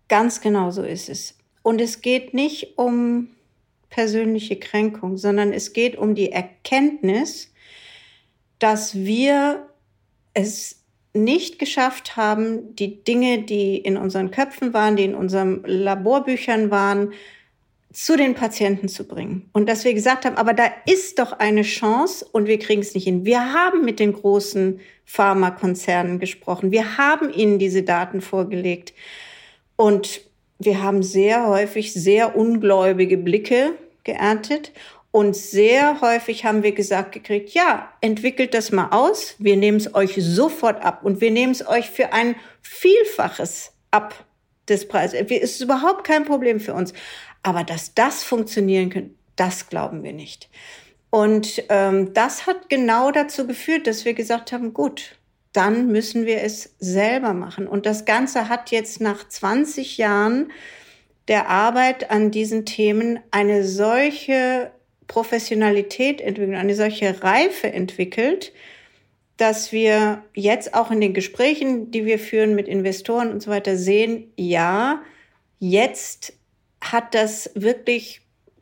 Ganz 0.07 0.41
genau 0.41 0.71
so 0.71 0.83
ist 0.83 1.09
es. 1.09 1.37
Und 1.61 1.79
es 1.79 2.01
geht 2.01 2.33
nicht 2.33 2.77
um 2.77 3.29
persönliche 3.89 4.57
Kränkung, 4.57 5.17
sondern 5.17 5.53
es 5.53 5.73
geht 5.73 5.95
um 5.95 6.15
die 6.15 6.31
Erkenntnis, 6.31 7.53
dass 8.59 8.95
wir 8.95 9.67
es 10.33 10.83
nicht 11.13 11.59
geschafft 11.59 12.17
haben, 12.17 12.75
die 12.75 13.03
Dinge, 13.03 13.43
die 13.43 13.77
in 13.77 13.97
unseren 13.97 14.31
Köpfen 14.31 14.73
waren, 14.73 14.95
die 14.95 15.03
in 15.03 15.15
unseren 15.15 15.63
Laborbüchern 15.63 16.71
waren, 16.71 17.13
zu 17.93 18.17
den 18.17 18.33
Patienten 18.33 18.89
zu 18.89 19.07
bringen. 19.07 19.49
Und 19.53 19.69
dass 19.69 19.85
wir 19.85 19.93
gesagt 19.93 20.25
haben, 20.25 20.35
aber 20.35 20.53
da 20.53 20.65
ist 20.85 21.19
doch 21.19 21.31
eine 21.31 21.61
Chance 21.61 22.25
und 22.31 22.47
wir 22.47 22.59
kriegen 22.59 22.81
es 22.81 22.95
nicht 22.95 23.03
hin. 23.03 23.23
Wir 23.23 23.53
haben 23.53 23.85
mit 23.85 23.99
den 23.99 24.13
großen 24.13 24.79
Pharmakonzernen 25.05 26.19
gesprochen. 26.19 26.71
Wir 26.71 26.97
haben 26.97 27.31
ihnen 27.31 27.59
diese 27.59 27.83
Daten 27.83 28.21
vorgelegt. 28.21 28.93
Und 29.75 30.21
wir 30.57 30.81
haben 30.81 31.03
sehr 31.03 31.47
häufig 31.47 31.93
sehr 31.93 32.35
ungläubige 32.35 33.17
Blicke 33.17 33.73
geerntet. 34.03 34.71
Und 35.11 35.35
sehr 35.35 36.01
häufig 36.01 36.45
haben 36.45 36.63
wir 36.63 36.71
gesagt 36.71 37.11
gekriegt, 37.11 37.51
ja, 37.51 37.93
entwickelt 38.01 38.55
das 38.55 38.71
mal 38.71 38.87
aus. 38.89 39.35
Wir 39.37 39.55
nehmen 39.55 39.77
es 39.77 39.93
euch 39.93 40.15
sofort 40.17 40.83
ab 40.83 41.01
und 41.03 41.21
wir 41.21 41.29
nehmen 41.29 41.51
es 41.51 41.67
euch 41.67 41.91
für 41.91 42.13
ein 42.13 42.35
Vielfaches 42.61 43.73
ab 43.91 44.25
des 44.69 44.87
Preises. 44.87 45.19
Es 45.29 45.55
ist 45.55 45.61
überhaupt 45.61 46.05
kein 46.05 46.25
Problem 46.25 46.59
für 46.59 46.73
uns. 46.73 46.93
Aber 47.41 47.63
dass 47.63 47.93
das 47.93 48.23
funktionieren 48.23 48.89
könnte, 48.89 49.15
das 49.35 49.69
glauben 49.69 50.03
wir 50.03 50.13
nicht. 50.13 50.49
Und 51.09 51.63
ähm, 51.69 52.13
das 52.13 52.47
hat 52.47 52.69
genau 52.69 53.11
dazu 53.11 53.45
geführt, 53.45 53.87
dass 53.87 54.05
wir 54.05 54.13
gesagt 54.13 54.51
haben, 54.51 54.73
gut, 54.73 55.17
dann 55.51 55.87
müssen 55.87 56.25
wir 56.25 56.41
es 56.41 56.75
selber 56.79 57.33
machen. 57.33 57.67
Und 57.67 57.85
das 57.85 58.05
Ganze 58.05 58.49
hat 58.49 58.71
jetzt 58.71 58.99
nach 58.99 59.27
20 59.27 59.97
Jahren 59.97 60.51
der 61.27 61.49
Arbeit 61.49 62.09
an 62.09 62.31
diesen 62.31 62.65
Themen 62.65 63.19
eine 63.31 63.63
solche 63.63 64.71
Professionalität 65.07 66.21
entwickelt, 66.21 66.57
eine 66.57 66.75
solche 66.75 67.21
Reife 67.21 67.71
entwickelt, 67.71 68.51
dass 69.37 69.71
wir 69.71 70.23
jetzt 70.33 70.73
auch 70.73 70.91
in 70.91 71.01
den 71.01 71.13
Gesprächen, 71.13 71.91
die 71.91 72.05
wir 72.05 72.19
führen 72.19 72.55
mit 72.55 72.67
Investoren 72.67 73.31
und 73.31 73.41
so 73.41 73.49
weiter, 73.49 73.77
sehen, 73.77 74.31
ja, 74.37 75.01
jetzt 75.59 76.33
hat 76.81 77.15
das 77.15 77.51
wirklich 77.55 78.21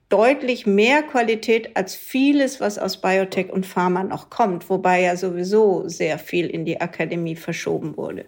deutlich 0.09 0.65
mehr 0.65 1.03
Qualität 1.03 1.75
als 1.75 1.95
vieles, 1.95 2.59
was 2.59 2.77
aus 2.77 3.01
Biotech 3.01 3.49
und 3.51 3.65
Pharma 3.65 4.03
noch 4.03 4.29
kommt, 4.29 4.69
wobei 4.69 5.01
ja 5.01 5.15
sowieso 5.15 5.87
sehr 5.87 6.19
viel 6.19 6.47
in 6.47 6.65
die 6.65 6.81
Akademie 6.81 7.35
verschoben 7.35 7.95
wurde. 7.97 8.25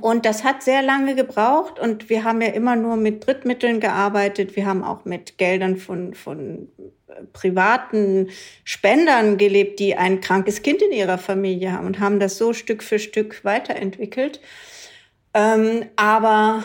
Und 0.00 0.24
das 0.24 0.42
hat 0.44 0.62
sehr 0.62 0.82
lange 0.82 1.14
gebraucht 1.14 1.78
und 1.78 2.08
wir 2.08 2.24
haben 2.24 2.40
ja 2.40 2.48
immer 2.48 2.74
nur 2.74 2.96
mit 2.96 3.26
Drittmitteln 3.26 3.80
gearbeitet. 3.80 4.56
Wir 4.56 4.66
haben 4.66 4.82
auch 4.82 5.04
mit 5.04 5.36
Geldern 5.36 5.76
von, 5.76 6.14
von 6.14 6.68
privaten 7.32 8.30
Spendern 8.64 9.38
gelebt, 9.38 9.78
die 9.80 9.96
ein 9.96 10.20
krankes 10.20 10.62
Kind 10.62 10.82
in 10.82 10.92
ihrer 10.92 11.18
Familie 11.18 11.72
haben 11.72 11.86
und 11.86 12.00
haben 12.00 12.20
das 12.20 12.38
so 12.38 12.52
Stück 12.52 12.82
für 12.82 12.98
Stück 12.98 13.44
weiterentwickelt. 13.44 14.40
Ähm, 15.34 15.86
aber 15.96 16.64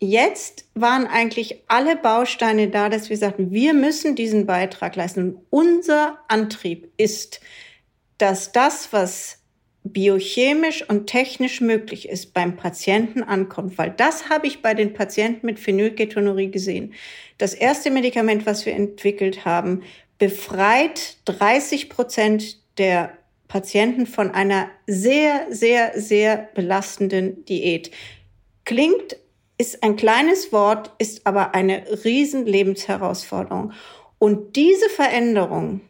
Jetzt 0.00 0.66
waren 0.74 1.08
eigentlich 1.08 1.64
alle 1.66 1.96
Bausteine 1.96 2.68
da, 2.68 2.88
dass 2.88 3.10
wir 3.10 3.16
sagten, 3.16 3.50
wir 3.50 3.74
müssen 3.74 4.14
diesen 4.14 4.46
Beitrag 4.46 4.94
leisten. 4.94 5.34
Und 5.34 5.42
unser 5.50 6.20
Antrieb 6.28 6.92
ist, 6.96 7.40
dass 8.18 8.52
das, 8.52 8.92
was 8.92 9.37
biochemisch 9.92 10.88
und 10.88 11.06
technisch 11.06 11.60
möglich 11.60 12.08
ist, 12.08 12.34
beim 12.34 12.56
Patienten 12.56 13.22
ankommt. 13.22 13.78
Weil 13.78 13.90
das 13.90 14.28
habe 14.28 14.46
ich 14.46 14.62
bei 14.62 14.74
den 14.74 14.94
Patienten 14.94 15.46
mit 15.46 15.58
Phenylketonurie 15.58 16.50
gesehen. 16.50 16.94
Das 17.38 17.54
erste 17.54 17.90
Medikament, 17.90 18.46
was 18.46 18.66
wir 18.66 18.74
entwickelt 18.74 19.44
haben, 19.44 19.82
befreit 20.18 21.16
30 21.26 21.88
Prozent 21.88 22.58
der 22.78 23.12
Patienten 23.48 24.06
von 24.06 24.30
einer 24.30 24.68
sehr, 24.86 25.46
sehr, 25.50 25.92
sehr 25.98 26.48
belastenden 26.54 27.44
Diät. 27.46 27.90
Klingt 28.64 29.16
ist 29.56 29.82
ein 29.82 29.96
kleines 29.96 30.52
Wort, 30.52 30.92
ist 30.98 31.26
aber 31.26 31.54
eine 31.54 31.84
riesen 32.04 32.46
Lebensherausforderung. 32.46 33.72
Und 34.18 34.56
diese 34.56 34.88
Veränderung, 34.88 35.80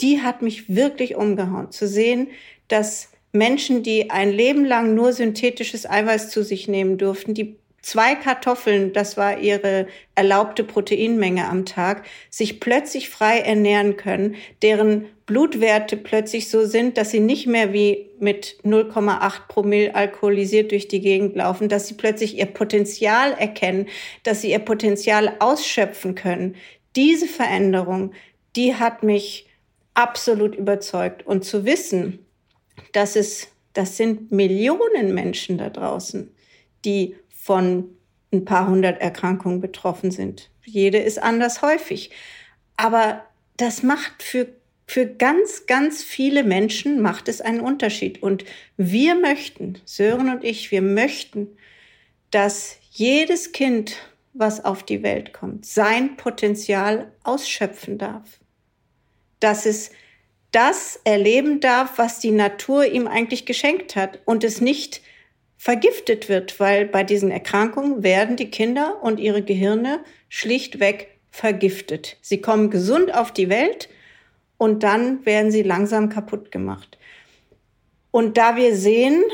die 0.00 0.22
hat 0.22 0.42
mich 0.42 0.74
wirklich 0.74 1.14
umgehauen, 1.14 1.70
zu 1.70 1.86
sehen, 1.86 2.28
dass 2.68 3.10
Menschen, 3.34 3.82
die 3.82 4.10
ein 4.10 4.30
Leben 4.30 4.64
lang 4.64 4.94
nur 4.94 5.12
synthetisches 5.12 5.90
Eiweiß 5.90 6.30
zu 6.30 6.44
sich 6.44 6.68
nehmen 6.68 6.98
durften, 6.98 7.34
die 7.34 7.56
zwei 7.82 8.14
Kartoffeln, 8.14 8.92
das 8.92 9.16
war 9.16 9.40
ihre 9.40 9.88
erlaubte 10.14 10.62
Proteinmenge 10.62 11.48
am 11.48 11.66
Tag, 11.66 12.06
sich 12.30 12.60
plötzlich 12.60 13.10
frei 13.10 13.40
ernähren 13.40 13.96
können, 13.96 14.36
deren 14.62 15.06
Blutwerte 15.26 15.96
plötzlich 15.96 16.48
so 16.48 16.64
sind, 16.64 16.96
dass 16.96 17.10
sie 17.10 17.20
nicht 17.20 17.48
mehr 17.48 17.72
wie 17.72 18.06
mit 18.20 18.58
0,8 18.62 19.48
Promille 19.48 19.94
alkoholisiert 19.94 20.70
durch 20.70 20.86
die 20.86 21.00
Gegend 21.00 21.34
laufen, 21.34 21.68
dass 21.68 21.88
sie 21.88 21.94
plötzlich 21.94 22.38
ihr 22.38 22.46
Potenzial 22.46 23.32
erkennen, 23.32 23.86
dass 24.22 24.42
sie 24.42 24.52
ihr 24.52 24.60
Potenzial 24.60 25.34
ausschöpfen 25.40 26.14
können. 26.14 26.54
Diese 26.94 27.26
Veränderung, 27.26 28.12
die 28.54 28.76
hat 28.76 29.02
mich 29.02 29.46
absolut 29.94 30.54
überzeugt. 30.54 31.26
Und 31.26 31.44
zu 31.44 31.64
wissen, 31.64 32.23
dass 32.92 33.16
es, 33.16 33.48
das 33.72 33.96
sind 33.96 34.32
Millionen 34.32 35.14
Menschen 35.14 35.58
da 35.58 35.70
draußen, 35.70 36.34
die 36.84 37.16
von 37.28 37.90
ein 38.32 38.44
paar 38.44 38.68
hundert 38.68 39.00
Erkrankungen 39.00 39.60
betroffen 39.60 40.10
sind. 40.10 40.50
Jede 40.64 40.98
ist 40.98 41.22
anders 41.22 41.62
häufig. 41.62 42.10
Aber 42.76 43.24
das 43.56 43.82
macht 43.82 44.22
für, 44.22 44.48
für 44.86 45.06
ganz, 45.06 45.66
ganz 45.66 46.02
viele 46.02 46.42
Menschen 46.42 47.00
macht 47.00 47.28
es 47.28 47.40
einen 47.40 47.60
Unterschied. 47.60 48.22
Und 48.22 48.44
wir 48.76 49.14
möchten, 49.14 49.78
Sören 49.84 50.30
und 50.30 50.44
ich, 50.44 50.70
wir 50.70 50.82
möchten, 50.82 51.56
dass 52.30 52.78
jedes 52.90 53.52
Kind, 53.52 53.96
was 54.32 54.64
auf 54.64 54.82
die 54.82 55.02
Welt 55.02 55.32
kommt, 55.32 55.64
sein 55.66 56.16
Potenzial 56.16 57.12
ausschöpfen 57.22 57.98
darf. 57.98 58.40
Dass 59.38 59.66
es 59.66 59.90
das 60.54 61.00
erleben 61.04 61.60
darf, 61.60 61.98
was 61.98 62.20
die 62.20 62.30
Natur 62.30 62.86
ihm 62.86 63.06
eigentlich 63.06 63.46
geschenkt 63.46 63.96
hat 63.96 64.20
und 64.24 64.44
es 64.44 64.60
nicht 64.60 65.02
vergiftet 65.56 66.28
wird, 66.28 66.60
weil 66.60 66.86
bei 66.86 67.04
diesen 67.04 67.30
Erkrankungen 67.30 68.02
werden 68.02 68.36
die 68.36 68.50
Kinder 68.50 69.02
und 69.02 69.18
ihre 69.18 69.42
Gehirne 69.42 70.00
schlichtweg 70.28 71.08
vergiftet. 71.30 72.16
Sie 72.20 72.40
kommen 72.40 72.70
gesund 72.70 73.14
auf 73.14 73.32
die 73.32 73.48
Welt 73.48 73.88
und 74.58 74.82
dann 74.82 75.24
werden 75.26 75.50
sie 75.50 75.62
langsam 75.62 76.08
kaputt 76.08 76.52
gemacht. 76.52 76.98
Und 78.10 78.36
da 78.36 78.54
wir 78.54 78.76
sehen, 78.76 79.24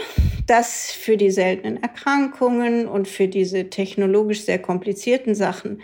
dass 0.47 0.91
für 0.91 1.19
die 1.19 1.31
seltenen 1.31 1.83
Erkrankungen 1.83 2.89
und 2.89 3.09
für 3.09 3.29
diese 3.29 3.69
technologisch 3.69 4.43
sehr 4.43 4.59
komplizierten 4.59 5.35
Sachen 5.35 5.83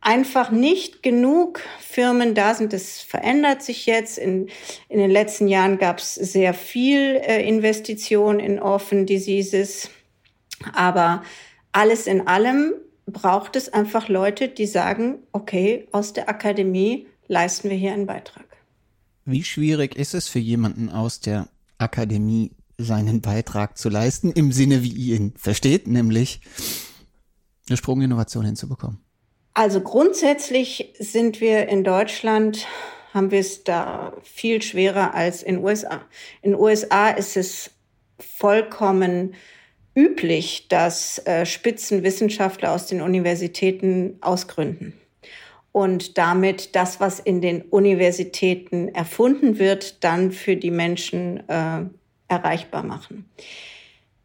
einfach 0.00 0.50
nicht 0.50 1.02
genug 1.02 1.60
Firmen 1.78 2.34
da 2.34 2.54
sind. 2.54 2.72
Das 2.72 3.00
verändert 3.00 3.62
sich 3.62 3.86
jetzt. 3.86 4.18
In, 4.18 4.48
in 4.88 4.98
den 4.98 5.10
letzten 5.10 5.48
Jahren 5.48 5.78
gab 5.78 5.98
es 5.98 6.14
sehr 6.14 6.54
viel 6.54 7.16
äh, 7.16 7.46
Investition 7.46 8.40
in 8.40 8.60
Orphan 8.60 9.06
Diseases. 9.06 9.90
Aber 10.72 11.22
alles 11.72 12.06
in 12.06 12.26
allem 12.26 12.74
braucht 13.06 13.56
es 13.56 13.68
einfach 13.68 14.08
Leute, 14.08 14.48
die 14.48 14.66
sagen, 14.66 15.18
okay, 15.32 15.88
aus 15.92 16.12
der 16.12 16.28
Akademie 16.28 17.06
leisten 17.28 17.70
wir 17.70 17.76
hier 17.76 17.92
einen 17.92 18.06
Beitrag. 18.06 18.46
Wie 19.24 19.44
schwierig 19.44 19.96
ist 19.96 20.14
es 20.14 20.28
für 20.28 20.38
jemanden 20.38 20.88
aus 20.88 21.20
der 21.20 21.48
Akademie, 21.78 22.52
seinen 22.78 23.20
Beitrag 23.20 23.76
zu 23.76 23.90
leisten, 23.90 24.32
im 24.32 24.52
Sinne, 24.52 24.82
wie 24.82 24.88
ihr 24.88 25.16
ihn 25.16 25.34
versteht, 25.36 25.86
nämlich 25.86 26.40
eine 27.68 27.76
Sprunginnovation 27.76 28.46
hinzubekommen? 28.46 29.00
Also 29.54 29.80
grundsätzlich 29.80 30.94
sind 30.98 31.40
wir 31.40 31.68
in 31.68 31.84
Deutschland, 31.84 32.66
haben 33.12 33.30
wir 33.30 33.40
es 33.40 33.64
da 33.64 34.12
viel 34.22 34.62
schwerer 34.62 35.14
als 35.14 35.42
in 35.42 35.58
USA. 35.58 36.02
In 36.42 36.54
USA 36.54 37.10
ist 37.10 37.36
es 37.36 37.70
vollkommen 38.18 39.34
üblich, 39.94 40.68
dass 40.68 41.18
äh, 41.26 41.44
Spitzenwissenschaftler 41.44 42.72
aus 42.72 42.86
den 42.86 43.02
Universitäten 43.02 44.18
ausgründen 44.20 44.94
und 45.72 46.18
damit 46.18 46.74
das, 46.74 47.00
was 47.00 47.20
in 47.20 47.40
den 47.40 47.62
Universitäten 47.62 48.88
erfunden 48.88 49.58
wird, 49.58 50.02
dann 50.04 50.32
für 50.32 50.56
die 50.56 50.70
Menschen 50.70 51.48
äh, 51.48 51.84
erreichbar 52.28 52.82
machen. 52.82 53.28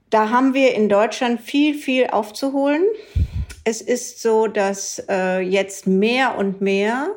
Da 0.10 0.30
haben 0.30 0.54
wir 0.54 0.76
in 0.76 0.90
Deutschland 0.90 1.42
viel, 1.42 1.76
viel 1.76 2.08
aufzuholen. 2.08 2.84
Es 3.66 3.82
ist 3.82 4.22
so, 4.22 4.46
dass 4.46 5.04
äh, 5.10 5.40
jetzt 5.40 5.88
mehr 5.88 6.38
und 6.38 6.62
mehr, 6.62 7.10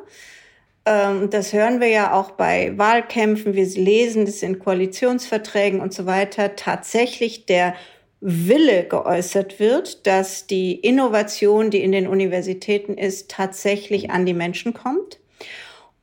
ähm, 0.85 1.29
das 1.29 1.53
hören 1.53 1.79
wir 1.79 1.89
ja 1.89 2.11
auch 2.13 2.31
bei 2.31 2.75
Wahlkämpfen, 2.75 3.53
wir 3.53 3.65
lesen 3.65 4.25
das 4.25 4.41
in 4.41 4.57
Koalitionsverträgen 4.57 5.79
und 5.79 5.93
so 5.93 6.07
weiter, 6.07 6.55
tatsächlich 6.55 7.45
der 7.45 7.75
Wille 8.19 8.83
geäußert 8.83 9.59
wird, 9.59 10.07
dass 10.07 10.47
die 10.47 10.73
Innovation, 10.73 11.69
die 11.69 11.83
in 11.83 11.91
den 11.91 12.07
Universitäten 12.07 12.95
ist, 12.97 13.29
tatsächlich 13.29 14.09
an 14.09 14.25
die 14.25 14.33
Menschen 14.33 14.73
kommt. 14.73 15.19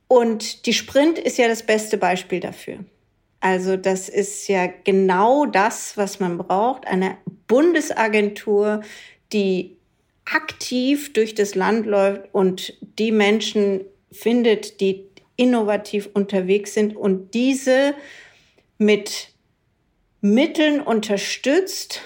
Und 0.07 0.65
die 0.65 0.73
Sprint 0.73 1.19
ist 1.19 1.37
ja 1.37 1.49
das 1.49 1.63
beste 1.63 1.97
Beispiel 1.97 2.39
dafür. 2.39 2.79
Also 3.41 3.77
das 3.77 4.09
ist 4.09 4.47
ja 4.47 4.67
genau 4.83 5.45
das, 5.45 5.97
was 5.97 6.19
man 6.21 6.37
braucht. 6.37 6.87
Eine 6.87 7.17
Bundesagentur, 7.47 8.81
die 9.31 9.76
aktiv 10.33 11.13
durch 11.13 11.35
das 11.35 11.55
Land 11.55 11.85
läuft 11.85 12.33
und 12.33 12.73
die 12.99 13.11
Menschen 13.11 13.81
findet, 14.11 14.81
die 14.81 15.05
innovativ 15.35 16.09
unterwegs 16.13 16.73
sind 16.73 16.95
und 16.95 17.33
diese 17.33 17.93
mit 18.77 19.29
Mitteln 20.21 20.81
unterstützt, 20.81 22.01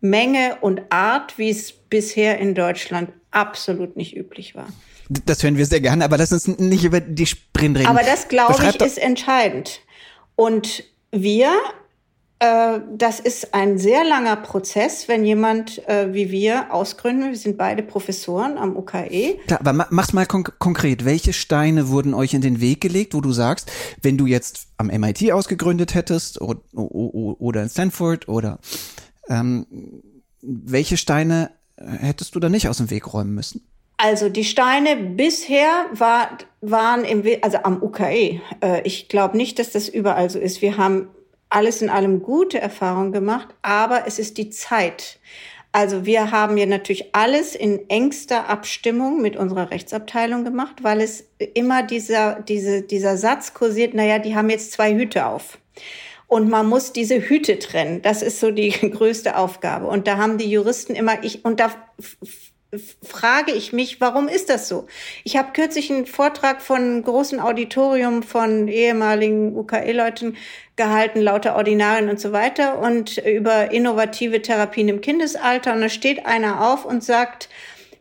Menge 0.00 0.56
und 0.60 0.82
Art, 0.90 1.38
wie 1.38 1.50
es 1.50 1.72
bisher 1.72 2.38
in 2.38 2.54
Deutschland 2.54 3.12
absolut 3.30 3.96
nicht 3.96 4.16
üblich 4.16 4.54
war. 4.54 4.68
Das 5.08 5.42
hören 5.42 5.56
wir 5.56 5.66
sehr 5.66 5.80
gerne, 5.80 6.04
aber 6.04 6.16
lass 6.16 6.32
uns 6.32 6.46
nicht 6.46 6.84
über 6.84 7.00
die 7.00 7.26
Sprint 7.26 7.78
reden. 7.78 7.88
Aber 7.88 8.02
das, 8.02 8.28
glaube 8.28 8.64
ich, 8.64 8.80
ist 8.80 8.98
entscheidend. 8.98 9.80
Und 10.36 10.84
wir 11.10 11.52
das 12.40 13.20
ist 13.20 13.52
ein 13.52 13.76
sehr 13.76 14.02
langer 14.02 14.36
Prozess, 14.36 15.08
wenn 15.08 15.26
jemand 15.26 15.86
äh, 15.86 16.14
wie 16.14 16.30
wir 16.30 16.72
ausgründen. 16.72 17.28
Wir 17.28 17.36
sind 17.36 17.58
beide 17.58 17.82
Professoren 17.82 18.56
am 18.56 18.76
UKE. 18.76 19.38
Klar, 19.46 19.60
aber 19.60 19.86
mach's 19.90 20.14
mal 20.14 20.24
konk 20.24 20.58
konkret. 20.58 21.04
Welche 21.04 21.34
Steine 21.34 21.90
wurden 21.90 22.14
euch 22.14 22.32
in 22.32 22.40
den 22.40 22.62
Weg 22.62 22.80
gelegt, 22.80 23.12
wo 23.12 23.20
du 23.20 23.32
sagst, 23.32 23.70
wenn 24.00 24.16
du 24.16 24.24
jetzt 24.24 24.68
am 24.78 24.86
MIT 24.86 25.30
ausgegründet 25.32 25.94
hättest 25.94 26.40
oder, 26.40 26.60
oder 26.72 27.62
in 27.62 27.68
Stanford 27.68 28.26
oder 28.26 28.58
ähm, 29.28 29.66
welche 30.40 30.96
Steine 30.96 31.50
hättest 31.76 32.34
du 32.34 32.40
da 32.40 32.48
nicht 32.48 32.68
aus 32.68 32.78
dem 32.78 32.88
Weg 32.88 33.12
räumen 33.12 33.34
müssen? 33.34 33.66
Also 33.98 34.30
die 34.30 34.44
Steine 34.44 34.96
bisher 34.96 35.86
war, 35.92 36.38
waren 36.62 37.04
im, 37.04 37.22
also 37.42 37.58
am 37.64 37.82
UKE. 37.82 38.40
Äh, 38.62 38.80
ich 38.84 39.10
glaube 39.10 39.36
nicht, 39.36 39.58
dass 39.58 39.72
das 39.72 39.90
überall 39.90 40.30
so 40.30 40.38
ist. 40.38 40.62
Wir 40.62 40.78
haben 40.78 41.08
alles 41.50 41.82
in 41.82 41.90
allem 41.90 42.22
gute 42.22 42.60
Erfahrungen 42.60 43.12
gemacht, 43.12 43.48
aber 43.62 44.06
es 44.06 44.18
ist 44.18 44.38
die 44.38 44.50
Zeit. 44.50 45.18
Also 45.72 46.04
wir 46.04 46.32
haben 46.32 46.56
ja 46.56 46.66
natürlich 46.66 47.14
alles 47.14 47.54
in 47.54 47.88
engster 47.88 48.48
Abstimmung 48.48 49.20
mit 49.20 49.36
unserer 49.36 49.70
Rechtsabteilung 49.70 50.44
gemacht, 50.44 50.82
weil 50.82 51.00
es 51.00 51.24
immer 51.54 51.84
dieser, 51.84 52.40
diese, 52.40 52.82
dieser 52.82 53.16
Satz 53.16 53.54
kursiert, 53.54 53.94
naja, 53.94 54.18
die 54.18 54.34
haben 54.34 54.50
jetzt 54.50 54.72
zwei 54.72 54.94
Hüte 54.94 55.26
auf. 55.26 55.58
Und 56.26 56.48
man 56.48 56.68
muss 56.68 56.92
diese 56.92 57.20
Hüte 57.20 57.58
trennen. 57.58 58.02
Das 58.02 58.22
ist 58.22 58.40
so 58.40 58.50
die 58.50 58.70
größte 58.90 59.36
Aufgabe. 59.36 59.86
Und 59.86 60.06
da 60.06 60.16
haben 60.16 60.38
die 60.38 60.50
Juristen 60.50 60.94
immer, 60.94 61.22
ich, 61.22 61.44
und 61.44 61.60
da 61.60 61.72
frage 63.02 63.52
ich 63.52 63.72
mich, 63.72 64.00
warum 64.00 64.28
ist 64.28 64.48
das 64.48 64.68
so? 64.68 64.86
Ich 65.24 65.36
habe 65.36 65.52
kürzlich 65.52 65.90
einen 65.90 66.06
Vortrag 66.06 66.62
von 66.62 66.76
einem 66.76 67.02
großen 67.02 67.40
Auditorium 67.40 68.22
von 68.22 68.68
ehemaligen 68.68 69.56
UKE-Leuten 69.56 70.36
gehalten, 70.76 71.20
lauter 71.20 71.56
Ordinarien 71.56 72.08
und 72.08 72.20
so 72.20 72.32
weiter 72.32 72.78
und 72.78 73.18
über 73.18 73.72
innovative 73.72 74.40
Therapien 74.40 74.88
im 74.88 75.00
Kindesalter. 75.00 75.72
Und 75.72 75.80
da 75.80 75.88
steht 75.88 76.26
einer 76.26 76.64
auf 76.64 76.84
und 76.84 77.02
sagt, 77.02 77.48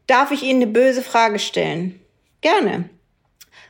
darf 0.05 0.31
ich 0.31 0.43
Ihnen 0.43 0.61
eine 0.61 0.71
böse 0.71 1.01
Frage 1.01 1.39
stellen? 1.39 1.99
Gerne. 2.41 2.89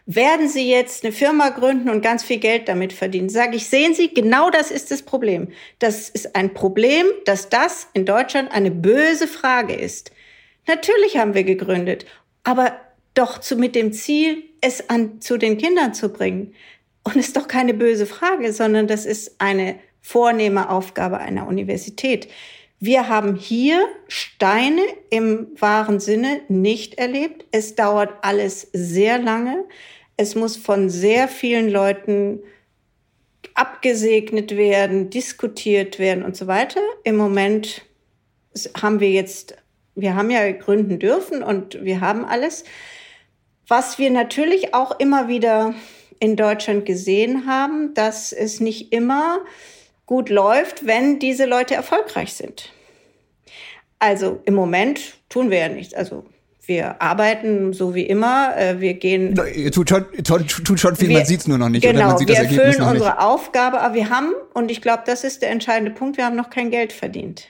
Werden 0.06 0.50
Sie 0.50 0.70
jetzt 0.70 1.04
eine 1.04 1.14
Firma 1.14 1.50
gründen 1.50 1.88
und 1.90 2.02
ganz 2.02 2.24
viel 2.24 2.40
Geld 2.40 2.68
damit 2.68 2.94
verdienen? 2.94 3.30
Sage 3.30 3.56
ich, 3.56 3.68
sehen 3.68 3.94
Sie, 3.94 4.14
genau 4.14 4.50
das 4.50 4.70
ist 4.72 4.92
das 4.92 5.04
Problem. 5.04 5.50
Das 5.78 6.10
ist 6.10 6.36
ein 6.36 6.54
Problem, 6.54 7.06
dass 7.26 7.48
das 7.50 7.88
in 7.94 8.06
Deutschland 8.06 8.52
eine 8.52 8.72
böse 8.72 9.28
Frage 9.28 9.76
ist. 9.76 10.12
Natürlich 10.70 11.18
haben 11.18 11.34
wir 11.34 11.44
gegründet, 11.44 12.06
aber 12.44 12.80
doch 13.16 13.40
zu, 13.40 13.56
mit 13.56 13.74
dem 13.74 13.92
Ziel, 13.92 14.44
es 14.62 14.88
an, 14.88 15.20
zu 15.20 15.38
den 15.38 15.58
Kindern 15.58 15.96
zu 15.96 16.10
bringen. 16.10 16.54
Und 17.04 17.16
ist 17.16 17.36
doch 17.38 17.48
keine 17.48 17.74
böse 17.74 18.06
Frage, 18.06 18.54
sondern 18.54 18.86
das 18.86 19.08
ist 19.08 19.38
eine 19.40 19.80
vornehme 20.00 20.70
Aufgabe 20.70 21.18
einer 21.18 21.48
Universität. 21.48 22.28
Wir 22.80 23.10
haben 23.10 23.36
hier 23.36 23.84
Steine 24.08 24.84
im 25.10 25.48
wahren 25.60 26.00
Sinne 26.00 26.42
nicht 26.50 27.00
erlebt. 27.00 27.46
Es 27.50 27.74
dauert 27.74 28.14
alles 28.22 28.70
sehr 28.72 29.18
lange. 29.18 29.66
Es 30.18 30.36
muss 30.36 30.56
von 30.56 30.92
sehr 30.92 31.28
vielen 31.28 31.72
Leuten 31.72 32.44
abgesegnet 33.56 34.56
werden, 34.56 35.10
diskutiert 35.10 35.98
werden 35.98 36.24
und 36.24 36.38
so 36.38 36.46
weiter. 36.46 36.82
Im 37.04 37.18
Moment 37.18 37.86
haben 38.80 39.00
wir 39.00 39.10
jetzt 39.10 39.56
wir 39.96 40.16
haben 40.16 40.30
ja 40.30 40.52
gründen 40.52 41.00
dürfen 41.00 41.44
und 41.44 41.84
wir 41.84 42.02
haben 42.02 42.26
alles. 42.26 42.64
Was 43.68 44.00
wir 44.00 44.10
natürlich 44.10 44.74
auch 44.74 45.00
immer 45.00 45.28
wieder 45.28 45.74
in 46.20 46.36
Deutschland 46.36 46.86
gesehen 46.86 47.46
haben, 47.46 47.94
dass 47.94 48.32
es 48.32 48.60
nicht 48.60 48.92
immer 48.92 49.40
gut 50.06 50.30
läuft, 50.30 50.86
wenn 50.86 51.20
diese 51.20 51.46
Leute 51.46 51.76
erfolgreich 51.76 52.34
sind. 52.34 52.72
Also 54.00 54.40
im 54.46 54.56
Moment 54.56 55.18
tun 55.30 55.52
wir 55.52 55.60
ja 55.60 55.70
nichts. 55.70 55.94
Also 55.94 56.26
wir 56.70 57.02
arbeiten 57.02 57.74
so 57.74 57.96
wie 57.96 58.04
immer. 58.04 58.56
Äh, 58.56 58.80
wir 58.80 58.94
gehen. 58.94 59.36
Tut 59.72 59.90
schon, 59.90 60.06
tut 60.24 60.80
schon 60.80 60.96
viel, 60.96 61.10
wir, 61.10 61.18
man 61.18 61.26
sieht 61.26 61.42
es 61.42 61.48
nur 61.48 61.58
noch 61.58 61.70
nicht. 61.70 61.82
Genau, 61.84 62.18
wir 62.20 62.36
erfüllen 62.36 62.82
unsere 62.82 63.20
Aufgabe, 63.20 63.82
aber 63.82 63.96
wir 63.96 64.10
haben, 64.10 64.34
und 64.54 64.72
ich 64.72 64.82
glaube, 64.82 65.04
das 65.06 65.24
ist 65.24 65.42
der 65.42 65.50
entscheidende 65.50 65.92
Punkt, 65.92 66.18
wir 66.18 66.26
haben 66.26 66.36
noch 66.36 66.50
kein 66.50 66.70
Geld 66.70 66.94
verdient. 66.94 67.50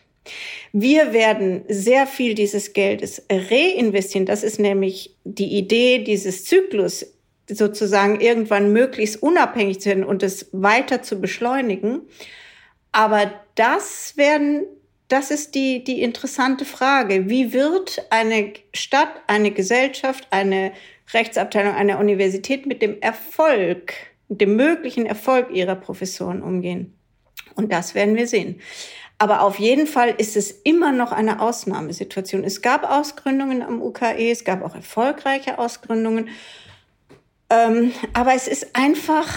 Wir 0.71 1.13
werden 1.13 1.63
sehr 1.67 2.05
viel 2.07 2.35
dieses 2.35 2.73
Geldes 2.73 3.25
reinvestieren. 3.31 4.25
Das 4.25 4.43
ist 4.43 4.59
nämlich 4.59 5.15
die 5.23 5.57
Idee 5.57 6.03
dieses 6.03 6.45
Zyklus, 6.45 7.05
sozusagen 7.47 8.19
irgendwann 8.21 8.71
möglichst 8.71 9.21
unabhängig 9.23 9.81
zu 9.81 9.89
werden 9.89 10.03
und 10.03 10.21
es 10.23 10.49
weiter 10.51 11.01
zu 11.01 11.19
beschleunigen. 11.19 12.01
Aber 12.91 13.31
das 13.55 14.17
werden, 14.17 14.65
das 15.07 15.31
ist 15.31 15.55
die, 15.55 15.83
die 15.83 16.01
interessante 16.01 16.65
Frage. 16.65 17.29
Wie 17.29 17.53
wird 17.53 18.05
eine 18.09 18.53
Stadt, 18.73 19.09
eine 19.27 19.51
Gesellschaft, 19.51 20.27
eine 20.29 20.71
Rechtsabteilung 21.13 21.73
einer 21.73 21.99
Universität 21.99 22.65
mit 22.65 22.81
dem 22.81 23.01
Erfolg, 23.01 23.93
dem 24.27 24.55
möglichen 24.55 25.05
Erfolg 25.05 25.51
ihrer 25.51 25.75
Professoren 25.75 26.43
umgehen? 26.43 26.93
Und 27.55 27.71
das 27.71 27.95
werden 27.95 28.15
wir 28.15 28.27
sehen. 28.27 28.61
Aber 29.19 29.41
auf 29.41 29.59
jeden 29.59 29.85
Fall 29.85 30.15
ist 30.17 30.37
es 30.37 30.49
immer 30.49 30.93
noch 30.93 31.11
eine 31.11 31.41
Ausnahmesituation. 31.41 32.45
Es 32.45 32.61
gab 32.61 32.89
Ausgründungen 32.89 33.61
am 33.61 33.81
UKE, 33.81 34.31
es 34.31 34.45
gab 34.45 34.63
auch 34.63 34.75
erfolgreiche 34.75 35.59
Ausgründungen. 35.59 36.29
Ähm, 37.49 37.91
aber 38.13 38.33
es 38.33 38.47
ist 38.47 38.75
einfach, 38.77 39.27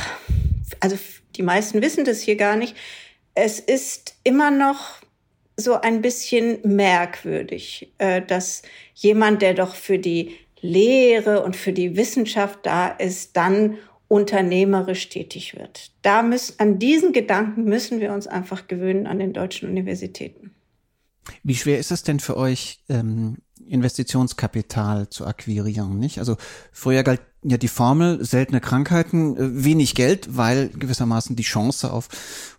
also 0.78 0.96
die 1.34 1.42
meisten 1.42 1.82
wissen 1.82 2.04
das 2.04 2.20
hier 2.20 2.36
gar 2.36 2.56
nicht, 2.56 2.76
es 3.34 3.58
ist 3.58 4.14
immer 4.22 4.52
noch 4.52 5.00
so 5.56 5.80
ein 5.80 6.00
bisschen 6.00 6.58
merkwürdig, 6.62 7.92
äh, 7.98 8.22
dass 8.22 8.62
jemand, 8.94 9.42
der 9.42 9.54
doch 9.54 9.74
für 9.74 9.98
die 9.98 10.36
Lehre 10.60 11.42
und 11.42 11.56
für 11.56 11.72
die 11.72 11.96
Wissenschaft 11.96 12.60
da 12.62 12.86
ist, 12.86 13.36
dann 13.36 13.78
unternehmerisch 14.12 15.08
tätig 15.08 15.56
wird. 15.56 15.90
Da 16.02 16.22
müssen, 16.22 16.56
an 16.58 16.78
diesen 16.78 17.14
Gedanken 17.14 17.64
müssen 17.64 17.98
wir 17.98 18.12
uns 18.12 18.26
einfach 18.26 18.68
gewöhnen 18.68 19.06
an 19.06 19.18
den 19.18 19.32
deutschen 19.32 19.70
Universitäten. 19.70 20.50
Wie 21.42 21.54
schwer 21.54 21.78
ist 21.78 21.90
es 21.90 22.02
denn 22.02 22.20
für 22.20 22.36
euch, 22.36 22.80
ähm, 22.90 23.38
Investitionskapital 23.66 25.08
zu 25.08 25.24
akquirieren, 25.26 25.98
nicht? 25.98 26.18
Also 26.18 26.36
früher 26.72 27.04
galt 27.04 27.22
ja 27.42 27.56
die 27.56 27.68
Formel 27.68 28.22
seltene 28.22 28.60
Krankheiten, 28.60 29.34
äh, 29.36 29.64
wenig 29.64 29.94
Geld, 29.94 30.36
weil 30.36 30.68
gewissermaßen 30.68 31.34
die 31.34 31.42
Chance 31.42 31.90
auf 31.90 32.10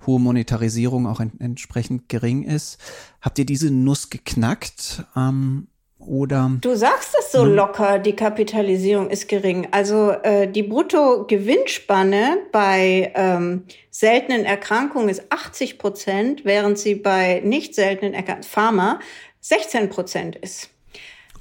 hohe 0.08 0.20
Monetarisierung 0.20 1.06
auch 1.06 1.20
en 1.20 1.39
entsprechend 1.39 2.10
gering 2.10 2.41
ist. 2.43 2.80
Habt 3.22 3.38
ihr 3.38 3.45
diese 3.45 3.70
Nuss 3.70 4.10
geknackt? 4.10 5.06
Ähm, 5.16 5.68
oder 6.08 6.51
du 6.62 6.76
sagst 6.76 7.16
es 7.20 7.32
so 7.32 7.45
locker, 7.45 7.99
die 7.99 8.16
Kapitalisierung 8.16 9.10
ist 9.10 9.28
gering. 9.28 9.68
Also 9.72 10.12
äh, 10.12 10.47
die 10.47 10.64
Bruttogewinnspanne 10.64 12.38
bei 12.51 13.12
ähm, 13.16 13.64
seltenen 13.91 14.45
Erkrankungen 14.45 15.10
ist 15.10 15.24
80 15.30 15.78
Prozent, 15.78 16.45
während 16.45 16.78
sie 16.78 16.95
bei 16.95 17.41
nicht 17.43 17.76
seltenen 17.76 18.14
Erkrankungen, 18.14 18.43
Pharma, 18.43 18.99
16 19.41 19.89
Prozent 19.89 20.36
ist. 20.38 20.70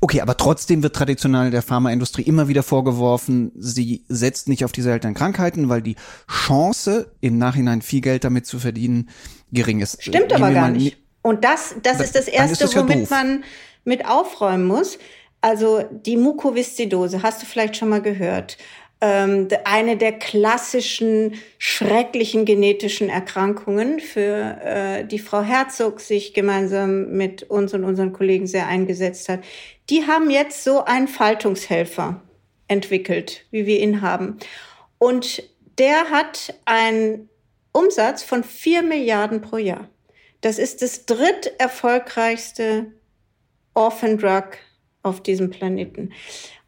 Okay, 0.00 0.20
aber 0.20 0.36
trotzdem 0.36 0.82
wird 0.82 0.96
traditionell 0.96 1.52
der 1.52 1.62
Pharmaindustrie 1.62 2.22
immer 2.22 2.48
wieder 2.48 2.64
vorgeworfen, 2.64 3.52
sie 3.54 4.04
setzt 4.08 4.48
nicht 4.48 4.64
auf 4.64 4.72
die 4.72 4.82
seltenen 4.82 5.14
Krankheiten, 5.14 5.68
weil 5.68 5.80
die 5.80 5.94
Chance, 6.28 7.12
im 7.20 7.38
Nachhinein 7.38 7.82
viel 7.82 8.00
Geld 8.00 8.24
damit 8.24 8.44
zu 8.44 8.58
verdienen, 8.58 9.10
gering 9.52 9.78
ist. 9.78 10.02
Stimmt 10.02 10.32
aber 10.32 10.50
gar 10.50 10.70
nicht. 10.70 10.96
Und 11.22 11.44
das, 11.44 11.76
das 11.84 12.00
ist 12.00 12.16
das 12.16 12.26
Erste, 12.26 12.52
ist 12.52 12.62
das 12.62 12.74
ja 12.74 12.82
womit 12.82 13.02
doof. 13.02 13.10
man 13.10 13.44
mit 13.84 14.06
aufräumen 14.06 14.64
muss. 14.64 14.98
Also 15.40 15.82
die 15.90 16.16
Mukoviszidose, 16.16 17.22
hast 17.22 17.42
du 17.42 17.46
vielleicht 17.46 17.76
schon 17.76 17.88
mal 17.88 18.02
gehört. 18.02 18.56
Ähm, 19.00 19.48
eine 19.64 19.96
der 19.96 20.12
klassischen 20.12 21.34
schrecklichen 21.58 22.44
genetischen 22.44 23.08
Erkrankungen, 23.08 23.98
für 23.98 24.58
äh, 24.62 25.04
die 25.04 25.18
Frau 25.18 25.42
Herzog 25.42 26.00
sich 26.00 26.34
gemeinsam 26.34 27.10
mit 27.10 27.42
uns 27.42 27.74
und 27.74 27.82
unseren 27.82 28.12
Kollegen 28.12 28.46
sehr 28.46 28.68
eingesetzt 28.68 29.28
hat. 29.28 29.40
Die 29.90 30.06
haben 30.06 30.30
jetzt 30.30 30.62
so 30.62 30.84
einen 30.84 31.08
Faltungshelfer 31.08 32.22
entwickelt, 32.68 33.44
wie 33.50 33.66
wir 33.66 33.80
ihn 33.80 34.02
haben. 34.02 34.38
Und 34.98 35.42
der 35.78 36.10
hat 36.10 36.54
einen 36.64 37.28
Umsatz 37.72 38.22
von 38.22 38.44
vier 38.44 38.82
Milliarden 38.82 39.40
pro 39.40 39.56
Jahr. 39.56 39.88
Das 40.42 40.60
ist 40.60 40.80
das 40.80 41.06
dritterfolgreichste 41.06 42.92
Orphan 43.74 44.18
Drug 44.18 44.44
auf 45.02 45.22
diesem 45.22 45.50
Planeten. 45.50 46.12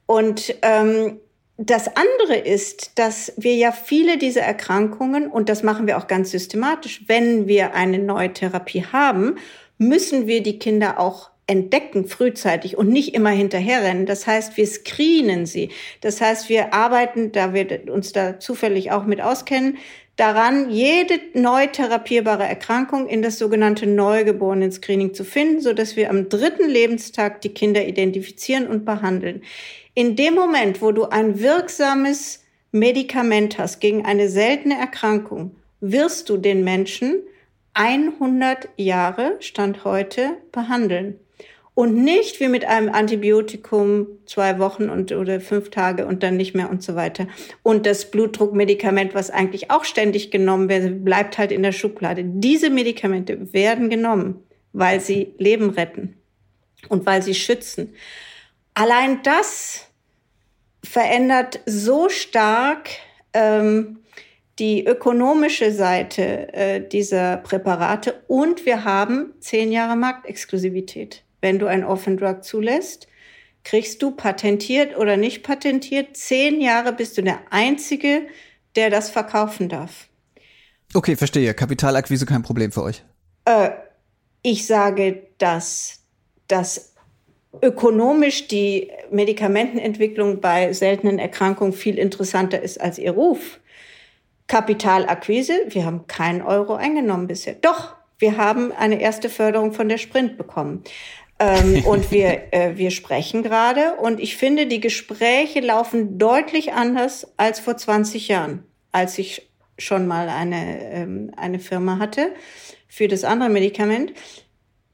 Und 0.06 0.54
ähm, 0.62 1.20
das 1.56 1.88
andere 1.96 2.36
ist, 2.36 2.98
dass 2.98 3.32
wir 3.36 3.54
ja 3.54 3.70
viele 3.70 4.18
dieser 4.18 4.42
Erkrankungen, 4.42 5.28
und 5.28 5.48
das 5.48 5.62
machen 5.62 5.86
wir 5.86 5.98
auch 5.98 6.08
ganz 6.08 6.30
systematisch, 6.30 7.02
wenn 7.06 7.46
wir 7.46 7.74
eine 7.74 8.00
neue 8.00 8.32
Therapie 8.32 8.84
haben, 8.84 9.36
müssen 9.78 10.26
wir 10.26 10.42
die 10.42 10.58
Kinder 10.58 10.98
auch 10.98 11.30
entdecken 11.46 12.06
frühzeitig 12.06 12.76
und 12.78 12.88
nicht 12.88 13.14
immer 13.14 13.30
hinterherrennen. 13.30 14.06
Das 14.06 14.26
heißt, 14.26 14.56
wir 14.56 14.66
screenen 14.66 15.46
sie. 15.46 15.70
Das 16.00 16.20
heißt, 16.20 16.48
wir 16.48 16.72
arbeiten, 16.72 17.32
da 17.32 17.52
wir 17.52 17.92
uns 17.92 18.12
da 18.12 18.40
zufällig 18.40 18.92
auch 18.92 19.04
mit 19.04 19.20
auskennen, 19.20 19.76
daran, 20.16 20.70
jede 20.70 21.20
neu 21.34 21.66
therapierbare 21.66 22.44
Erkrankung 22.44 23.08
in 23.08 23.22
das 23.22 23.38
sogenannte 23.38 23.86
Neugeborenen-Screening 23.86 25.14
zu 25.14 25.24
finden, 25.24 25.60
so 25.60 25.72
dass 25.72 25.96
wir 25.96 26.10
am 26.10 26.28
dritten 26.28 26.68
Lebenstag 26.68 27.40
die 27.40 27.54
Kinder 27.54 27.86
identifizieren 27.86 28.66
und 28.66 28.84
behandeln. 28.84 29.42
In 29.94 30.16
dem 30.16 30.34
Moment, 30.34 30.82
wo 30.82 30.92
du 30.92 31.04
ein 31.04 31.40
wirksames 31.40 32.44
Medikament 32.72 33.58
hast 33.58 33.80
gegen 33.80 34.04
eine 34.04 34.28
seltene 34.28 34.78
Erkrankung, 34.78 35.56
wirst 35.80 36.28
du 36.28 36.36
den 36.36 36.64
Menschen 36.64 37.22
100 37.74 38.68
Jahre, 38.76 39.36
Stand 39.40 39.84
heute, 39.84 40.36
behandeln 40.52 41.18
und 41.74 41.96
nicht 41.96 42.38
wie 42.38 42.48
mit 42.48 42.64
einem 42.64 42.88
Antibiotikum 42.88 44.06
zwei 44.26 44.58
Wochen 44.58 44.88
und 44.88 45.10
oder 45.12 45.40
fünf 45.40 45.70
Tage 45.70 46.06
und 46.06 46.22
dann 46.22 46.36
nicht 46.36 46.54
mehr 46.54 46.70
und 46.70 46.82
so 46.82 46.94
weiter. 46.94 47.26
Und 47.62 47.84
das 47.84 48.10
Blutdruckmedikament, 48.10 49.14
was 49.14 49.30
eigentlich 49.30 49.70
auch 49.70 49.84
ständig 49.84 50.30
genommen 50.30 50.68
wird, 50.68 51.04
bleibt 51.04 51.36
halt 51.36 51.50
in 51.50 51.62
der 51.62 51.72
Schublade. 51.72 52.22
Diese 52.24 52.70
Medikamente 52.70 53.52
werden 53.52 53.90
genommen, 53.90 54.42
weil 54.72 55.00
sie 55.00 55.34
Leben 55.38 55.70
retten 55.70 56.16
und 56.88 57.06
weil 57.06 57.22
sie 57.22 57.34
schützen. 57.34 57.94
Allein 58.74 59.22
das 59.22 59.88
verändert 60.84 61.60
so 61.66 62.08
stark 62.08 62.90
ähm, 63.32 63.98
die 64.60 64.86
ökonomische 64.86 65.72
Seite 65.72 66.52
äh, 66.52 66.88
dieser 66.88 67.38
Präparate 67.38 68.22
und 68.28 68.64
wir 68.64 68.84
haben 68.84 69.32
zehn 69.40 69.72
Jahre 69.72 69.96
Marktexklusivität 69.96 71.24
wenn 71.44 71.58
du 71.58 71.66
ein 71.66 71.84
Orphan 71.84 72.16
Drug 72.16 72.42
zulässt, 72.42 73.06
kriegst 73.64 74.00
du 74.00 74.12
patentiert 74.12 74.96
oder 74.96 75.18
nicht 75.18 75.42
patentiert. 75.42 76.16
Zehn 76.16 76.62
Jahre 76.62 76.94
bist 76.94 77.18
du 77.18 77.22
der 77.22 77.40
Einzige, 77.50 78.22
der 78.76 78.88
das 78.88 79.10
verkaufen 79.10 79.68
darf. 79.68 80.08
Okay, 80.94 81.16
verstehe. 81.16 81.52
Kapitalakquise 81.52 82.24
kein 82.24 82.42
Problem 82.42 82.72
für 82.72 82.82
euch. 82.82 83.04
Äh, 83.44 83.70
ich 84.40 84.66
sage, 84.66 85.26
dass, 85.36 86.00
dass 86.48 86.94
ökonomisch 87.60 88.48
die 88.48 88.90
Medikamentenentwicklung 89.10 90.40
bei 90.40 90.72
seltenen 90.72 91.18
Erkrankungen 91.18 91.74
viel 91.74 91.98
interessanter 91.98 92.62
ist 92.62 92.80
als 92.80 92.98
ihr 92.98 93.12
Ruf. 93.12 93.60
Kapitalakquise, 94.46 95.52
wir 95.68 95.84
haben 95.84 96.06
keinen 96.06 96.40
Euro 96.40 96.74
eingenommen 96.74 97.26
bisher. 97.26 97.54
Doch, 97.54 97.96
wir 98.18 98.36
haben 98.36 98.72
eine 98.72 99.00
erste 99.00 99.28
Förderung 99.28 99.72
von 99.72 99.88
der 99.88 99.98
Sprint 99.98 100.38
bekommen. 100.38 100.84
Ähm, 101.38 101.84
und 101.86 102.10
wir, 102.10 102.52
äh, 102.52 102.76
wir 102.76 102.90
sprechen 102.90 103.42
gerade. 103.42 103.94
Und 103.94 104.20
ich 104.20 104.36
finde, 104.36 104.66
die 104.66 104.80
Gespräche 104.80 105.60
laufen 105.60 106.18
deutlich 106.18 106.72
anders 106.72 107.26
als 107.36 107.60
vor 107.60 107.76
20 107.76 108.28
Jahren, 108.28 108.64
als 108.92 109.18
ich 109.18 109.48
schon 109.78 110.06
mal 110.06 110.28
eine, 110.28 110.92
ähm, 110.92 111.32
eine 111.36 111.58
Firma 111.58 111.98
hatte 111.98 112.32
für 112.88 113.08
das 113.08 113.24
andere 113.24 113.50
Medikament. 113.50 114.12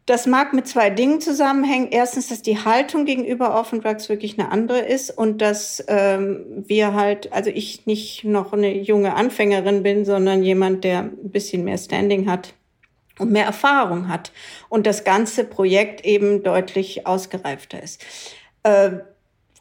Das 0.06 0.26
mag 0.26 0.54
mit 0.54 0.66
zwei 0.66 0.90
Dingen 0.90 1.20
zusammenhängen. 1.20 1.88
Erstens, 1.90 2.28
dass 2.28 2.42
die 2.42 2.58
Haltung 2.58 3.04
gegenüber 3.04 3.54
Orphan 3.54 3.80
Drugs 3.80 4.08
wirklich 4.08 4.38
eine 4.38 4.50
andere 4.50 4.80
ist 4.80 5.16
und 5.16 5.40
dass 5.40 5.84
ähm, 5.86 6.64
wir 6.66 6.94
halt, 6.94 7.32
also 7.32 7.50
ich 7.50 7.86
nicht 7.86 8.24
noch 8.24 8.52
eine 8.52 8.74
junge 8.76 9.14
Anfängerin 9.14 9.82
bin, 9.82 10.04
sondern 10.04 10.42
jemand, 10.42 10.82
der 10.82 11.00
ein 11.00 11.30
bisschen 11.30 11.62
mehr 11.62 11.78
Standing 11.78 12.28
hat 12.28 12.54
und 13.20 13.30
mehr 13.30 13.44
Erfahrung 13.44 14.08
hat 14.08 14.32
und 14.68 14.86
das 14.86 15.04
ganze 15.04 15.44
Projekt 15.44 16.04
eben 16.04 16.42
deutlich 16.42 17.06
ausgereifter 17.06 17.82
ist. 17.82 18.04
Äh, 18.62 18.90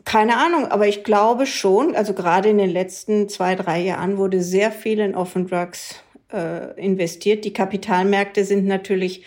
keine 0.05 0.37
Ahnung, 0.37 0.65
aber 0.65 0.87
ich 0.87 1.03
glaube 1.03 1.45
schon, 1.45 1.95
also 1.95 2.13
gerade 2.13 2.49
in 2.49 2.57
den 2.57 2.69
letzten 2.69 3.29
zwei, 3.29 3.55
drei 3.55 3.79
Jahren 3.81 4.17
wurde 4.17 4.41
sehr 4.41 4.71
viel 4.71 4.99
in 4.99 5.13
Offen 5.13 5.47
Drugs 5.47 5.95
äh, 6.33 6.79
investiert. 6.81 7.45
Die 7.45 7.53
Kapitalmärkte 7.53 8.43
sind 8.45 8.65
natürlich 8.65 9.23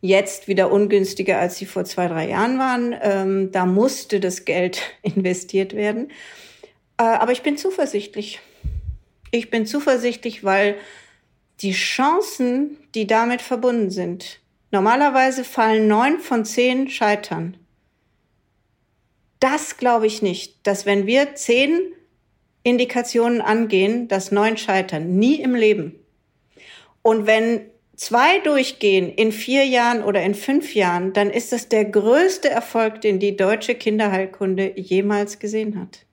jetzt 0.00 0.48
wieder 0.48 0.72
ungünstiger, 0.72 1.38
als 1.38 1.56
sie 1.56 1.66
vor 1.66 1.84
zwei, 1.84 2.08
drei 2.08 2.28
Jahren 2.28 2.58
waren. 2.58 2.94
Ähm, 3.02 3.52
da 3.52 3.66
musste 3.66 4.20
das 4.20 4.44
Geld 4.44 4.80
investiert 5.02 5.74
werden. 5.74 6.10
Äh, 6.98 7.04
aber 7.04 7.32
ich 7.32 7.42
bin 7.42 7.56
zuversichtlich. 7.56 8.40
Ich 9.30 9.50
bin 9.50 9.66
zuversichtlich, 9.66 10.44
weil 10.44 10.76
die 11.62 11.72
Chancen, 11.72 12.76
die 12.94 13.06
damit 13.06 13.40
verbunden 13.40 13.90
sind. 13.90 14.40
Normalerweise 14.70 15.44
fallen 15.44 15.86
neun 15.86 16.18
von 16.18 16.44
zehn 16.44 16.88
scheitern. 16.88 17.56
Das 19.38 19.76
glaube 19.76 20.06
ich 20.06 20.22
nicht, 20.22 20.66
dass 20.66 20.86
wenn 20.86 21.06
wir 21.06 21.34
zehn 21.34 21.92
Indikationen 22.62 23.40
angehen, 23.40 24.08
dass 24.08 24.32
neun 24.32 24.56
scheitern. 24.56 25.18
Nie 25.18 25.40
im 25.40 25.54
Leben. 25.54 25.96
Und 27.02 27.26
wenn 27.26 27.62
zwei 27.96 28.38
durchgehen 28.38 29.12
in 29.12 29.32
vier 29.32 29.64
Jahren 29.64 30.02
oder 30.04 30.22
in 30.22 30.34
fünf 30.34 30.74
Jahren, 30.74 31.12
dann 31.12 31.30
ist 31.30 31.52
das 31.52 31.68
der 31.68 31.84
größte 31.84 32.48
Erfolg, 32.48 33.00
den 33.00 33.18
die 33.18 33.36
deutsche 33.36 33.74
Kinderheilkunde 33.74 34.78
jemals 34.78 35.38
gesehen 35.38 35.78
hat. 35.78 36.06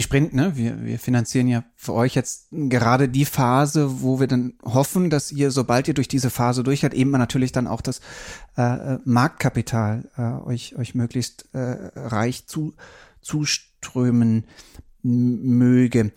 Die 0.00 0.04
Sprint, 0.04 0.32
ne? 0.32 0.56
Wir, 0.56 0.82
wir 0.82 0.98
finanzieren 0.98 1.46
ja 1.46 1.62
für 1.76 1.92
euch 1.92 2.14
jetzt 2.14 2.46
gerade 2.50 3.06
die 3.06 3.26
Phase, 3.26 4.00
wo 4.00 4.18
wir 4.18 4.28
dann 4.28 4.54
hoffen, 4.64 5.10
dass 5.10 5.30
ihr, 5.30 5.50
sobald 5.50 5.88
ihr 5.88 5.94
durch 5.94 6.08
diese 6.08 6.30
Phase 6.30 6.62
durchgeht, 6.62 6.94
eben 6.94 7.10
natürlich 7.10 7.52
dann 7.52 7.66
auch 7.66 7.82
das 7.82 8.00
äh, 8.56 8.96
Marktkapital 9.04 10.08
äh, 10.16 10.48
euch, 10.48 10.74
euch 10.76 10.94
möglichst 10.94 11.50
äh, 11.52 11.90
reich 11.94 12.46
zu, 12.46 12.72
zuströmen 13.20 14.44
möge. 15.02 16.12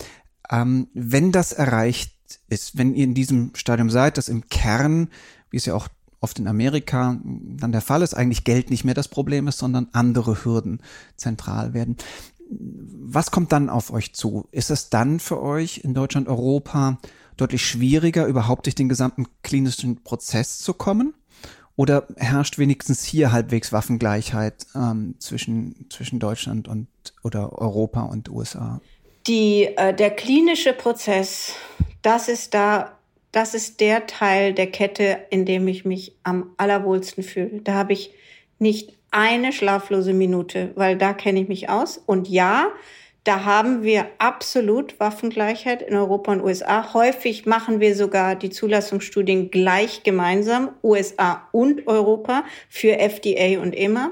Ähm, 0.50 0.88
wenn 0.94 1.34
das 1.34 1.52
erreicht 1.52 2.14
ist, 2.48 2.78
wenn 2.78 2.96
ihr 2.96 3.04
in 3.04 3.14
diesem 3.14 3.52
Stadium 3.54 3.90
seid, 3.90 4.18
dass 4.18 4.30
im 4.30 4.48
Kern, 4.48 5.10
wie 5.50 5.58
es 5.58 5.66
ja 5.66 5.76
auch 5.76 5.90
oft 6.24 6.40
in 6.40 6.48
Amerika 6.48 7.20
dann 7.22 7.74
der 7.74 7.82
Fall 7.82 8.02
ist, 8.02 8.14
eigentlich 8.14 8.46
Geld 8.46 8.70
nicht 8.70 8.86
mehr 8.86 8.94
das 8.94 9.10
Problem 9.10 9.50
ist, 9.50 9.58
sondern 9.58 9.90
andere 9.92 10.46
Hürden 10.46 10.80
zentral 11.18 11.74
werden. 11.74 11.98
Was 12.60 13.32
kommt 13.32 13.52
dann 13.52 13.70
auf 13.70 13.92
euch 13.92 14.14
zu? 14.14 14.48
Ist 14.52 14.70
es 14.70 14.90
dann 14.90 15.20
für 15.20 15.42
euch 15.42 15.80
in 15.84 15.94
Deutschland, 15.94 16.28
Europa 16.28 16.98
deutlich 17.38 17.66
schwieriger, 17.66 18.26
überhaupt 18.26 18.66
durch 18.66 18.76
den 18.76 18.90
gesamten 18.90 19.28
klinischen 19.44 20.04
Prozess 20.04 20.60
zu 20.60 20.74
kommen? 20.74 21.14
Oder 21.76 22.08
herrscht 22.18 22.60
wenigstens 22.60 23.04
hier 23.04 23.32
halbwegs 23.32 23.72
Waffengleichheit 23.74 24.68
ähm, 24.76 25.16
zwischen, 25.18 25.88
zwischen 25.90 26.20
Deutschland 26.20 26.68
und 26.68 26.88
oder 27.24 27.60
Europa 27.60 28.04
und 28.04 28.30
USA? 28.30 28.80
Die, 29.26 29.66
äh, 29.78 29.94
der 29.94 30.12
klinische 30.12 30.74
Prozess, 30.74 31.54
das 32.04 32.28
ist 32.28 32.54
da, 32.54 33.00
das 33.32 33.56
ist 33.56 33.80
der 33.80 34.06
Teil 34.06 34.54
der 34.54 34.68
Kette, 34.68 35.26
in 35.32 35.46
dem 35.46 35.68
ich 35.68 35.84
mich 35.84 36.16
am 36.22 36.52
allerwohlsten 36.58 37.24
fühle. 37.24 37.62
Da 37.62 37.74
habe 37.74 37.94
ich 37.94 38.14
nicht 38.60 38.96
eine 39.14 39.54
schlaflose 39.54 40.14
Minute, 40.14 40.72
weil 40.76 40.98
da 40.98 41.14
kenne 41.14 41.42
ich 41.42 41.48
mich 41.48 41.70
aus. 41.70 42.02
Und 42.06 42.28
ja, 42.28 42.68
da 43.24 43.46
haben 43.46 43.84
wir 43.84 44.08
absolut 44.18 45.00
Waffengleichheit 45.00 45.82
in 45.82 45.96
Europa 45.96 46.34
und 46.34 46.42
USA. 46.42 46.94
Häufig 46.94 47.46
machen 47.46 47.80
wir 47.80 47.96
sogar 47.96 48.36
die 48.36 48.50
Zulassungsstudien 48.50 49.50
gleich 49.50 50.04
gemeinsam, 50.04 50.72
USA 50.84 51.48
und 51.52 51.88
Europa 51.88 52.44
für 52.68 53.00
FDA 53.00 53.62
und 53.62 53.74
EMA. 53.74 54.12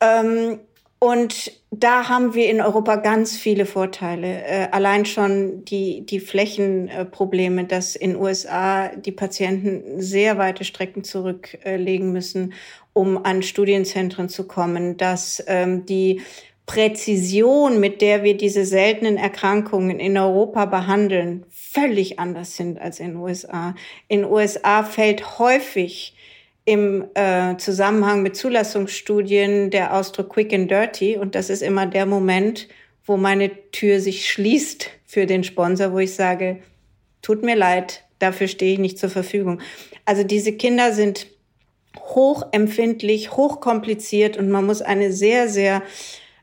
Ähm, 0.00 0.58
und 1.00 1.52
da 1.70 2.08
haben 2.08 2.34
wir 2.34 2.50
in 2.50 2.60
Europa 2.60 2.96
ganz 2.96 3.36
viele 3.36 3.66
Vorteile. 3.66 4.42
Äh, 4.42 4.68
allein 4.72 5.06
schon 5.06 5.64
die, 5.64 6.04
die 6.04 6.18
Flächenprobleme, 6.18 7.64
dass 7.64 7.94
in 7.94 8.16
USA 8.16 8.88
die 8.88 9.12
Patienten 9.12 10.00
sehr 10.00 10.38
weite 10.38 10.64
Strecken 10.64 11.04
zurücklegen 11.04 12.10
müssen 12.10 12.52
um 12.98 13.24
an 13.24 13.44
Studienzentren 13.44 14.28
zu 14.28 14.48
kommen, 14.48 14.96
dass 14.96 15.40
ähm, 15.46 15.86
die 15.86 16.20
Präzision, 16.66 17.78
mit 17.78 18.02
der 18.02 18.24
wir 18.24 18.36
diese 18.36 18.64
seltenen 18.64 19.16
Erkrankungen 19.16 20.00
in 20.00 20.18
Europa 20.18 20.64
behandeln, 20.64 21.46
völlig 21.48 22.18
anders 22.18 22.56
sind 22.56 22.80
als 22.80 22.98
in 22.98 23.12
den 23.12 23.16
USA. 23.18 23.76
In 24.08 24.22
den 24.22 24.30
USA 24.30 24.82
fällt 24.82 25.38
häufig 25.38 26.16
im 26.64 27.04
äh, 27.14 27.56
Zusammenhang 27.56 28.22
mit 28.22 28.34
Zulassungsstudien 28.34 29.70
der 29.70 29.94
Ausdruck 29.94 30.30
quick 30.30 30.52
and 30.52 30.68
dirty 30.68 31.16
und 31.16 31.36
das 31.36 31.50
ist 31.50 31.62
immer 31.62 31.86
der 31.86 32.04
Moment, 32.04 32.66
wo 33.06 33.16
meine 33.16 33.70
Tür 33.70 34.00
sich 34.00 34.28
schließt 34.28 34.90
für 35.06 35.26
den 35.26 35.44
Sponsor, 35.44 35.92
wo 35.92 36.00
ich 36.00 36.14
sage, 36.14 36.58
tut 37.22 37.44
mir 37.44 37.54
leid, 37.54 38.02
dafür 38.18 38.48
stehe 38.48 38.72
ich 38.72 38.80
nicht 38.80 38.98
zur 38.98 39.08
Verfügung. 39.08 39.60
Also 40.04 40.24
diese 40.24 40.52
Kinder 40.52 40.92
sind 40.92 41.28
hochempfindlich, 42.00 43.32
hochkompliziert 43.32 44.36
und 44.36 44.50
man 44.50 44.66
muss 44.66 44.82
eine 44.82 45.12
sehr, 45.12 45.48
sehr 45.48 45.82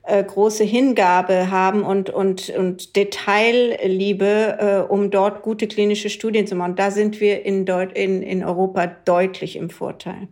äh, 0.03 0.23
große 0.23 0.63
Hingabe 0.63 1.49
haben 1.49 1.83
und, 1.83 2.09
und, 2.09 2.49
und 2.51 2.95
Detailliebe, 2.95 4.57
äh, 4.87 4.91
um 4.91 5.09
dort 5.09 5.41
gute 5.41 5.67
klinische 5.67 6.09
Studien 6.09 6.45
zu 6.45 6.55
machen. 6.55 6.75
Da 6.75 6.91
sind 6.91 7.19
wir 7.19 7.45
in, 7.45 7.65
Deut 7.65 7.93
in, 7.97 8.21
in 8.21 8.43
Europa 8.43 8.85
deutlich 8.87 9.55
im 9.55 9.69
Vorteil. 9.69 10.27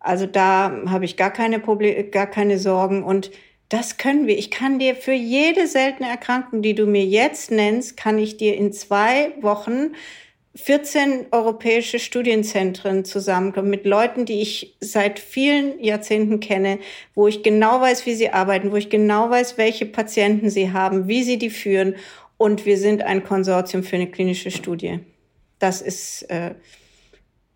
Also 0.00 0.26
da 0.26 0.72
habe 0.86 1.04
ich 1.04 1.16
gar 1.16 1.32
keine 1.32 1.60
Probleme, 1.60 2.04
gar 2.04 2.26
keine 2.26 2.58
Sorgen 2.58 3.04
und 3.04 3.30
das 3.68 3.98
können 3.98 4.26
wir. 4.26 4.38
Ich 4.38 4.50
kann 4.50 4.78
dir 4.78 4.94
für 4.94 5.12
jede 5.12 5.66
seltene 5.66 6.08
Erkrankung, 6.08 6.62
die 6.62 6.74
du 6.74 6.86
mir 6.86 7.04
jetzt 7.04 7.50
nennst, 7.50 7.96
kann 7.96 8.18
ich 8.18 8.36
dir 8.36 8.56
in 8.56 8.72
zwei 8.72 9.32
Wochen 9.42 9.92
14 10.60 11.26
europäische 11.30 12.00
Studienzentren 12.00 13.04
zusammenkommen 13.04 13.70
mit 13.70 13.86
Leuten, 13.86 14.24
die 14.24 14.42
ich 14.42 14.76
seit 14.80 15.20
vielen 15.20 15.82
Jahrzehnten 15.82 16.40
kenne, 16.40 16.80
wo 17.14 17.28
ich 17.28 17.44
genau 17.44 17.80
weiß, 17.80 18.06
wie 18.06 18.14
sie 18.14 18.30
arbeiten, 18.30 18.72
wo 18.72 18.76
ich 18.76 18.90
genau 18.90 19.30
weiß, 19.30 19.56
welche 19.56 19.86
Patienten 19.86 20.50
sie 20.50 20.72
haben, 20.72 21.06
wie 21.06 21.22
sie 21.22 21.38
die 21.38 21.50
führen. 21.50 21.94
Und 22.38 22.66
wir 22.66 22.76
sind 22.76 23.02
ein 23.02 23.24
Konsortium 23.24 23.84
für 23.84 23.96
eine 23.96 24.10
klinische 24.10 24.50
Studie. 24.50 24.98
Das 25.60 25.80
ist 25.80 26.22
äh, 26.24 26.54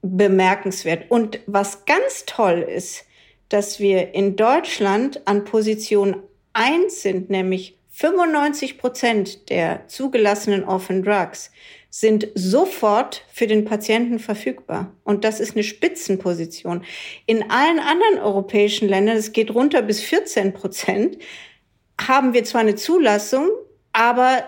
bemerkenswert. 0.03 1.11
Und 1.11 1.40
was 1.46 1.84
ganz 1.84 2.24
toll 2.24 2.61
ist, 2.61 3.05
dass 3.48 3.80
wir 3.80 4.14
in 4.14 4.36
Deutschland 4.36 5.26
an 5.26 5.44
Position 5.44 6.22
1 6.53 7.03
sind, 7.03 7.30
nämlich 7.30 7.76
95 7.90 8.78
Prozent 8.78 9.50
der 9.50 9.86
zugelassenen 9.88 10.64
Orphan 10.64 11.03
Drugs 11.03 11.50
sind 11.95 12.28
sofort 12.34 13.22
für 13.30 13.47
den 13.47 13.66
Patienten 13.66 14.18
verfügbar. 14.18 14.95
Und 15.05 15.24
das 15.24 15.40
ist 15.40 15.55
eine 15.55 15.62
Spitzenposition. 15.62 16.84
In 17.26 17.51
allen 17.51 17.78
anderen 17.78 18.18
europäischen 18.24 18.88
Ländern, 18.88 19.18
es 19.18 19.32
geht 19.32 19.55
runter 19.55 19.82
bis 19.82 20.01
14 20.01 20.55
Prozent, 20.55 21.18
haben 22.01 22.32
wir 22.32 22.45
zwar 22.45 22.62
eine 22.62 22.76
Zulassung, 22.76 23.51
aber 23.93 24.43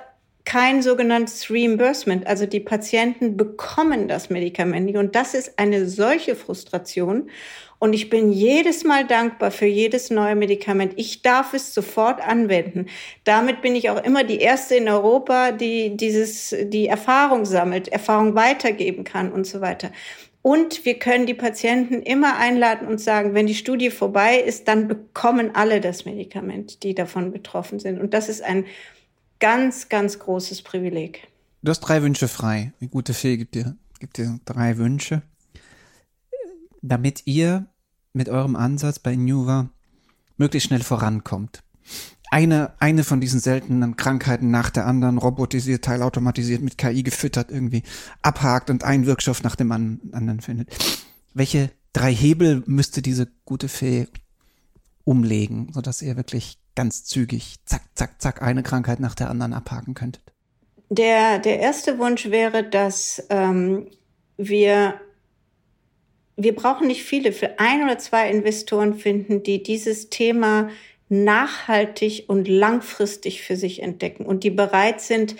kein 0.46 0.80
sogenanntes 0.80 1.50
Reimbursement. 1.50 2.26
Also 2.26 2.46
die 2.46 2.60
Patienten 2.60 3.36
bekommen 3.36 4.08
das 4.08 4.30
Medikament 4.30 4.86
nicht. 4.86 4.96
Und 4.96 5.14
das 5.14 5.34
ist 5.34 5.58
eine 5.58 5.86
solche 5.86 6.36
Frustration. 6.36 7.28
Und 7.84 7.92
ich 7.92 8.08
bin 8.08 8.32
jedes 8.32 8.82
Mal 8.82 9.06
dankbar 9.06 9.50
für 9.50 9.66
jedes 9.66 10.08
neue 10.08 10.34
Medikament. 10.36 10.94
Ich 10.96 11.20
darf 11.20 11.52
es 11.52 11.74
sofort 11.74 12.26
anwenden. 12.26 12.86
Damit 13.24 13.60
bin 13.60 13.76
ich 13.76 13.90
auch 13.90 14.02
immer 14.02 14.24
die 14.24 14.38
erste 14.38 14.74
in 14.76 14.88
Europa, 14.88 15.52
die 15.52 15.94
dieses, 15.94 16.56
die 16.62 16.86
Erfahrung 16.86 17.44
sammelt, 17.44 17.88
Erfahrung 17.88 18.34
weitergeben 18.34 19.04
kann 19.04 19.30
und 19.30 19.46
so 19.46 19.60
weiter. 19.60 19.92
Und 20.40 20.86
wir 20.86 20.98
können 20.98 21.26
die 21.26 21.34
Patienten 21.34 22.00
immer 22.00 22.38
einladen 22.38 22.88
und 22.88 23.02
sagen, 23.02 23.34
wenn 23.34 23.46
die 23.46 23.54
Studie 23.54 23.90
vorbei 23.90 24.38
ist, 24.38 24.66
dann 24.66 24.88
bekommen 24.88 25.54
alle 25.54 25.82
das 25.82 26.06
Medikament, 26.06 26.84
die 26.84 26.94
davon 26.94 27.32
betroffen 27.32 27.80
sind. 27.80 28.00
Und 28.00 28.14
das 28.14 28.30
ist 28.30 28.42
ein 28.42 28.64
ganz, 29.40 29.90
ganz 29.90 30.18
großes 30.18 30.62
Privileg. 30.62 31.28
Du 31.62 31.68
hast 31.68 31.80
drei 31.80 32.00
Wünsche 32.00 32.28
frei. 32.28 32.72
Die 32.80 32.88
gute 32.88 33.12
Fee 33.12 33.36
gibt 33.36 33.54
dir, 33.54 33.76
gibt 34.00 34.16
dir 34.16 34.40
drei 34.46 34.78
Wünsche. 34.78 35.20
Damit 36.80 37.26
ihr 37.26 37.66
mit 38.14 38.28
eurem 38.28 38.56
Ansatz 38.56 38.98
bei 38.98 39.16
Nuva 39.16 39.68
möglichst 40.36 40.68
schnell 40.68 40.82
vorankommt. 40.82 41.62
Eine, 42.30 42.72
eine 42.80 43.04
von 43.04 43.20
diesen 43.20 43.38
seltenen 43.38 43.96
Krankheiten 43.96 44.50
nach 44.50 44.70
der 44.70 44.86
anderen, 44.86 45.18
robotisiert, 45.18 45.84
teilautomatisiert, 45.84 46.62
mit 46.62 46.78
KI 46.78 47.02
gefüttert, 47.02 47.50
irgendwie 47.50 47.82
abhakt 48.22 48.70
und 48.70 48.82
einen 48.82 49.06
Wirkstoff 49.06 49.42
nach 49.42 49.56
dem 49.56 49.70
anderen 49.70 50.40
findet. 50.40 50.74
Welche 51.34 51.70
drei 51.92 52.12
Hebel 52.12 52.62
müsste 52.66 53.02
diese 53.02 53.28
gute 53.44 53.68
Fee 53.68 54.08
umlegen, 55.04 55.70
sodass 55.72 56.02
ihr 56.02 56.16
wirklich 56.16 56.58
ganz 56.74 57.04
zügig, 57.04 57.56
zack, 57.66 57.82
zack, 57.94 58.20
zack, 58.20 58.42
eine 58.42 58.62
Krankheit 58.62 59.00
nach 59.00 59.14
der 59.14 59.30
anderen 59.30 59.52
abhaken 59.52 59.94
könntet? 59.94 60.22
Der, 60.88 61.38
der 61.38 61.60
erste 61.60 61.98
Wunsch 61.98 62.26
wäre, 62.26 62.68
dass 62.68 63.24
ähm, 63.30 63.88
wir 64.36 65.00
wir 66.36 66.54
brauchen 66.54 66.86
nicht 66.86 67.04
viele, 67.04 67.32
für 67.32 67.58
ein 67.58 67.84
oder 67.84 67.98
zwei 67.98 68.30
Investoren 68.30 68.94
finden, 68.94 69.42
die 69.42 69.62
dieses 69.62 70.10
Thema 70.10 70.70
nachhaltig 71.08 72.24
und 72.28 72.48
langfristig 72.48 73.42
für 73.42 73.56
sich 73.56 73.82
entdecken 73.82 74.26
und 74.26 74.42
die 74.42 74.50
bereit 74.50 75.00
sind, 75.00 75.36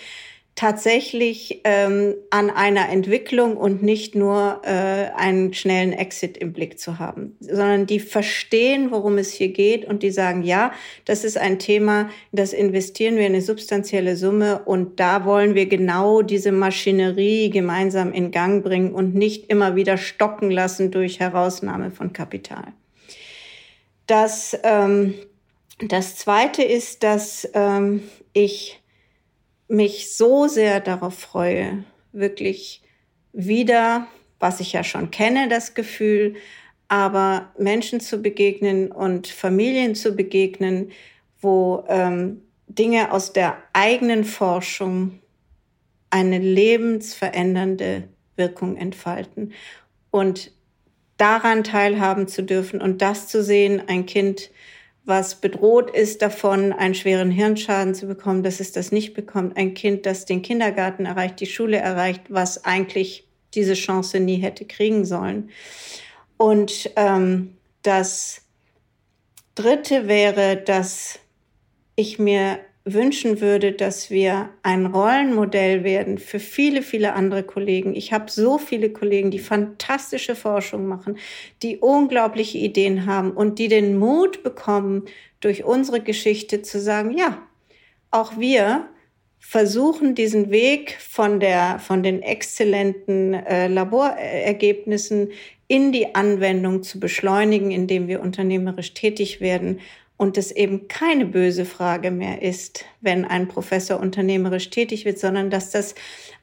tatsächlich 0.55 1.63
ähm, 1.65 2.15
an 2.31 2.49
einer 2.49 2.89
Entwicklung 2.89 3.57
und 3.57 3.83
nicht 3.83 4.15
nur 4.15 4.63
äh, 4.65 5.11
einen 5.17 5.53
schnellen 5.53 5.93
Exit 5.93 6.39
im 6.39 6.53
Blick 6.53 6.79
zu 6.79 7.01
haben, 7.01 7.37
sondern 7.41 7.87
die 7.87 7.99
verstehen, 7.99 8.93
worum 8.93 9.19
es 9.19 9.33
hier 9.33 9.49
geht 9.49 9.85
und 9.85 10.05
die 10.05 10.13
sagen, 10.13 10.45
ja, 10.45 10.73
das 11.07 11.25
ist 11.25 11.39
ein 11.39 11.59
Thema, 11.59 12.09
das 12.31 12.53
investieren 12.53 13.17
wir 13.17 13.27
eine 13.27 13.43
substanzielle 13.43 14.17
Summe 14.17 14.61
und 14.65 15.01
da 15.01 15.25
wollen 15.25 15.57
wir 15.57 15.67
genau 15.67 16.23
diese 16.23 16.53
Maschinerie 16.53 17.51
gemeinsam 17.51 18.13
in 18.13 18.31
Gang 18.31 18.63
bringen 18.63 18.95
und 18.95 19.15
nicht 19.15 19.51
immer 19.51 19.75
wieder 19.75 19.97
stocken 19.97 20.53
lassen 20.53 20.93
durch 20.93 21.19
Herausnahme 21.19 21.91
von 21.91 22.13
Kapital. 22.13 22.67
Das, 24.07 24.57
ähm, 24.63 25.15
das 25.81 26.15
Zweite 26.15 26.63
ist, 26.63 27.03
dass 27.03 27.49
ähm, 27.55 28.05
ich 28.33 28.81
mich 29.69 30.17
so 30.17 30.47
sehr 30.47 30.81
darauf 30.81 31.19
freue, 31.19 31.85
wirklich 32.13 32.83
wieder, 33.33 34.07
was 34.39 34.61
ich 34.61 34.73
ja 34.73 34.85
schon 34.85 35.11
kenne, 35.11 35.49
das 35.49 35.75
Gefühl, 35.75 36.37
aber 36.89 37.53
Menschen 37.59 38.01
zu 38.01 38.21
begegnen 38.23 38.93
und 38.93 39.27
Familien 39.27 39.95
zu 39.95 40.15
begegnen, 40.15 40.93
wo 41.41 41.85
ähm, 41.89 42.43
Dinge 42.69 43.13
aus 43.13 43.33
der 43.33 43.57
eigenen 43.73 44.25
Forschung 44.25 45.21
eine 46.11 46.39
lebensverändernde 46.39 48.09
Wirkung 48.37 48.77
entfalten. 48.77 49.53
Und 50.11 50.53
daran 51.17 51.65
teilhaben 51.65 52.29
zu 52.29 52.43
dürfen 52.43 52.81
und 52.81 53.03
das 53.03 53.29
zu 53.29 53.43
sehen, 53.43 53.83
ein 53.87 54.07
Kind, 54.07 54.51
was 55.05 55.35
bedroht 55.35 55.91
ist 55.91 56.23
davon, 56.23 56.73
einen 56.73 56.95
schweren 56.95 57.31
Hirnschaden 57.31 57.95
zu 57.95 58.07
bekommen, 58.07 58.43
dass 58.43 58.61
es 58.61 58.73
das 58.73 58.91
nicht 58.91 59.13
bekommt. 59.13 59.57
Ein 59.57 59.75
Kind, 59.75 60.07
das 60.07 60.25
den 60.25 60.43
Kindergarten 60.43 61.05
erreicht, 61.05 61.41
die 61.41 61.47
Schule 61.47 61.77
erreicht, 61.77 62.23
was 62.29 62.65
eigentlich 62.65 63.29
diese 63.53 63.75
Chance 63.75 64.19
nie 64.21 64.37
hätte 64.37 64.65
kriegen 64.65 65.05
sollen. 65.05 65.51
Und 66.39 66.91
ähm, 66.97 67.57
das 67.83 68.43
Dritte 69.55 70.09
wäre, 70.09 70.57
dass 70.57 71.19
ich 71.97 72.19
mir 72.19 72.59
wünschen 72.85 73.41
würde, 73.41 73.73
dass 73.73 74.11
wir 74.11 74.51
ein 74.63 74.87
Rollenmodell 74.87 75.85
werden 75.85 76.19
für 76.19 76.39
viele, 76.39 76.83
viele 76.83 77.15
andere 77.15 77.43
Kollegen. 77.43 77.95
Ich 77.95 78.13
habe 78.13 78.31
so 78.31 78.59
viele 78.59 78.91
Kollegen, 78.91 79.31
die 79.31 79.39
fantastische 79.39 80.37
Forschung 80.37 80.87
machen, 80.87 81.17
die 81.63 81.79
unglaubliche 81.79 82.59
Ideen 82.59 83.07
haben 83.07 83.31
und 83.31 83.59
die 83.59 83.69
den 83.69 83.99
Mut 83.99 84.43
bekommen, 84.43 85.07
durch 85.41 85.65
unsere 85.65 86.01
Geschichte 86.01 86.63
zu 86.63 86.79
sagen, 86.81 87.17
ja, 87.17 87.43
auch 88.11 88.39
wir 88.39 88.89
versuchen 89.39 90.15
diesen 90.15 90.51
Weg 90.51 90.97
von 91.01 91.41
der, 91.41 91.79
von 91.79 92.03
den 92.03 92.23
exzellenten 92.23 93.35
äh, 93.35 93.69
Laborergebnissen 93.69 95.33
in 95.69 95.93
die 95.93 96.15
Anwendung 96.15 96.83
zu 96.83 97.01
beschleunigen, 97.01 97.71
indem 97.71 98.09
wir 98.09 98.21
unternehmerisch 98.21 98.95
tätig 98.95 99.41
werden 99.41 99.81
und 100.17 100.39
es 100.39 100.53
eben 100.53 100.89
keine 100.89 101.27
böse 101.27 101.65
Frage 101.65 102.11
mehr 102.11 102.43
ist, 102.43 102.85
wenn 103.01 103.25
ein 103.25 103.49
Professor 103.49 103.99
unternehmerisch 103.99 104.71
tätig 104.71 105.05
wird, 105.05 105.19
sondern 105.19 105.51
dass 105.51 105.71
das 105.71 105.95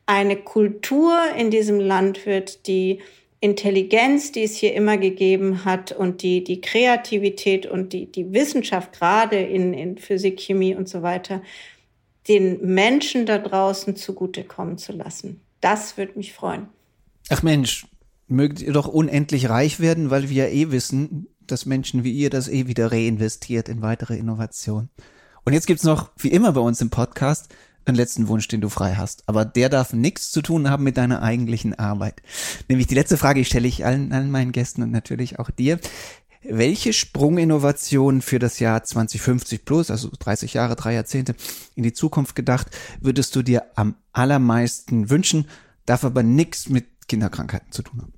eine 0.06 0.36
Kultur 0.36 1.18
in 1.38 1.52
diesem 1.52 1.80
Land 1.80 2.26
wird, 2.26 2.68
die 2.68 3.00
Intelligenz, 3.40 4.32
die 4.32 4.44
es 4.44 4.56
hier 4.56 4.74
immer 4.76 4.98
gegeben 4.98 5.66
hat 5.66 5.92
und 5.92 6.22
die, 6.22 6.44
die 6.44 6.62
Kreativität 6.62 7.66
und 7.66 7.92
die, 7.92 8.06
die 8.06 8.34
Wissenschaft, 8.34 8.94
gerade 8.94 9.38
in, 9.38 9.74
in 9.74 9.98
Physik, 9.98 10.40
Chemie 10.40 10.76
und 10.76 10.88
so 10.88 11.02
weiter, 11.02 11.42
den 12.28 12.62
Menschen 12.62 13.26
da 13.26 13.40
draußen 13.40 13.96
zugutekommen 13.96 14.78
zu 14.78 14.92
lassen. 14.92 15.42
Das 15.60 15.98
würde 15.98 16.18
mich 16.18 16.34
freuen. 16.34 16.68
Ach 17.30 17.42
Mensch, 17.42 17.88
mögt 18.28 18.62
ihr 18.62 18.74
doch 18.74 18.88
unendlich 18.88 19.50
reich 19.50 19.80
werden, 19.80 20.12
weil 20.12 20.30
wir 20.30 20.48
ja 20.48 20.52
eh 20.52 20.72
wissen, 20.72 21.28
dass 21.48 21.66
Menschen 21.66 22.04
wie 22.04 22.12
ihr 22.12 22.30
das 22.30 22.48
eh 22.48 22.68
wieder 22.68 22.92
reinvestiert 22.92 23.70
in 23.70 23.82
weitere 23.82 24.18
Innovation. 24.18 24.90
Und 25.44 25.54
jetzt 25.54 25.68
gibt's 25.68 25.84
noch, 25.84 26.12
wie 26.18 26.32
immer 26.32 26.52
bei 26.52 26.62
uns 26.62 26.82
im 26.82 26.90
Podcast, 26.90 27.50
einen 27.86 27.98
letzten 27.98 28.28
Wunsch, 28.28 28.48
den 28.48 28.62
du 28.62 28.70
frei 28.70 28.96
hast. 28.96 29.24
Aber 29.28 29.46
der 29.46 29.70
darf 29.70 29.94
nichts 29.94 30.32
zu 30.32 30.42
tun 30.42 30.70
haben 30.70 30.84
mit 30.84 30.98
deiner 30.98 31.22
eigentlichen 31.22 31.78
Arbeit. 31.78 32.22
Nämlich 32.68 32.88
die 32.88 32.96
letzte 32.96 33.18
Frage, 33.18 33.42
die 33.42 33.46
stelle 33.46 33.68
ich 33.68 33.86
allen, 33.86 34.12
allen 34.12 34.32
meinen 34.32 34.52
Gästen 34.52 34.84
und 34.84 34.92
natürlich 34.92 35.40
auch 35.40 35.50
dir. 35.50 35.80
Welche 36.44 36.94
Sprunginnovation 36.94 38.22
für 38.22 38.40
das 38.40 38.60
Jahr 38.60 38.84
2050 38.84 39.64
plus, 39.64 39.92
also 39.92 40.10
30 40.18 40.56
Jahre, 40.56 40.76
drei 40.76 40.94
Jahrzehnte 40.94 41.36
in 41.76 41.84
die 41.84 41.94
Zukunft 41.94 42.36
gedacht, 42.36 42.68
würdest 43.00 43.36
du 43.36 43.44
dir 43.44 43.66
am 43.76 43.96
allermeisten 44.12 45.10
wünschen, 45.10 45.48
darf 45.86 46.04
aber 46.04 46.24
nichts 46.24 46.68
mit 46.70 46.86
Kinderkrankheiten 47.08 47.72
zu 47.72 47.84
tun 47.84 48.02
haben? 48.02 48.14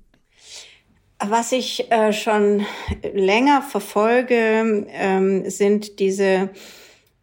Was 1.28 1.52
ich 1.52 1.90
äh, 1.90 2.12
schon 2.12 2.66
länger 3.14 3.62
verfolge, 3.62 4.86
ähm, 4.90 5.48
sind 5.48 5.98
diese 5.98 6.50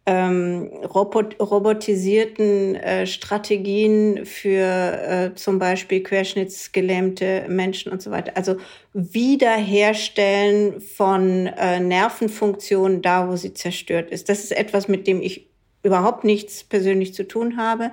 ähm, 0.04 0.70
robot 0.92 1.38
robotisierten 1.38 2.74
äh, 2.74 3.06
Strategien 3.06 4.26
für 4.26 4.58
äh, 4.58 5.34
zum 5.36 5.60
Beispiel 5.60 6.02
querschnittsgelähmte 6.02 7.44
Menschen 7.48 7.92
und 7.92 8.02
so 8.02 8.10
weiter. 8.10 8.32
Also 8.34 8.56
Wiederherstellen 8.92 10.80
von 10.80 11.46
äh, 11.46 11.78
Nervenfunktionen 11.78 13.02
da, 13.02 13.28
wo 13.28 13.36
sie 13.36 13.54
zerstört 13.54 14.10
ist. 14.10 14.28
Das 14.28 14.42
ist 14.42 14.52
etwas, 14.52 14.88
mit 14.88 15.06
dem 15.06 15.22
ich 15.22 15.46
überhaupt 15.84 16.24
nichts 16.24 16.64
persönlich 16.64 17.14
zu 17.14 17.26
tun 17.26 17.56
habe, 17.56 17.92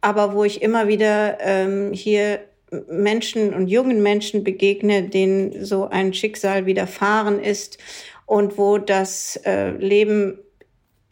aber 0.00 0.34
wo 0.34 0.44
ich 0.44 0.62
immer 0.62 0.86
wieder 0.86 1.38
ähm, 1.40 1.92
hier 1.92 2.40
Menschen 2.88 3.54
und 3.54 3.68
jungen 3.68 4.02
Menschen 4.02 4.44
begegne, 4.44 5.04
denen 5.04 5.64
so 5.64 5.88
ein 5.88 6.12
Schicksal 6.12 6.66
widerfahren 6.66 7.40
ist 7.40 7.78
und 8.26 8.58
wo 8.58 8.78
das 8.78 9.36
äh, 9.44 9.70
Leben 9.70 10.38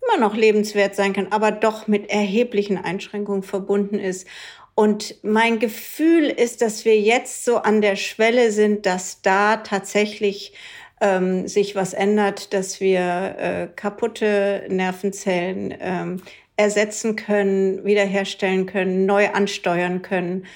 immer 0.03 0.21
noch 0.21 0.37
lebenswert 0.37 0.95
sein 0.95 1.13
kann, 1.13 1.29
aber 1.31 1.51
doch 1.51 1.87
mit 1.87 2.11
erheblichen 2.11 2.79
Einschränkungen 2.79 3.43
verbunden 3.43 3.99
ist. 3.99 4.27
Und 4.75 5.17
mein 5.23 5.59
Gefühl 5.59 6.25
ist, 6.25 6.61
dass 6.61 6.85
wir 6.85 7.01
jetzt 7.01 7.45
so 7.45 7.57
an 7.57 7.81
der 7.81 7.97
Schwelle 7.97 8.53
sind, 8.53 8.85
dass 8.85 9.23
da 9.23 9.57
tatsächlich 9.57 10.53
ähm, 11.01 11.49
sich 11.49 11.75
was 11.75 11.95
ändert, 11.95 12.53
dass 12.53 12.81
wir 12.81 13.37
äh, 13.39 13.69
kaputte 13.75 14.67
Nervenzellen 14.69 15.75
ähm, 15.81 16.23
ersetzen 16.57 17.17
können, 17.17 17.85
wiederherstellen 17.85 18.67
können, 18.67 19.07
neu 19.07 19.29
ansteuern 19.31 20.03
können. 20.03 20.47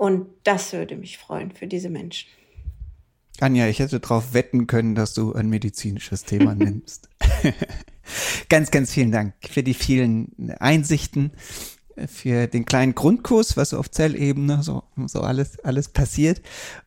Und 0.00 0.28
das 0.44 0.72
würde 0.72 0.96
mich 0.96 1.18
freuen 1.18 1.50
für 1.52 1.66
diese 1.66 1.90
Menschen. 1.90 2.26
Anja, 3.38 3.68
ich 3.68 3.80
hätte 3.80 4.00
darauf 4.00 4.32
wetten 4.32 4.66
können, 4.66 4.94
dass 4.94 5.12
du 5.12 5.34
ein 5.34 5.50
medizinisches 5.50 6.24
Thema 6.24 6.54
nimmst. 6.54 7.10
ganz, 8.48 8.70
ganz 8.70 8.94
vielen 8.94 9.12
Dank 9.12 9.34
für 9.46 9.62
die 9.62 9.74
vielen 9.74 10.54
Einsichten, 10.58 11.32
für 12.06 12.46
den 12.46 12.64
kleinen 12.64 12.94
Grundkurs, 12.94 13.58
was 13.58 13.70
so 13.70 13.78
auf 13.78 13.90
Zellebene 13.90 14.62
so, 14.62 14.84
so 15.04 15.20
alles, 15.20 15.60
alles 15.64 15.90
passiert. 15.90 16.40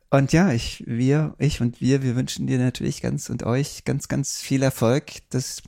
Und 0.10 0.34
ja, 0.34 0.52
ich, 0.52 0.84
wir, 0.88 1.36
ich 1.38 1.62
und 1.62 1.82
wir, 1.82 2.02
wir 2.02 2.16
wünschen 2.16 2.48
dir 2.48 2.58
natürlich 2.58 3.04
ganz 3.04 3.30
und 3.30 3.44
euch 3.44 3.84
ganz, 3.86 4.08
ganz 4.08 4.42
viel 4.42 4.64
Erfolg, 4.64 5.12
dass 5.30 5.62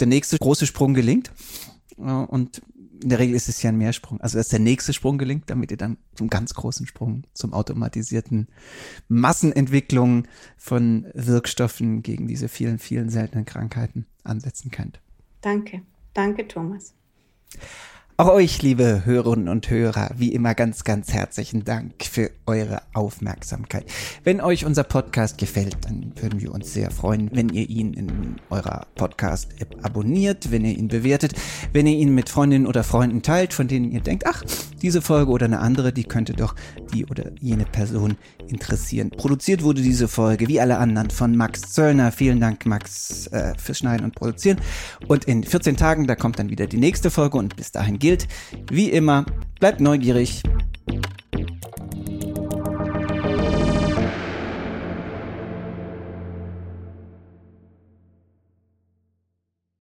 der 0.00 0.06
nächste 0.06 0.38
große 0.38 0.66
Sprung 0.66 0.94
gelingt. 0.94 1.32
Und 1.98 2.62
in 3.02 3.08
der 3.08 3.18
Regel 3.18 3.34
ist 3.34 3.48
es 3.48 3.62
ja 3.62 3.70
ein 3.70 3.78
Mehrsprung. 3.78 4.20
Also 4.20 4.38
dass 4.38 4.48
der 4.48 4.58
nächste 4.58 4.92
Sprung 4.92 5.18
gelingt, 5.18 5.50
damit 5.50 5.70
ihr 5.70 5.76
dann 5.76 5.98
zum 6.14 6.28
ganz 6.28 6.54
großen 6.54 6.86
Sprung, 6.86 7.24
zum 7.34 7.52
automatisierten 7.52 8.48
Massenentwicklung 9.08 10.26
von 10.56 11.06
Wirkstoffen 11.14 12.02
gegen 12.02 12.26
diese 12.26 12.48
vielen, 12.48 12.78
vielen 12.78 13.10
seltenen 13.10 13.44
Krankheiten 13.44 14.06
ansetzen 14.24 14.70
könnt. 14.70 15.00
Danke. 15.40 15.82
Danke, 16.14 16.48
Thomas. 16.48 16.94
Auch 18.20 18.30
euch, 18.30 18.62
liebe 18.62 19.02
Hörerinnen 19.04 19.46
und 19.46 19.70
Hörer, 19.70 20.10
wie 20.16 20.32
immer 20.32 20.56
ganz, 20.56 20.82
ganz 20.82 21.12
herzlichen 21.12 21.64
Dank 21.64 22.02
für 22.02 22.32
eure 22.46 22.82
Aufmerksamkeit. 22.92 23.84
Wenn 24.24 24.40
euch 24.40 24.64
unser 24.64 24.82
Podcast 24.82 25.38
gefällt, 25.38 25.76
dann 25.84 26.12
würden 26.16 26.40
wir 26.40 26.52
uns 26.52 26.74
sehr 26.74 26.90
freuen, 26.90 27.30
wenn 27.32 27.50
ihr 27.50 27.70
ihn 27.70 27.94
in 27.94 28.40
eurer 28.50 28.88
Podcast-App 28.96 29.76
abonniert, 29.82 30.50
wenn 30.50 30.64
ihr 30.64 30.76
ihn 30.76 30.88
bewertet, 30.88 31.34
wenn 31.72 31.86
ihr 31.86 31.96
ihn 31.96 32.12
mit 32.12 32.28
Freundinnen 32.28 32.66
oder 32.66 32.82
Freunden 32.82 33.22
teilt, 33.22 33.54
von 33.54 33.68
denen 33.68 33.92
ihr 33.92 34.00
denkt, 34.00 34.26
ach, 34.26 34.42
diese 34.82 35.00
Folge 35.00 35.30
oder 35.30 35.46
eine 35.46 35.60
andere, 35.60 35.92
die 35.92 36.02
könnte 36.02 36.32
doch 36.32 36.56
die 36.92 37.06
oder 37.06 37.30
jene 37.40 37.66
Person 37.66 38.16
interessieren. 38.48 39.10
Produziert 39.10 39.62
wurde 39.62 39.80
diese 39.80 40.08
Folge, 40.08 40.48
wie 40.48 40.60
alle 40.60 40.78
anderen, 40.78 41.10
von 41.10 41.36
Max 41.36 41.72
Zöllner. 41.72 42.10
Vielen 42.10 42.40
Dank, 42.40 42.66
Max, 42.66 43.28
äh, 43.28 43.52
fürs 43.56 43.78
Schneiden 43.78 44.04
und 44.04 44.16
Produzieren. 44.16 44.58
Und 45.06 45.26
in 45.26 45.44
14 45.44 45.76
Tagen, 45.76 46.08
da 46.08 46.16
kommt 46.16 46.40
dann 46.40 46.50
wieder 46.50 46.66
die 46.66 46.78
nächste 46.78 47.12
Folge 47.12 47.38
und 47.38 47.54
bis 47.54 47.70
dahin 47.70 48.00
geht 48.00 48.07
gilt 48.08 48.26
wie 48.70 48.88
immer, 48.88 49.26
bleibt 49.60 49.80
neugierig. 49.80 50.42